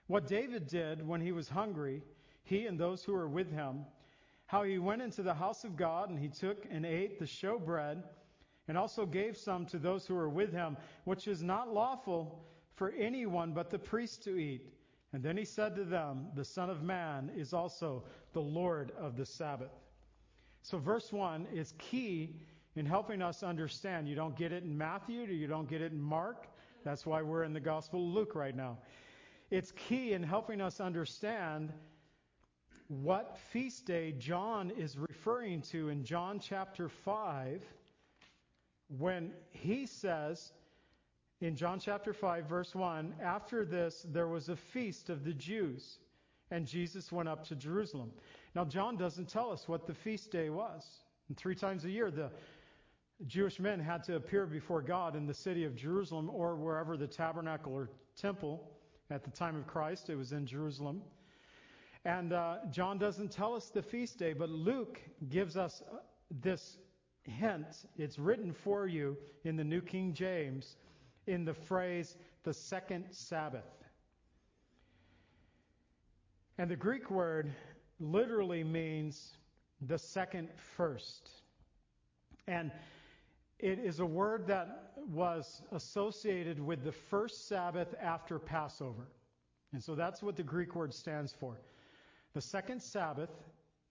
What 0.07 0.27
David 0.27 0.67
did 0.67 1.07
when 1.07 1.21
he 1.21 1.31
was 1.31 1.47
hungry, 1.47 2.01
he 2.43 2.65
and 2.65 2.79
those 2.79 3.03
who 3.03 3.13
were 3.13 3.29
with 3.29 3.51
him, 3.51 3.85
how 4.49 4.63
he 4.63 4.79
went 4.79 4.99
into 4.99 5.21
the 5.21 5.35
house 5.35 5.63
of 5.63 5.77
God 5.77 6.09
and 6.09 6.17
he 6.17 6.27
took 6.27 6.65
and 6.71 6.83
ate 6.83 7.19
the 7.19 7.25
showbread 7.25 8.01
and 8.67 8.79
also 8.79 9.05
gave 9.05 9.37
some 9.37 9.63
to 9.67 9.77
those 9.77 10.07
who 10.07 10.15
were 10.15 10.27
with 10.27 10.51
him, 10.51 10.75
which 11.03 11.27
is 11.27 11.43
not 11.43 11.71
lawful 11.71 12.43
for 12.73 12.91
anyone 12.97 13.53
but 13.53 13.69
the 13.69 13.77
priest 13.77 14.23
to 14.23 14.39
eat. 14.39 14.73
And 15.13 15.21
then 15.21 15.37
he 15.37 15.45
said 15.45 15.75
to 15.75 15.83
them, 15.83 16.29
The 16.33 16.43
Son 16.43 16.71
of 16.71 16.81
Man 16.81 17.29
is 17.37 17.53
also 17.53 18.03
the 18.33 18.41
Lord 18.41 18.91
of 18.97 19.15
the 19.15 19.25
Sabbath. 19.25 19.69
So, 20.63 20.79
verse 20.79 21.13
1 21.13 21.45
is 21.53 21.75
key 21.77 22.35
in 22.75 22.87
helping 22.87 23.21
us 23.21 23.43
understand. 23.43 24.09
You 24.09 24.15
don't 24.15 24.35
get 24.35 24.51
it 24.51 24.63
in 24.63 24.75
Matthew, 24.75 25.21
you 25.25 25.45
don't 25.45 25.69
get 25.69 25.81
it 25.81 25.91
in 25.91 26.01
Mark. 26.01 26.47
That's 26.83 27.05
why 27.05 27.21
we're 27.21 27.43
in 27.43 27.53
the 27.53 27.59
Gospel 27.59 28.07
of 28.07 28.15
Luke 28.15 28.33
right 28.33 28.55
now. 28.55 28.79
It's 29.51 29.71
key 29.73 30.13
in 30.13 30.23
helping 30.23 30.59
us 30.59 30.79
understand 30.79 31.71
what 32.89 33.37
feast 33.51 33.85
day 33.85 34.13
John 34.17 34.71
is 34.71 34.97
referring 34.97 35.61
to 35.71 35.89
in 35.89 36.03
John 36.03 36.39
chapter 36.39 36.89
5 36.89 37.61
when 38.97 39.31
he 39.51 39.85
says 39.85 40.51
in 41.39 41.55
John 41.55 41.79
chapter 41.79 42.13
5, 42.13 42.45
verse 42.45 42.73
1 42.73 43.13
After 43.23 43.63
this, 43.63 44.07
there 44.11 44.27
was 44.27 44.49
a 44.49 44.55
feast 44.55 45.11
of 45.11 45.23
the 45.23 45.33
Jews, 45.33 45.99
and 46.49 46.65
Jesus 46.65 47.11
went 47.11 47.29
up 47.29 47.45
to 47.47 47.55
Jerusalem. 47.55 48.11
Now, 48.55 48.65
John 48.65 48.97
doesn't 48.97 49.29
tell 49.29 49.51
us 49.51 49.67
what 49.67 49.85
the 49.85 49.93
feast 49.93 50.31
day 50.31 50.49
was. 50.49 50.83
And 51.27 51.37
three 51.37 51.55
times 51.55 51.85
a 51.85 51.91
year, 51.91 52.09
the 52.09 52.31
Jewish 53.27 53.59
men 53.59 53.79
had 53.79 54.03
to 54.05 54.15
appear 54.15 54.47
before 54.47 54.81
God 54.81 55.15
in 55.15 55.27
the 55.27 55.33
city 55.33 55.63
of 55.63 55.75
Jerusalem 55.75 56.27
or 56.33 56.55
wherever 56.55 56.97
the 56.97 57.07
tabernacle 57.07 57.71
or 57.71 57.87
temple 58.17 58.67
at 59.11 59.23
the 59.23 59.29
time 59.29 59.55
of 59.55 59.67
Christ, 59.67 60.09
it 60.09 60.15
was 60.15 60.31
in 60.31 60.47
Jerusalem. 60.47 61.03
And 62.05 62.33
uh, 62.33 62.57
John 62.71 62.97
doesn't 62.97 63.31
tell 63.31 63.55
us 63.55 63.69
the 63.69 63.81
feast 63.81 64.17
day, 64.17 64.33
but 64.33 64.49
Luke 64.49 65.01
gives 65.29 65.57
us 65.57 65.83
uh, 65.91 65.97
this 66.41 66.77
hint. 67.23 67.85
It's 67.97 68.17
written 68.17 68.53
for 68.53 68.87
you 68.87 69.17
in 69.43 69.55
the 69.55 69.63
New 69.63 69.81
King 69.81 70.13
James 70.13 70.77
in 71.27 71.45
the 71.45 71.53
phrase, 71.53 72.15
the 72.43 72.53
second 72.53 73.05
Sabbath. 73.11 73.65
And 76.57 76.69
the 76.69 76.75
Greek 76.75 77.11
word 77.11 77.51
literally 77.99 78.63
means 78.63 79.37
the 79.81 79.97
second 79.97 80.49
first. 80.75 81.29
And 82.47 82.71
it 83.59 83.79
is 83.79 83.99
a 83.99 84.05
word 84.05 84.47
that 84.47 84.93
was 85.07 85.61
associated 85.71 86.59
with 86.59 86.83
the 86.83 86.91
first 86.91 87.47
Sabbath 87.47 87.93
after 88.01 88.39
Passover. 88.39 89.07
And 89.73 89.83
so 89.83 89.95
that's 89.95 90.23
what 90.23 90.35
the 90.35 90.43
Greek 90.43 90.75
word 90.75 90.93
stands 90.93 91.33
for. 91.33 91.57
The 92.39 92.47
second 92.47 92.81
Sabbath, 92.81 93.31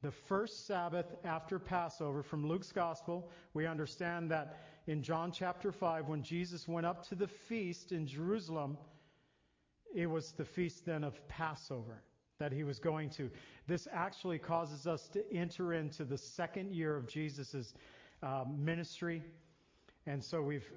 the 0.00 0.10
first 0.10 0.66
Sabbath 0.66 1.14
after 1.22 1.58
Passover 1.58 2.22
from 2.22 2.48
Luke's 2.48 2.72
Gospel, 2.72 3.28
we 3.52 3.66
understand 3.66 4.30
that 4.30 4.64
in 4.86 5.02
John 5.02 5.32
chapter 5.32 5.70
5, 5.70 6.08
when 6.08 6.22
Jesus 6.22 6.66
went 6.66 6.86
up 6.86 7.06
to 7.10 7.14
the 7.14 7.28
feast 7.28 7.92
in 7.92 8.06
Jerusalem, 8.06 8.78
it 9.94 10.06
was 10.06 10.32
the 10.32 10.46
feast 10.46 10.86
then 10.86 11.04
of 11.04 11.28
Passover 11.28 12.02
that 12.38 12.50
he 12.50 12.64
was 12.64 12.78
going 12.78 13.10
to. 13.10 13.30
This 13.66 13.86
actually 13.92 14.38
causes 14.38 14.86
us 14.86 15.08
to 15.08 15.30
enter 15.30 15.74
into 15.74 16.06
the 16.06 16.16
second 16.16 16.72
year 16.72 16.96
of 16.96 17.06
Jesus' 17.06 17.74
uh, 18.22 18.44
ministry. 18.50 19.22
And 20.06 20.24
so 20.24 20.40
we've, 20.40 20.72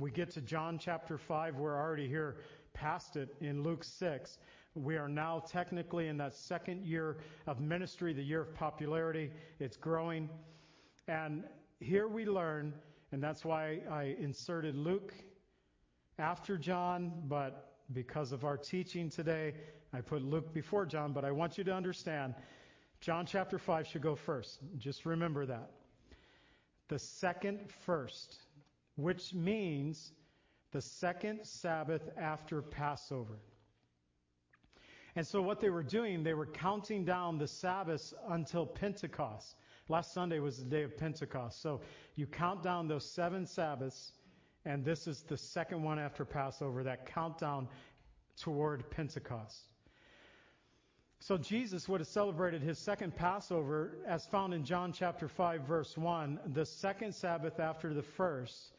we 0.00 0.10
get 0.10 0.30
to 0.30 0.40
John 0.40 0.80
chapter 0.80 1.16
5. 1.16 1.58
We're 1.58 1.78
already 1.78 2.08
here 2.08 2.38
past 2.74 3.14
it 3.14 3.36
in 3.40 3.62
Luke 3.62 3.84
6. 3.84 4.38
We 4.78 4.96
are 4.96 5.08
now 5.08 5.42
technically 5.46 6.08
in 6.08 6.16
that 6.18 6.34
second 6.34 6.84
year 6.84 7.18
of 7.46 7.60
ministry, 7.60 8.12
the 8.12 8.22
year 8.22 8.42
of 8.42 8.54
popularity. 8.54 9.30
It's 9.58 9.76
growing. 9.76 10.28
And 11.08 11.44
here 11.80 12.06
we 12.06 12.26
learn, 12.26 12.72
and 13.12 13.22
that's 13.22 13.44
why 13.44 13.80
I 13.90 14.16
inserted 14.20 14.76
Luke 14.76 15.12
after 16.18 16.56
John, 16.56 17.12
but 17.26 17.74
because 17.92 18.32
of 18.32 18.44
our 18.44 18.56
teaching 18.56 19.10
today, 19.10 19.54
I 19.92 20.00
put 20.00 20.22
Luke 20.22 20.52
before 20.52 20.86
John, 20.86 21.12
but 21.12 21.24
I 21.24 21.30
want 21.30 21.58
you 21.58 21.64
to 21.64 21.72
understand 21.72 22.34
John 23.00 23.26
chapter 23.26 23.58
5 23.58 23.86
should 23.86 24.02
go 24.02 24.14
first. 24.14 24.58
Just 24.76 25.06
remember 25.06 25.46
that. 25.46 25.70
The 26.88 26.98
second 26.98 27.70
first, 27.84 28.38
which 28.96 29.34
means 29.34 30.12
the 30.72 30.80
second 30.80 31.40
Sabbath 31.44 32.10
after 32.16 32.62
Passover. 32.62 33.38
And 35.18 35.26
so 35.26 35.42
what 35.42 35.58
they 35.58 35.68
were 35.68 35.82
doing, 35.82 36.22
they 36.22 36.34
were 36.34 36.46
counting 36.46 37.04
down 37.04 37.38
the 37.38 37.48
Sabbaths 37.48 38.14
until 38.28 38.64
Pentecost. 38.64 39.56
Last 39.88 40.14
Sunday 40.14 40.38
was 40.38 40.58
the 40.58 40.64
day 40.64 40.84
of 40.84 40.96
Pentecost. 40.96 41.60
So 41.60 41.80
you 42.14 42.24
count 42.24 42.62
down 42.62 42.86
those 42.86 43.04
seven 43.04 43.44
Sabbaths, 43.44 44.12
and 44.64 44.84
this 44.84 45.08
is 45.08 45.22
the 45.22 45.36
second 45.36 45.82
one 45.82 45.98
after 45.98 46.24
Passover, 46.24 46.84
that 46.84 47.04
countdown 47.04 47.66
toward 48.40 48.88
Pentecost. 48.92 49.66
So 51.18 51.36
Jesus 51.36 51.88
would 51.88 52.00
have 52.00 52.06
celebrated 52.06 52.62
his 52.62 52.78
second 52.78 53.16
Passover 53.16 53.96
as 54.06 54.24
found 54.26 54.54
in 54.54 54.64
John 54.64 54.92
chapter 54.92 55.26
5 55.26 55.62
verse 55.62 55.98
1, 55.98 56.38
the 56.52 56.64
second 56.64 57.12
Sabbath 57.12 57.58
after 57.58 57.92
the 57.92 58.04
first. 58.04 58.76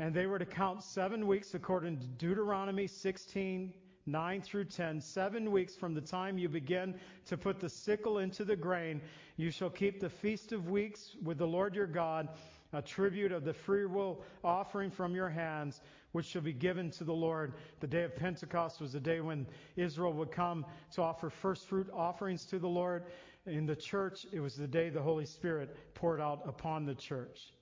And 0.00 0.12
they 0.12 0.26
were 0.26 0.40
to 0.40 0.46
count 0.46 0.82
seven 0.82 1.28
weeks 1.28 1.54
according 1.54 2.00
to 2.00 2.06
Deuteronomy 2.08 2.88
16, 2.88 3.72
9 4.06 4.42
through 4.42 4.64
10. 4.64 5.00
Seven 5.00 5.50
weeks 5.50 5.76
from 5.76 5.94
the 5.94 6.00
time 6.00 6.38
you 6.38 6.48
begin 6.48 6.94
to 7.26 7.36
put 7.36 7.60
the 7.60 7.68
sickle 7.68 8.18
into 8.18 8.44
the 8.44 8.56
grain. 8.56 9.00
You 9.36 9.50
shall 9.50 9.70
keep 9.70 10.00
the 10.00 10.08
feast 10.08 10.52
of 10.52 10.70
weeks 10.70 11.16
with 11.22 11.38
the 11.38 11.46
Lord 11.46 11.74
your 11.74 11.86
God, 11.86 12.28
a 12.72 12.82
tribute 12.82 13.32
of 13.32 13.44
the 13.44 13.52
freewill 13.52 14.22
offering 14.42 14.90
from 14.90 15.14
your 15.14 15.28
hands, 15.28 15.80
which 16.12 16.26
shall 16.26 16.42
be 16.42 16.52
given 16.52 16.90
to 16.92 17.04
the 17.04 17.12
Lord. 17.12 17.54
The 17.80 17.86
day 17.86 18.04
of 18.04 18.16
Pentecost 18.16 18.80
was 18.80 18.92
the 18.92 19.00
day 19.00 19.20
when 19.20 19.46
Israel 19.76 20.12
would 20.14 20.32
come 20.32 20.64
to 20.92 21.02
offer 21.02 21.30
first 21.30 21.66
fruit 21.66 21.88
offerings 21.92 22.44
to 22.46 22.58
the 22.58 22.68
Lord. 22.68 23.04
In 23.46 23.66
the 23.66 23.76
church, 23.76 24.26
it 24.32 24.40
was 24.40 24.56
the 24.56 24.66
day 24.66 24.90
the 24.90 25.02
Holy 25.02 25.24
Spirit 25.26 25.76
poured 25.94 26.20
out 26.20 26.42
upon 26.46 26.84
the 26.84 26.94
church. 26.94 27.52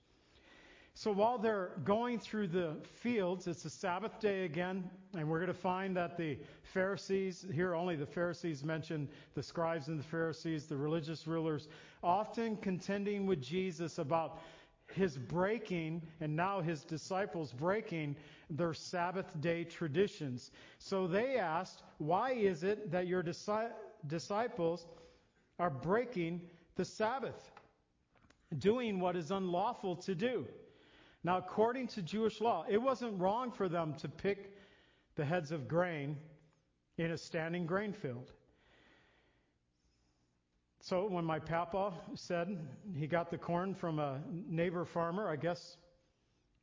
So 0.99 1.13
while 1.13 1.37
they're 1.37 1.71
going 1.85 2.19
through 2.19 2.47
the 2.47 2.75
fields, 2.95 3.47
it's 3.47 3.63
a 3.63 3.69
Sabbath 3.69 4.19
day 4.19 4.43
again, 4.43 4.83
and 5.13 5.29
we're 5.29 5.39
going 5.39 5.47
to 5.47 5.53
find 5.53 5.95
that 5.95 6.17
the 6.17 6.37
Pharisees, 6.73 7.45
here 7.53 7.73
only 7.73 7.95
the 7.95 8.05
Pharisees 8.05 8.65
mentioned, 8.65 9.07
the 9.33 9.41
scribes 9.41 9.87
and 9.87 9.97
the 9.97 10.03
Pharisees, 10.03 10.65
the 10.65 10.75
religious 10.75 11.25
rulers, 11.25 11.69
often 12.03 12.57
contending 12.57 13.25
with 13.25 13.41
Jesus 13.41 13.97
about 13.97 14.41
his 14.93 15.17
breaking, 15.17 16.01
and 16.19 16.35
now 16.35 16.59
his 16.59 16.83
disciples 16.83 17.53
breaking 17.53 18.17
their 18.49 18.73
Sabbath 18.73 19.39
day 19.39 19.63
traditions. 19.63 20.51
So 20.79 21.07
they 21.07 21.37
asked, 21.37 21.81
Why 21.99 22.31
is 22.31 22.63
it 22.63 22.91
that 22.91 23.07
your 23.07 23.23
disciples 23.23 24.85
are 25.59 25.69
breaking 25.69 26.41
the 26.75 26.83
Sabbath, 26.83 27.51
doing 28.57 28.99
what 28.99 29.15
is 29.15 29.31
unlawful 29.31 29.95
to 29.95 30.13
do? 30.13 30.45
Now, 31.23 31.37
according 31.37 31.87
to 31.89 32.01
Jewish 32.01 32.39
law, 32.39 32.65
it 32.69 32.77
wasn't 32.77 33.19
wrong 33.19 33.51
for 33.51 33.67
them 33.67 33.93
to 33.95 34.07
pick 34.07 34.55
the 35.15 35.25
heads 35.25 35.51
of 35.51 35.67
grain 35.67 36.17
in 36.97 37.11
a 37.11 37.17
standing 37.17 37.65
grain 37.65 37.93
field. 37.93 38.31
So 40.81 41.07
when 41.07 41.25
my 41.25 41.39
papa 41.39 41.93
said 42.15 42.57
he 42.95 43.05
got 43.05 43.29
the 43.29 43.37
corn 43.37 43.75
from 43.75 43.99
a 43.99 44.21
neighbor 44.47 44.85
farmer, 44.85 45.29
I 45.29 45.35
guess 45.35 45.75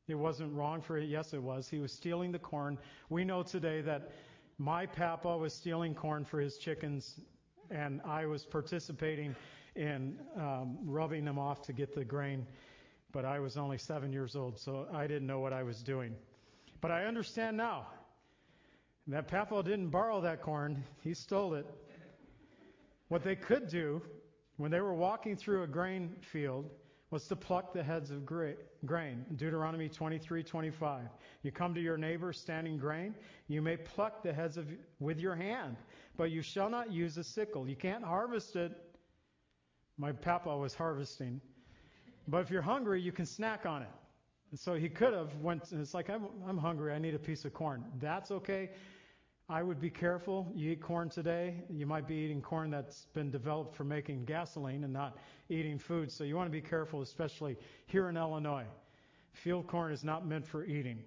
it 0.09 0.15
wasn't 0.15 0.55
wrong 0.55 0.81
for 0.81 0.97
it. 0.97 1.09
Yes, 1.09 1.35
it 1.35 1.43
was. 1.43 1.69
He 1.69 1.79
was 1.79 1.93
stealing 1.93 2.33
the 2.33 2.39
corn. 2.39 2.79
We 3.11 3.25
know 3.25 3.43
today 3.43 3.83
that 3.83 4.13
my 4.59 4.87
papa 4.87 5.37
was 5.37 5.53
stealing 5.53 5.95
corn 5.95 6.25
for 6.25 6.41
his 6.41 6.57
chickens, 6.57 7.21
and 7.71 8.01
I 8.07 8.25
was 8.25 8.47
participating 8.47 9.37
in 9.75 10.19
um, 10.37 10.79
rubbing 10.83 11.27
them 11.27 11.39
off 11.39 11.61
to 11.63 11.75
get 11.75 11.95
the 11.95 12.05
grain 12.05 12.47
but 13.17 13.25
I 13.25 13.39
was 13.39 13.57
only 13.57 13.79
seven 13.79 14.13
years 14.13 14.37
old, 14.37 14.59
so 14.59 14.87
I 14.93 15.07
didn't 15.07 15.27
know 15.27 15.41
what 15.41 15.55
I 15.55 15.63
was 15.63 15.83
doing. 15.83 16.15
But 16.83 16.91
I 16.91 17.07
understand 17.07 17.57
now. 17.57 17.87
That 19.07 19.27
Papa 19.27 19.63
didn't 19.63 19.89
borrow 19.89 20.21
that 20.21 20.43
corn, 20.43 20.85
he 21.01 21.15
stole 21.15 21.55
it. 21.55 21.65
What 23.09 23.25
they 23.25 23.35
could 23.35 23.69
do 23.69 24.03
when 24.59 24.71
they 24.71 24.83
were 24.83 24.93
walking 24.93 25.35
through 25.35 25.63
a 25.63 25.67
grain 25.67 26.15
field 26.31 26.69
was 27.11 27.27
to 27.29 27.37
pluck 27.37 27.73
the 27.73 27.83
heads 27.83 28.11
of 28.11 28.27
grain. 28.27 29.25
Deuteronomy 29.35 29.89
23:25. 29.89 31.09
You 31.43 31.53
come 31.53 31.73
to 31.73 31.81
your 31.81 31.97
neighbor 31.97 32.35
standing 32.35 32.77
grain, 32.77 33.15
you 33.49 33.63
may 33.63 33.79
pluck 33.79 34.25
the 34.25 34.35
heads 34.35 34.59
of 34.59 34.69
with 35.01 35.21
your 35.21 35.37
hand, 35.37 35.79
but 36.19 36.31
you 36.31 36.43
shall 36.43 36.69
not 36.69 36.93
use 36.93 37.17
a 37.17 37.25
sickle. 37.25 37.67
You 37.67 37.77
can't 37.77 38.05
harvest 38.05 38.57
it. 38.57 38.73
My 39.97 40.13
papa 40.13 40.55
was 40.55 40.75
harvesting 40.75 41.41
but 42.29 42.39
if 42.39 42.51
you're 42.51 42.63
hungry, 42.63 43.01
you 43.01 43.13
can 43.13 43.27
snack 43.27 43.67
on 43.67 43.83
it. 43.83 43.91
And 44.51 44.59
so 44.59 44.75
he 44.75 44.89
could 44.89 45.13
have 45.13 45.35
went. 45.37 45.65
It's 45.73 45.95
like 45.95 46.09
I'm, 46.09 46.27
I'm 46.47 46.59
hungry. 46.59 46.93
I 46.93 46.99
need 46.99 47.15
a 47.15 47.19
piece 47.19 47.45
of 47.45 47.53
corn. 47.53 47.85
That's 48.01 48.31
okay. 48.31 48.71
I 49.49 49.63
would 49.63 49.81
be 49.81 49.91
careful. 49.91 50.51
You 50.57 50.73
eat 50.73 50.83
corn 50.83 51.09
today, 51.09 51.63
you 51.71 51.87
might 51.87 52.09
be 52.09 52.17
eating 52.17 52.43
corn 52.43 52.69
that's 52.69 53.07
been 53.15 53.31
developed 53.31 53.77
for 53.77 53.85
making 53.85 54.25
gasoline 54.25 54.83
and 54.83 54.93
not 54.93 55.19
eating 55.49 55.79
food. 55.79 56.11
So 56.11 56.25
you 56.25 56.35
want 56.35 56.49
to 56.49 56.53
be 56.53 56.61
careful, 56.61 57.01
especially 57.03 57.57
here 57.87 58.09
in 58.09 58.17
Illinois. 58.17 58.65
Field 59.33 59.69
corn 59.69 59.93
is 59.93 60.03
not 60.03 60.27
meant 60.27 60.45
for 60.45 60.65
eating. 60.65 60.99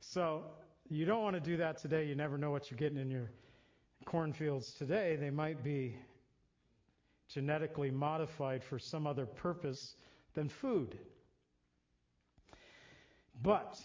So 0.00 0.42
you 0.88 1.04
don't 1.04 1.22
want 1.22 1.36
to 1.36 1.40
do 1.40 1.56
that 1.58 1.78
today. 1.78 2.06
You 2.06 2.16
never 2.16 2.36
know 2.36 2.50
what 2.50 2.70
you're 2.70 2.78
getting 2.78 2.98
in 2.98 3.08
your 3.08 3.30
cornfields 4.04 4.72
today. 4.72 5.14
They 5.14 5.30
might 5.30 5.62
be 5.62 5.94
genetically 7.28 7.92
modified 7.92 8.64
for 8.64 8.80
some 8.80 9.06
other 9.06 9.26
purpose 9.26 9.94
than 10.34 10.48
food. 10.48 10.98
But 13.42 13.80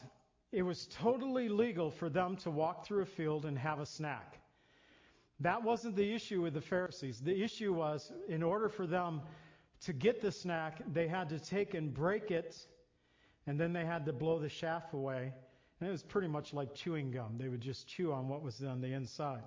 it 0.52 0.62
was 0.64 0.88
totally 0.88 1.50
legal 1.50 1.92
for 1.92 2.10
them 2.10 2.38
to 2.38 2.52
walk 2.52 2.86
through 2.86 3.02
a 3.02 3.06
field 3.06 3.46
and 3.46 3.58
have 3.58 3.80
a 3.80 3.86
snack. 3.86 4.40
That 5.40 5.64
wasn't 5.64 5.96
the 5.96 6.14
issue 6.14 6.42
with 6.42 6.54
the 6.54 6.62
Pharisees. 6.62 7.20
The 7.20 7.44
issue 7.44 7.74
was, 7.74 8.12
in 8.28 8.42
order 8.42 8.70
for 8.70 8.88
them 8.88 9.22
to 9.82 9.94
get 9.94 10.22
the 10.22 10.32
snack, 10.32 10.82
they 10.94 11.08
had 11.08 11.30
to 11.30 11.40
take 11.40 11.74
and 11.74 11.94
break 11.94 12.32
it, 12.32 12.56
and 13.46 13.60
then 13.60 13.74
they 13.74 13.86
had 13.86 14.06
to 14.06 14.14
blow 14.14 14.40
the 14.40 14.50
chaff 14.50 14.94
away. 14.94 15.34
And 15.80 15.90
it 15.90 15.92
was 15.92 16.04
pretty 16.04 16.30
much 16.30 16.54
like 16.54 16.74
chewing 16.74 17.12
gum. 17.12 17.36
They 17.38 17.50
would 17.50 17.60
just 17.60 17.86
chew 17.88 18.14
on 18.14 18.30
what 18.30 18.42
was 18.42 18.64
on 18.64 18.80
the 18.80 18.94
inside. 18.94 19.44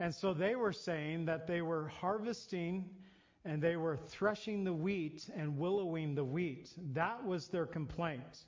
And 0.00 0.14
so 0.14 0.34
they 0.34 0.56
were 0.56 0.72
saying 0.72 1.26
that 1.26 1.46
they 1.46 1.62
were 1.62 1.88
harvesting 1.88 2.90
and 3.44 3.62
they 3.62 3.76
were 3.76 3.96
threshing 3.96 4.64
the 4.64 4.72
wheat 4.72 5.28
and 5.34 5.58
willowing 5.58 6.14
the 6.14 6.24
wheat. 6.24 6.70
That 6.92 7.24
was 7.24 7.48
their 7.48 7.66
complaint. 7.66 8.44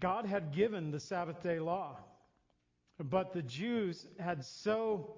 God 0.00 0.26
had 0.26 0.52
given 0.52 0.90
the 0.90 1.00
Sabbath 1.00 1.42
day 1.42 1.58
law, 1.58 1.96
but 2.98 3.32
the 3.32 3.42
Jews 3.42 4.06
had 4.18 4.44
so 4.44 5.16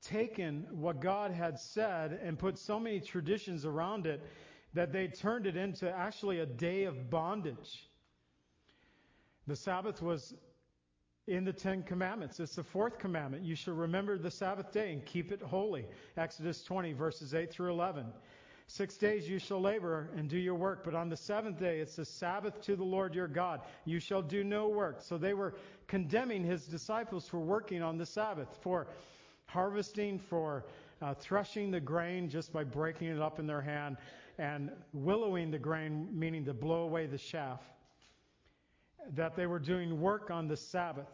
taken 0.00 0.66
what 0.70 1.00
God 1.00 1.30
had 1.30 1.58
said 1.58 2.18
and 2.22 2.38
put 2.38 2.58
so 2.58 2.78
many 2.78 3.00
traditions 3.00 3.64
around 3.64 4.06
it 4.06 4.22
that 4.74 4.92
they 4.92 5.06
turned 5.06 5.46
it 5.46 5.56
into 5.56 5.90
actually 5.90 6.40
a 6.40 6.46
day 6.46 6.84
of 6.84 7.10
bondage. 7.10 7.88
The 9.46 9.56
Sabbath 9.56 10.02
was 10.02 10.34
in 11.26 11.44
the 11.44 11.52
Ten 11.52 11.82
Commandments. 11.82 12.38
It's 12.38 12.56
the 12.56 12.62
fourth 12.62 12.98
commandment. 12.98 13.44
You 13.44 13.54
shall 13.54 13.74
remember 13.74 14.18
the 14.18 14.30
Sabbath 14.30 14.72
day 14.72 14.92
and 14.92 15.04
keep 15.04 15.32
it 15.32 15.40
holy. 15.40 15.86
Exodus 16.16 16.62
20, 16.62 16.92
verses 16.92 17.34
8 17.34 17.50
through 17.50 17.70
11. 17.70 18.06
Six 18.66 18.96
days 18.96 19.28
you 19.28 19.38
shall 19.38 19.60
labor 19.60 20.08
and 20.16 20.28
do 20.28 20.38
your 20.38 20.54
work, 20.54 20.84
but 20.84 20.94
on 20.94 21.08
the 21.08 21.16
seventh 21.16 21.58
day 21.58 21.80
it's 21.80 21.96
the 21.96 22.04
Sabbath 22.04 22.60
to 22.62 22.76
the 22.76 22.84
Lord 22.84 23.14
your 23.14 23.28
God. 23.28 23.60
You 23.84 24.00
shall 24.00 24.22
do 24.22 24.42
no 24.42 24.68
work. 24.68 25.00
So 25.00 25.18
they 25.18 25.34
were 25.34 25.54
condemning 25.86 26.42
his 26.42 26.66
disciples 26.66 27.28
for 27.28 27.40
working 27.40 27.82
on 27.82 27.98
the 27.98 28.06
Sabbath, 28.06 28.58
for 28.62 28.86
harvesting, 29.46 30.18
for 30.18 30.64
uh, 31.02 31.12
threshing 31.14 31.70
the 31.70 31.80
grain 31.80 32.28
just 32.28 32.52
by 32.52 32.64
breaking 32.64 33.08
it 33.08 33.20
up 33.20 33.38
in 33.38 33.46
their 33.46 33.60
hand, 33.60 33.98
and 34.38 34.70
willowing 34.92 35.50
the 35.50 35.58
grain, 35.58 36.08
meaning 36.10 36.44
to 36.46 36.54
blow 36.54 36.82
away 36.82 37.06
the 37.06 37.18
chaff 37.18 37.60
that 39.14 39.36
they 39.36 39.46
were 39.46 39.58
doing 39.58 40.00
work 40.00 40.30
on 40.30 40.48
the 40.48 40.56
Sabbath. 40.56 41.08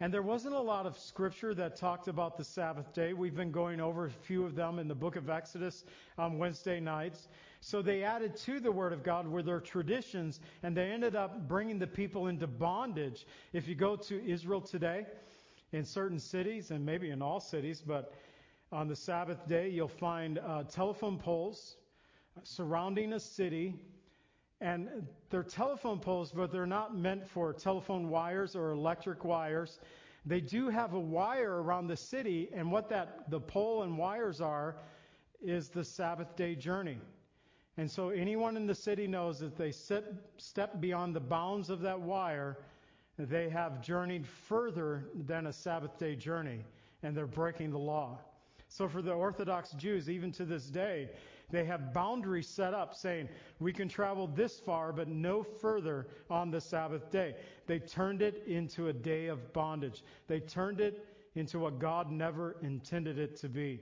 And 0.00 0.12
there 0.12 0.22
wasn't 0.22 0.54
a 0.54 0.60
lot 0.60 0.86
of 0.86 0.98
scripture 0.98 1.54
that 1.54 1.76
talked 1.76 2.08
about 2.08 2.36
the 2.36 2.44
Sabbath 2.44 2.92
day. 2.92 3.12
We've 3.12 3.34
been 3.34 3.52
going 3.52 3.80
over 3.80 4.06
a 4.06 4.10
few 4.10 4.44
of 4.44 4.54
them 4.54 4.78
in 4.78 4.88
the 4.88 4.94
book 4.94 5.16
of 5.16 5.30
Exodus 5.30 5.84
on 6.18 6.36
Wednesday 6.36 6.80
nights. 6.80 7.28
So 7.60 7.80
they 7.80 8.02
added 8.02 8.36
to 8.38 8.60
the 8.60 8.72
Word 8.72 8.92
of 8.92 9.02
God 9.02 9.26
were 9.26 9.42
their 9.42 9.60
traditions, 9.60 10.40
and 10.62 10.76
they 10.76 10.90
ended 10.90 11.14
up 11.14 11.48
bringing 11.48 11.78
the 11.78 11.86
people 11.86 12.26
into 12.26 12.46
bondage. 12.46 13.26
If 13.52 13.68
you 13.68 13.74
go 13.74 13.96
to 13.96 14.28
Israel 14.28 14.60
today, 14.60 15.06
in 15.74 15.84
certain 15.84 16.20
cities, 16.20 16.70
and 16.70 16.84
maybe 16.84 17.10
in 17.10 17.20
all 17.20 17.40
cities, 17.40 17.82
but 17.84 18.14
on 18.70 18.88
the 18.88 18.96
Sabbath 18.96 19.46
day, 19.48 19.68
you'll 19.68 19.88
find 19.88 20.38
uh, 20.38 20.62
telephone 20.64 21.18
poles 21.18 21.76
surrounding 22.42 23.12
a 23.12 23.20
city. 23.20 23.74
And 24.60 24.88
they're 25.30 25.42
telephone 25.42 25.98
poles, 25.98 26.32
but 26.32 26.50
they're 26.52 26.66
not 26.66 26.96
meant 26.96 27.28
for 27.28 27.52
telephone 27.52 28.08
wires 28.08 28.56
or 28.56 28.70
electric 28.70 29.24
wires. 29.24 29.78
They 30.26 30.40
do 30.40 30.68
have 30.68 30.94
a 30.94 31.00
wire 31.00 31.62
around 31.62 31.88
the 31.88 31.96
city, 31.96 32.48
and 32.54 32.72
what 32.72 32.88
that 32.88 33.30
the 33.30 33.40
pole 33.40 33.82
and 33.82 33.98
wires 33.98 34.40
are 34.40 34.76
is 35.42 35.68
the 35.68 35.84
Sabbath 35.84 36.34
day 36.36 36.54
journey. 36.54 36.98
And 37.76 37.90
so 37.90 38.10
anyone 38.10 38.56
in 38.56 38.66
the 38.66 38.74
city 38.74 39.06
knows 39.06 39.40
that 39.40 39.56
they 39.56 39.72
sit, 39.72 40.14
step 40.38 40.80
beyond 40.80 41.14
the 41.14 41.20
bounds 41.20 41.68
of 41.70 41.80
that 41.80 42.00
wire, 42.00 42.56
they 43.18 43.48
have 43.48 43.82
journeyed 43.82 44.26
further 44.26 45.04
than 45.26 45.48
a 45.48 45.52
Sabbath 45.52 45.98
day 45.98 46.16
journey, 46.16 46.64
and 47.02 47.16
they're 47.16 47.26
breaking 47.26 47.70
the 47.70 47.78
law. 47.78 48.18
So 48.68 48.88
for 48.88 49.02
the 49.02 49.12
Orthodox 49.12 49.72
Jews, 49.72 50.08
even 50.08 50.32
to 50.32 50.44
this 50.44 50.66
day, 50.66 51.10
they 51.54 51.64
have 51.64 51.92
boundaries 51.92 52.48
set 52.48 52.74
up 52.74 52.94
saying, 52.94 53.28
we 53.60 53.72
can 53.72 53.88
travel 53.88 54.26
this 54.26 54.58
far, 54.58 54.92
but 54.92 55.08
no 55.08 55.42
further 55.42 56.08
on 56.28 56.50
the 56.50 56.60
Sabbath 56.60 57.10
day. 57.10 57.36
They 57.66 57.78
turned 57.78 58.22
it 58.22 58.42
into 58.46 58.88
a 58.88 58.92
day 58.92 59.26
of 59.28 59.52
bondage. 59.52 60.02
They 60.26 60.40
turned 60.40 60.80
it 60.80 61.06
into 61.34 61.58
what 61.58 61.78
God 61.78 62.10
never 62.10 62.56
intended 62.62 63.18
it 63.18 63.36
to 63.40 63.48
be. 63.48 63.80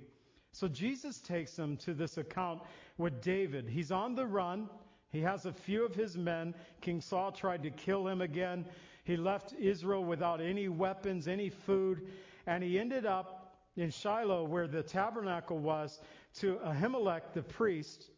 So 0.52 0.68
Jesus 0.68 1.18
takes 1.18 1.56
them 1.56 1.76
to 1.78 1.94
this 1.94 2.18
account 2.18 2.60
with 2.98 3.22
David. 3.22 3.68
He's 3.68 3.90
on 3.90 4.14
the 4.14 4.26
run. 4.26 4.68
He 5.08 5.20
has 5.20 5.46
a 5.46 5.52
few 5.52 5.84
of 5.84 5.94
his 5.94 6.16
men. 6.16 6.54
King 6.80 7.00
Saul 7.00 7.32
tried 7.32 7.62
to 7.62 7.70
kill 7.70 8.06
him 8.06 8.20
again. 8.20 8.66
He 9.04 9.16
left 9.16 9.54
Israel 9.58 10.04
without 10.04 10.40
any 10.40 10.68
weapons, 10.68 11.26
any 11.26 11.48
food, 11.48 12.06
and 12.46 12.62
he 12.62 12.78
ended 12.78 13.06
up 13.06 13.41
in 13.76 13.90
Shiloh 13.90 14.44
where 14.44 14.66
the 14.66 14.82
tabernacle 14.82 15.58
was 15.58 16.00
to 16.34 16.58
Ahimelech 16.64 17.32
the 17.32 17.42
priest. 17.42 18.10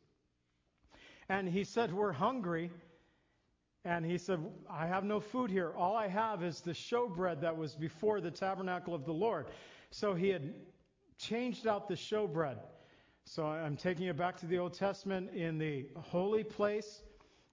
And 1.28 1.48
he 1.48 1.64
said, 1.64 1.92
We're 1.92 2.12
hungry. 2.12 2.70
And 3.86 4.04
he 4.04 4.16
said, 4.16 4.40
I 4.70 4.86
have 4.86 5.04
no 5.04 5.20
food 5.20 5.50
here. 5.50 5.72
All 5.76 5.94
I 5.94 6.08
have 6.08 6.42
is 6.42 6.60
the 6.62 6.72
showbread 6.72 7.42
that 7.42 7.56
was 7.56 7.74
before 7.74 8.20
the 8.22 8.30
tabernacle 8.30 8.94
of 8.94 9.04
the 9.04 9.12
Lord. 9.12 9.46
So 9.90 10.14
he 10.14 10.30
had 10.30 10.54
changed 11.18 11.66
out 11.66 11.86
the 11.86 11.94
showbread. 11.94 12.56
So 13.26 13.46
I'm 13.46 13.76
taking 13.76 14.06
you 14.06 14.14
back 14.14 14.38
to 14.38 14.46
the 14.46 14.58
Old 14.58 14.72
Testament 14.72 15.30
in 15.34 15.58
the 15.58 15.86
holy 15.96 16.44
place 16.44 17.02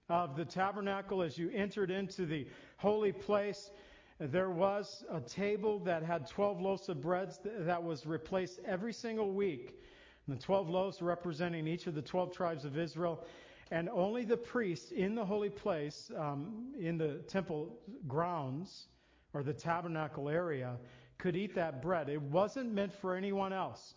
of 0.08 0.34
the 0.36 0.44
tabernacle. 0.44 1.22
As 1.22 1.36
you 1.36 1.50
entered 1.50 1.90
into 1.90 2.24
the 2.24 2.46
holy 2.78 3.12
place, 3.12 3.70
there 4.18 4.50
was 4.50 5.04
a 5.10 5.20
table 5.20 5.78
that 5.80 6.02
had 6.02 6.26
12 6.26 6.60
loaves 6.60 6.88
of 6.88 7.00
bread 7.00 7.34
that 7.44 7.82
was 7.82 8.06
replaced 8.06 8.60
every 8.64 8.92
single 8.92 9.32
week. 9.32 9.78
And 10.26 10.36
the 10.36 10.40
12 10.40 10.68
loaves 10.68 11.02
representing 11.02 11.66
each 11.66 11.86
of 11.86 11.94
the 11.94 12.02
12 12.02 12.32
tribes 12.32 12.64
of 12.64 12.78
Israel. 12.78 13.24
And 13.70 13.88
only 13.88 14.24
the 14.24 14.36
priest 14.36 14.92
in 14.92 15.14
the 15.14 15.24
holy 15.24 15.50
place, 15.50 16.10
um, 16.16 16.72
in 16.78 16.98
the 16.98 17.18
temple 17.26 17.78
grounds, 18.06 18.86
or 19.32 19.42
the 19.42 19.54
tabernacle 19.54 20.28
area, 20.28 20.76
could 21.18 21.36
eat 21.36 21.54
that 21.54 21.80
bread. 21.80 22.08
It 22.08 22.20
wasn't 22.20 22.72
meant 22.72 22.92
for 22.92 23.14
anyone 23.14 23.52
else. 23.52 23.94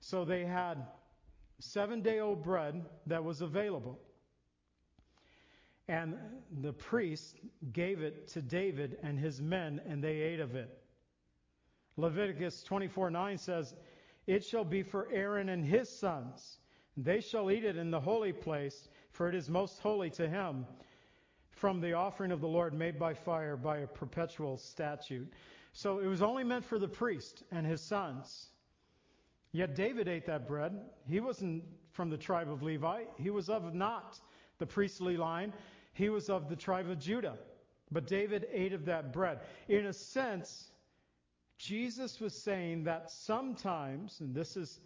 So 0.00 0.24
they 0.24 0.44
had 0.44 0.86
seven 1.60 2.02
day 2.02 2.18
old 2.18 2.42
bread 2.42 2.84
that 3.06 3.22
was 3.22 3.40
available. 3.40 4.00
And 5.92 6.16
the 6.62 6.72
priest 6.72 7.36
gave 7.74 8.00
it 8.00 8.26
to 8.28 8.40
David 8.40 8.96
and 9.02 9.18
his 9.18 9.42
men, 9.42 9.78
and 9.86 10.02
they 10.02 10.22
ate 10.22 10.40
of 10.40 10.54
it. 10.54 10.70
Leviticus 11.98 12.62
24 12.62 13.10
9 13.10 13.36
says, 13.36 13.74
It 14.26 14.42
shall 14.42 14.64
be 14.64 14.82
for 14.82 15.06
Aaron 15.12 15.50
and 15.50 15.62
his 15.62 15.90
sons. 15.90 16.56
They 16.96 17.20
shall 17.20 17.50
eat 17.50 17.66
it 17.66 17.76
in 17.76 17.90
the 17.90 18.00
holy 18.00 18.32
place, 18.32 18.88
for 19.10 19.28
it 19.28 19.34
is 19.34 19.50
most 19.50 19.80
holy 19.80 20.08
to 20.12 20.26
him, 20.26 20.64
from 21.50 21.82
the 21.82 21.92
offering 21.92 22.32
of 22.32 22.40
the 22.40 22.48
Lord 22.48 22.72
made 22.72 22.98
by 22.98 23.12
fire 23.12 23.58
by 23.58 23.80
a 23.80 23.86
perpetual 23.86 24.56
statute. 24.56 25.30
So 25.74 25.98
it 25.98 26.06
was 26.06 26.22
only 26.22 26.42
meant 26.42 26.64
for 26.64 26.78
the 26.78 26.88
priest 26.88 27.42
and 27.52 27.66
his 27.66 27.82
sons. 27.82 28.46
Yet 29.52 29.74
David 29.74 30.08
ate 30.08 30.24
that 30.24 30.48
bread. 30.48 30.72
He 31.06 31.20
wasn't 31.20 31.64
from 31.90 32.08
the 32.08 32.16
tribe 32.16 32.50
of 32.50 32.62
Levi. 32.62 33.02
He 33.18 33.28
was 33.28 33.50
of 33.50 33.74
not 33.74 34.18
the 34.58 34.66
priestly 34.66 35.18
line. 35.18 35.52
He 35.92 36.08
was 36.08 36.28
of 36.28 36.48
the 36.48 36.56
tribe 36.56 36.88
of 36.88 36.98
Judah. 36.98 37.36
But 37.90 38.06
David 38.06 38.46
ate 38.50 38.72
of 38.72 38.86
that 38.86 39.12
bread. 39.12 39.40
In 39.68 39.86
a 39.86 39.92
sense, 39.92 40.70
Jesus 41.58 42.20
was 42.20 42.34
saying 42.34 42.84
that 42.84 43.10
sometimes, 43.10 44.20
and 44.20 44.34
this 44.34 44.56
is, 44.56 44.80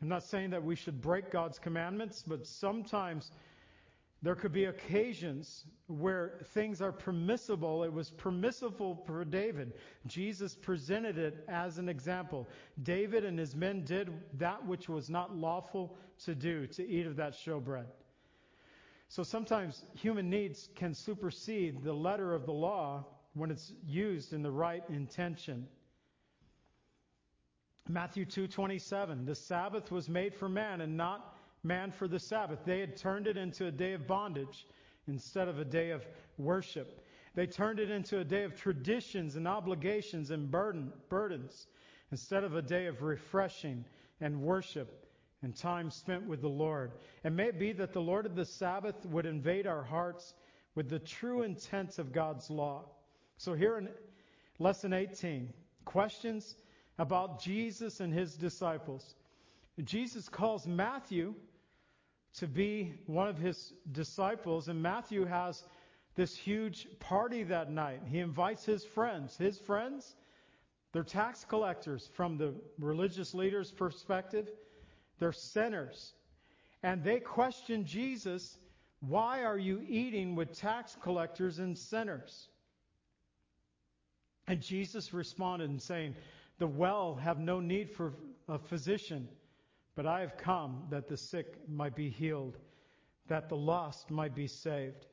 I'm 0.00 0.08
not 0.08 0.24
saying 0.24 0.50
that 0.50 0.64
we 0.64 0.74
should 0.74 1.00
break 1.00 1.30
God's 1.30 1.58
commandments, 1.58 2.24
but 2.26 2.46
sometimes 2.46 3.30
there 4.22 4.34
could 4.34 4.52
be 4.52 4.64
occasions 4.64 5.66
where 5.88 6.40
things 6.54 6.80
are 6.80 6.90
permissible. 6.90 7.84
It 7.84 7.92
was 7.92 8.10
permissible 8.10 9.02
for 9.06 9.24
David. 9.24 9.74
Jesus 10.06 10.56
presented 10.56 11.18
it 11.18 11.44
as 11.48 11.76
an 11.78 11.88
example. 11.88 12.48
David 12.82 13.24
and 13.24 13.38
his 13.38 13.54
men 13.54 13.84
did 13.84 14.10
that 14.38 14.66
which 14.66 14.88
was 14.88 15.10
not 15.10 15.36
lawful 15.36 15.96
to 16.24 16.34
do, 16.34 16.66
to 16.68 16.88
eat 16.88 17.06
of 17.06 17.16
that 17.16 17.34
showbread. 17.34 17.84
So 19.08 19.22
sometimes 19.22 19.84
human 19.94 20.28
needs 20.28 20.68
can 20.74 20.94
supersede 20.94 21.82
the 21.82 21.92
letter 21.92 22.34
of 22.34 22.46
the 22.46 22.52
law 22.52 23.04
when 23.34 23.50
it's 23.50 23.72
used 23.84 24.32
in 24.32 24.42
the 24.42 24.50
right 24.50 24.82
intention. 24.88 25.68
Matthew 27.88 28.24
2:27 28.24 29.24
The 29.24 29.34
Sabbath 29.34 29.92
was 29.92 30.08
made 30.08 30.34
for 30.34 30.48
man 30.48 30.80
and 30.80 30.96
not 30.96 31.36
man 31.62 31.92
for 31.92 32.08
the 32.08 32.18
Sabbath. 32.18 32.64
They 32.64 32.80
had 32.80 32.96
turned 32.96 33.26
it 33.26 33.36
into 33.36 33.66
a 33.66 33.70
day 33.70 33.92
of 33.92 34.06
bondage 34.06 34.66
instead 35.06 35.46
of 35.46 35.60
a 35.60 35.64
day 35.64 35.90
of 35.90 36.04
worship. 36.36 37.06
They 37.34 37.46
turned 37.46 37.78
it 37.78 37.90
into 37.90 38.18
a 38.18 38.24
day 38.24 38.42
of 38.42 38.56
traditions 38.56 39.36
and 39.36 39.46
obligations 39.46 40.30
and 40.30 40.50
burden, 40.50 40.92
burdens 41.08 41.68
instead 42.10 42.42
of 42.42 42.56
a 42.56 42.62
day 42.62 42.86
of 42.86 43.02
refreshing 43.02 43.84
and 44.20 44.42
worship 44.42 45.05
and 45.42 45.54
time 45.54 45.90
spent 45.90 46.26
with 46.26 46.40
the 46.40 46.48
Lord. 46.48 46.92
And 47.24 47.36
may 47.36 47.46
it 47.46 47.58
be 47.58 47.72
that 47.72 47.92
the 47.92 48.00
Lord 48.00 48.26
of 48.26 48.34
the 48.34 48.44
Sabbath 48.44 49.04
would 49.06 49.26
invade 49.26 49.66
our 49.66 49.82
hearts 49.82 50.34
with 50.74 50.88
the 50.88 50.98
true 50.98 51.42
intent 51.42 51.98
of 51.98 52.12
God's 52.12 52.50
law. 52.50 52.84
So 53.38 53.54
here 53.54 53.76
in 53.78 53.88
lesson 54.58 54.92
18, 54.92 55.52
questions 55.84 56.56
about 56.98 57.40
Jesus 57.40 58.00
and 58.00 58.12
his 58.12 58.34
disciples. 58.34 59.14
Jesus 59.84 60.28
calls 60.28 60.66
Matthew 60.66 61.34
to 62.38 62.46
be 62.46 62.94
one 63.06 63.28
of 63.28 63.38
his 63.38 63.72
disciples, 63.92 64.68
and 64.68 64.82
Matthew 64.82 65.24
has 65.24 65.62
this 66.14 66.36
huge 66.36 66.86
party 66.98 67.42
that 67.44 67.70
night. 67.70 68.00
He 68.06 68.18
invites 68.18 68.64
his 68.64 68.84
friends. 68.84 69.36
His 69.36 69.58
friends, 69.58 70.16
they're 70.92 71.02
tax 71.02 71.44
collectors 71.44 72.08
from 72.14 72.38
the 72.38 72.54
religious 72.78 73.34
leaders' 73.34 73.70
perspective, 73.70 74.48
they're 75.18 75.32
sinners. 75.32 76.12
And 76.82 77.02
they 77.02 77.20
question 77.20 77.84
Jesus, 77.84 78.58
Why 79.00 79.44
are 79.44 79.58
you 79.58 79.84
eating 79.88 80.34
with 80.34 80.58
tax 80.58 80.96
collectors 81.00 81.58
and 81.58 81.76
sinners? 81.76 82.48
And 84.46 84.60
Jesus 84.60 85.12
responded 85.12 85.70
and 85.70 85.82
saying, 85.82 86.14
The 86.58 86.66
well 86.66 87.16
have 87.16 87.38
no 87.38 87.60
need 87.60 87.90
for 87.90 88.14
a 88.48 88.58
physician 88.58 89.28
but 89.96 90.06
I 90.06 90.20
have 90.20 90.36
come 90.36 90.84
that 90.90 91.08
the 91.08 91.16
sick 91.16 91.56
might 91.66 91.96
be 91.96 92.10
healed, 92.10 92.58
that 93.28 93.48
the 93.48 93.56
lost 93.56 94.10
might 94.10 94.34
be 94.34 94.46
saved. 94.46 95.06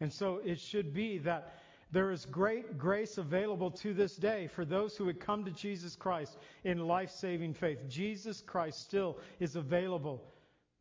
And 0.00 0.12
so 0.12 0.40
it 0.44 0.58
should 0.58 0.92
be 0.92 1.18
that 1.18 1.54
there 1.92 2.10
is 2.10 2.24
great 2.24 2.78
grace 2.78 3.18
available 3.18 3.70
to 3.70 3.92
this 3.92 4.16
day 4.16 4.48
for 4.54 4.64
those 4.64 4.96
who 4.96 5.04
would 5.04 5.20
come 5.20 5.44
to 5.44 5.50
Jesus 5.50 5.94
Christ 5.94 6.38
in 6.64 6.86
life 6.86 7.10
saving 7.10 7.52
faith. 7.52 7.78
Jesus 7.88 8.40
Christ 8.40 8.80
still 8.80 9.18
is 9.40 9.56
available 9.56 10.24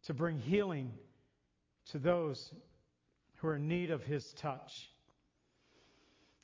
to 0.03 0.13
bring 0.13 0.39
healing 0.39 0.89
to 1.91 1.99
those 1.99 2.53
who 3.35 3.49
are 3.49 3.57
in 3.57 3.67
need 3.67 3.91
of 3.91 4.03
his 4.03 4.31
touch. 4.33 4.89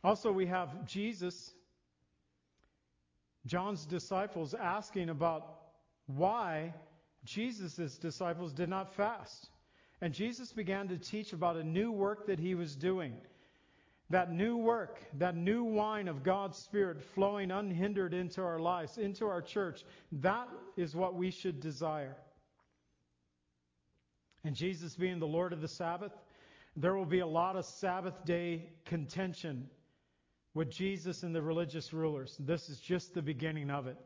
Also, 0.04 0.32
we 0.32 0.46
have 0.48 0.86
Jesus, 0.86 1.54
John's 3.46 3.86
disciples, 3.86 4.54
asking 4.54 5.10
about 5.10 5.60
why 6.08 6.74
Jesus' 7.24 7.98
disciples 7.98 8.52
did 8.52 8.68
not 8.68 8.94
fast. 8.96 9.48
And 10.02 10.14
Jesus 10.14 10.52
began 10.52 10.90
to 10.90 10.98
teach 10.98 11.32
about 11.32 11.56
a 11.56 11.64
new 11.64 11.92
work 11.92 12.28
that 12.28 12.40
he 12.40 12.54
was 12.54 12.76
doing. 12.76 13.14
That 14.10 14.32
new 14.32 14.56
work, 14.56 15.02
that 15.16 15.36
new 15.36 15.64
wine 15.64 16.08
of 16.08 16.24
God's 16.24 16.58
Spirit 16.58 17.02
flowing 17.02 17.52
unhindered 17.52 18.14
into 18.14 18.42
our 18.42 18.60
lives, 18.60 18.98
into 18.98 19.26
our 19.26 19.42
church, 19.42 19.84
that 20.14 20.48
is 20.78 20.96
what 20.96 21.16
we 21.16 21.30
should 21.30 21.60
desire. 21.60 22.16
And 24.46 24.56
Jesus 24.56 24.96
being 24.96 25.20
the 25.20 25.28
Lord 25.28 25.52
of 25.52 25.60
the 25.60 25.68
Sabbath, 25.68 26.14
there 26.78 26.96
will 26.96 27.06
be 27.06 27.20
a 27.20 27.28
lot 27.28 27.58
of 27.58 27.66
Sabbath 27.66 28.24
day 28.24 28.70
contention 28.86 29.70
with 30.54 30.72
Jesus 30.72 31.24
and 31.24 31.36
the 31.36 31.42
religious 31.42 31.92
rulers. 31.92 32.38
This 32.40 32.70
is 32.70 32.80
just 32.80 33.14
the 33.14 33.22
beginning 33.22 33.70
of 33.70 33.88
it. 33.88 33.98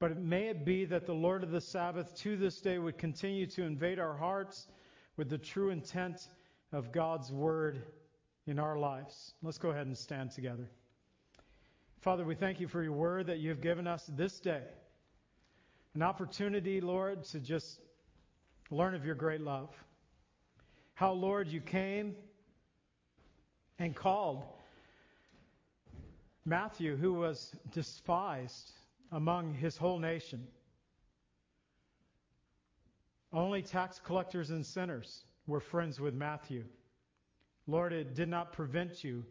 But 0.00 0.18
may 0.18 0.48
it 0.48 0.64
be 0.64 0.84
that 0.86 1.06
the 1.06 1.14
Lord 1.14 1.42
of 1.42 1.50
the 1.50 1.60
Sabbath 1.60 2.14
to 2.16 2.36
this 2.36 2.60
day 2.60 2.78
would 2.78 2.98
continue 2.98 3.46
to 3.46 3.62
invade 3.62 3.98
our 3.98 4.16
hearts 4.16 4.66
with 5.16 5.28
the 5.28 5.38
true 5.38 5.70
intent 5.70 6.28
of 6.72 6.92
God's 6.92 7.32
Word 7.32 7.82
in 8.48 8.58
our 8.58 8.78
lives. 8.78 9.34
Let's 9.42 9.58
go 9.58 9.70
ahead 9.70 9.86
and 9.86 9.96
stand 9.96 10.30
together. 10.30 10.68
Father, 12.00 12.24
we 12.24 12.34
thank 12.34 12.60
you 12.60 12.68
for 12.68 12.82
your 12.82 12.92
Word 12.92 13.26
that 13.26 13.38
you 13.38 13.50
have 13.50 13.60
given 13.60 13.86
us 13.86 14.10
this 14.16 14.40
day. 14.40 14.62
An 15.94 16.02
opportunity, 16.02 16.80
Lord, 16.80 17.24
to 17.24 17.40
just 17.40 17.80
learn 18.70 18.94
of 18.94 19.04
your 19.04 19.14
great 19.14 19.40
love. 19.40 19.68
How, 20.94 21.12
Lord, 21.12 21.48
you 21.48 21.60
came 21.60 22.14
and 23.78 23.94
called 23.94 24.44
Matthew, 26.44 26.96
who 26.96 27.12
was 27.12 27.52
despised 27.72 28.72
among 29.12 29.54
his 29.54 29.76
whole 29.76 29.98
nation. 29.98 30.46
Only 33.32 33.60
tax 33.60 34.00
collectors 34.02 34.50
and 34.50 34.64
sinners 34.64 35.24
were 35.46 35.60
friends 35.60 36.00
with 36.00 36.14
Matthew. 36.14 36.64
Lord, 37.68 37.92
it 37.92 38.14
did 38.14 38.30
not 38.30 38.54
prevent 38.54 39.04
you 39.04 39.22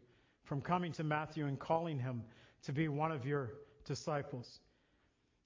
from 0.43 0.61
coming 0.61 0.91
to 0.93 1.03
Matthew 1.03 1.47
and 1.47 1.59
calling 1.59 1.97
him 1.97 2.21
to 2.63 2.71
be 2.71 2.87
one 2.87 3.11
of 3.11 3.25
your 3.25 3.53
disciples. 3.83 4.59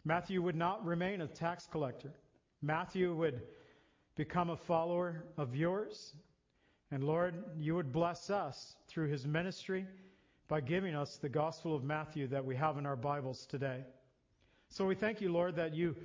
Matthew 0.03 0.41
would 0.41 0.57
not 0.57 0.85
remain 0.85 1.21
a 1.21 1.27
tax 1.27 1.65
collector. 1.71 2.11
Matthew 2.61 3.15
would 3.15 3.43
become 4.15 4.49
a 4.49 4.57
follower 4.57 5.23
of 5.37 5.55
yours. 5.55 6.13
And 6.91 7.01
Lord, 7.05 7.35
you 7.57 7.75
would 7.75 7.93
bless 7.93 8.29
us 8.29 8.75
through 8.89 9.07
his 9.07 9.25
ministry 9.25 9.87
by 10.49 10.59
giving 10.59 10.93
us 10.93 11.15
the 11.15 11.29
Gospel 11.29 11.73
of 11.73 11.85
Matthew 11.85 12.27
that 12.27 12.43
we 12.43 12.57
have 12.57 12.77
in 12.77 12.85
our 12.85 12.97
Bibles 12.97 13.45
today. 13.45 13.85
So 14.67 14.85
we 14.85 14.95
thank 14.95 15.21
you, 15.21 15.31
Lord, 15.31 15.55
that 15.55 15.73
you 15.73 15.95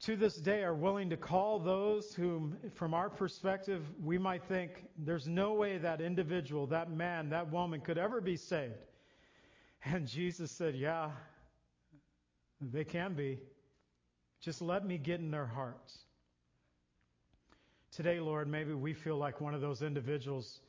to 0.00 0.16
this 0.16 0.36
day 0.36 0.62
are 0.62 0.74
willing 0.74 1.10
to 1.10 1.16
call 1.16 1.58
those 1.58 2.14
whom, 2.14 2.56
from 2.74 2.94
our 2.94 3.10
perspective, 3.10 3.82
we 4.02 4.16
might 4.16 4.44
think 4.44 4.84
there's 4.96 5.26
no 5.26 5.54
way 5.54 5.78
that 5.78 6.00
individual, 6.00 6.66
that 6.68 6.90
man, 6.90 7.30
that 7.30 7.50
woman 7.50 7.80
could 7.80 7.98
ever 7.98 8.20
be 8.20 8.36
saved. 8.36 8.74
And 9.84 10.06
Jesus 10.06 10.50
said, 10.50 10.76
Yeah, 10.76 11.10
they 12.60 12.84
can 12.84 13.14
be. 13.14 13.40
Just 14.40 14.62
let 14.62 14.86
me 14.86 14.98
get 14.98 15.18
in 15.18 15.30
their 15.30 15.46
hearts. 15.46 15.98
Today, 17.90 18.20
Lord, 18.20 18.48
maybe 18.48 18.74
we 18.74 18.94
feel 18.94 19.16
like 19.16 19.40
one 19.40 19.54
of 19.54 19.60
those 19.60 19.82
individuals 19.82 20.60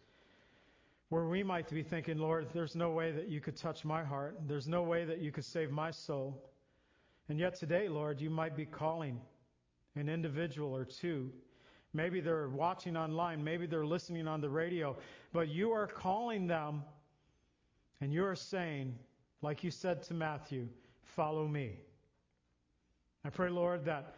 where 1.10 1.26
we 1.26 1.44
might 1.44 1.70
be 1.70 1.84
thinking, 1.84 2.18
Lord, 2.18 2.48
there's 2.54 2.76
no 2.76 2.92
way 2.92 3.12
that 3.12 3.28
you 3.28 3.42
could 3.42 3.58
touch 3.58 3.84
my 3.84 4.04
heart. 4.04 4.40
There's 4.48 4.68
no 4.68 4.84
way 4.84 5.06
that 5.06 5.20
you 5.20 5.32
could 5.32 5.46
save 5.46 5.70
my 5.70 5.92
soul. 5.92 6.50
And 7.30 7.40
yet 7.40 7.56
today, 7.56 7.88
Lord, 7.88 8.20
you 8.20 8.32
might 8.32 8.56
be 8.56 8.66
calling 8.66 9.22
an 9.96 10.10
individual 10.10 10.76
or 10.76 10.84
two. 10.84 11.32
Maybe 11.94 12.22
they're 12.22 12.50
watching 12.50 12.98
online, 12.98 13.44
maybe 13.44 13.68
they're 13.68 13.86
listening 13.86 14.28
on 14.28 14.42
the 14.42 14.50
radio, 14.50 14.98
but 15.32 15.48
you 15.48 15.72
are 15.72 15.88
calling 15.88 16.48
them 16.48 16.84
and 18.02 18.12
you 18.12 18.26
are 18.26 18.36
saying, 18.36 18.96
like 19.42 19.64
you 19.64 19.72
said 19.72 20.04
to 20.04 20.14
Matthew, 20.14 20.68
follow 21.04 21.48
me. 21.48 21.78
I 23.26 23.30
pray, 23.30 23.50
Lord, 23.50 23.86
that 23.86 24.16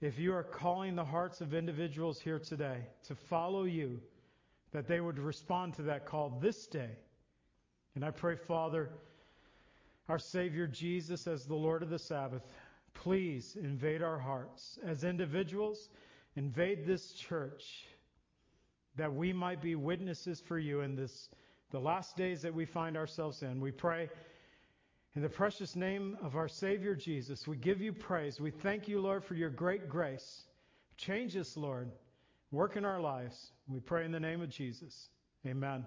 if 0.00 0.18
you 0.18 0.34
are 0.34 0.42
calling 0.42 0.94
the 0.94 1.04
hearts 1.04 1.40
of 1.40 1.54
individuals 1.54 2.20
here 2.20 2.38
today 2.38 2.86
to 3.04 3.14
follow 3.14 3.64
you, 3.64 4.00
that 4.72 4.86
they 4.86 5.00
would 5.00 5.18
respond 5.18 5.74
to 5.74 5.82
that 5.82 6.04
call 6.04 6.38
this 6.42 6.66
day. 6.66 6.90
And 7.94 8.04
I 8.04 8.10
pray, 8.10 8.36
Father, 8.36 8.90
our 10.08 10.18
Savior 10.18 10.66
Jesus 10.66 11.26
as 11.26 11.46
the 11.46 11.54
Lord 11.54 11.82
of 11.82 11.90
the 11.90 11.98
Sabbath, 11.98 12.42
please 12.92 13.56
invade 13.60 14.02
our 14.02 14.18
hearts 14.18 14.78
as 14.84 15.04
individuals, 15.04 15.88
invade 16.36 16.86
this 16.86 17.12
church, 17.12 17.86
that 18.96 19.12
we 19.12 19.32
might 19.32 19.60
be 19.60 19.74
witnesses 19.74 20.40
for 20.40 20.58
you 20.58 20.80
in 20.80 20.94
this 20.94 21.28
the 21.70 21.80
last 21.80 22.16
days 22.16 22.40
that 22.42 22.54
we 22.54 22.64
find 22.64 22.96
ourselves 22.96 23.42
in. 23.42 23.60
We 23.60 23.72
pray 23.72 24.08
in 25.16 25.22
the 25.22 25.28
precious 25.28 25.74
name 25.74 26.16
of 26.22 26.36
our 26.36 26.46
Savior 26.46 26.94
Jesus. 26.94 27.48
We 27.48 27.56
give 27.56 27.80
you 27.80 27.92
praise. 27.92 28.40
We 28.40 28.52
thank 28.52 28.86
you, 28.86 29.00
Lord, 29.00 29.24
for 29.24 29.34
your 29.34 29.50
great 29.50 29.88
grace. 29.88 30.44
Change 30.96 31.36
us, 31.36 31.56
Lord. 31.56 31.90
Work 32.52 32.76
in 32.76 32.84
our 32.84 33.00
lives. 33.00 33.50
We 33.66 33.80
pray 33.80 34.04
in 34.04 34.12
the 34.12 34.20
name 34.20 34.40
of 34.40 34.50
Jesus. 34.50 35.08
Amen. 35.44 35.84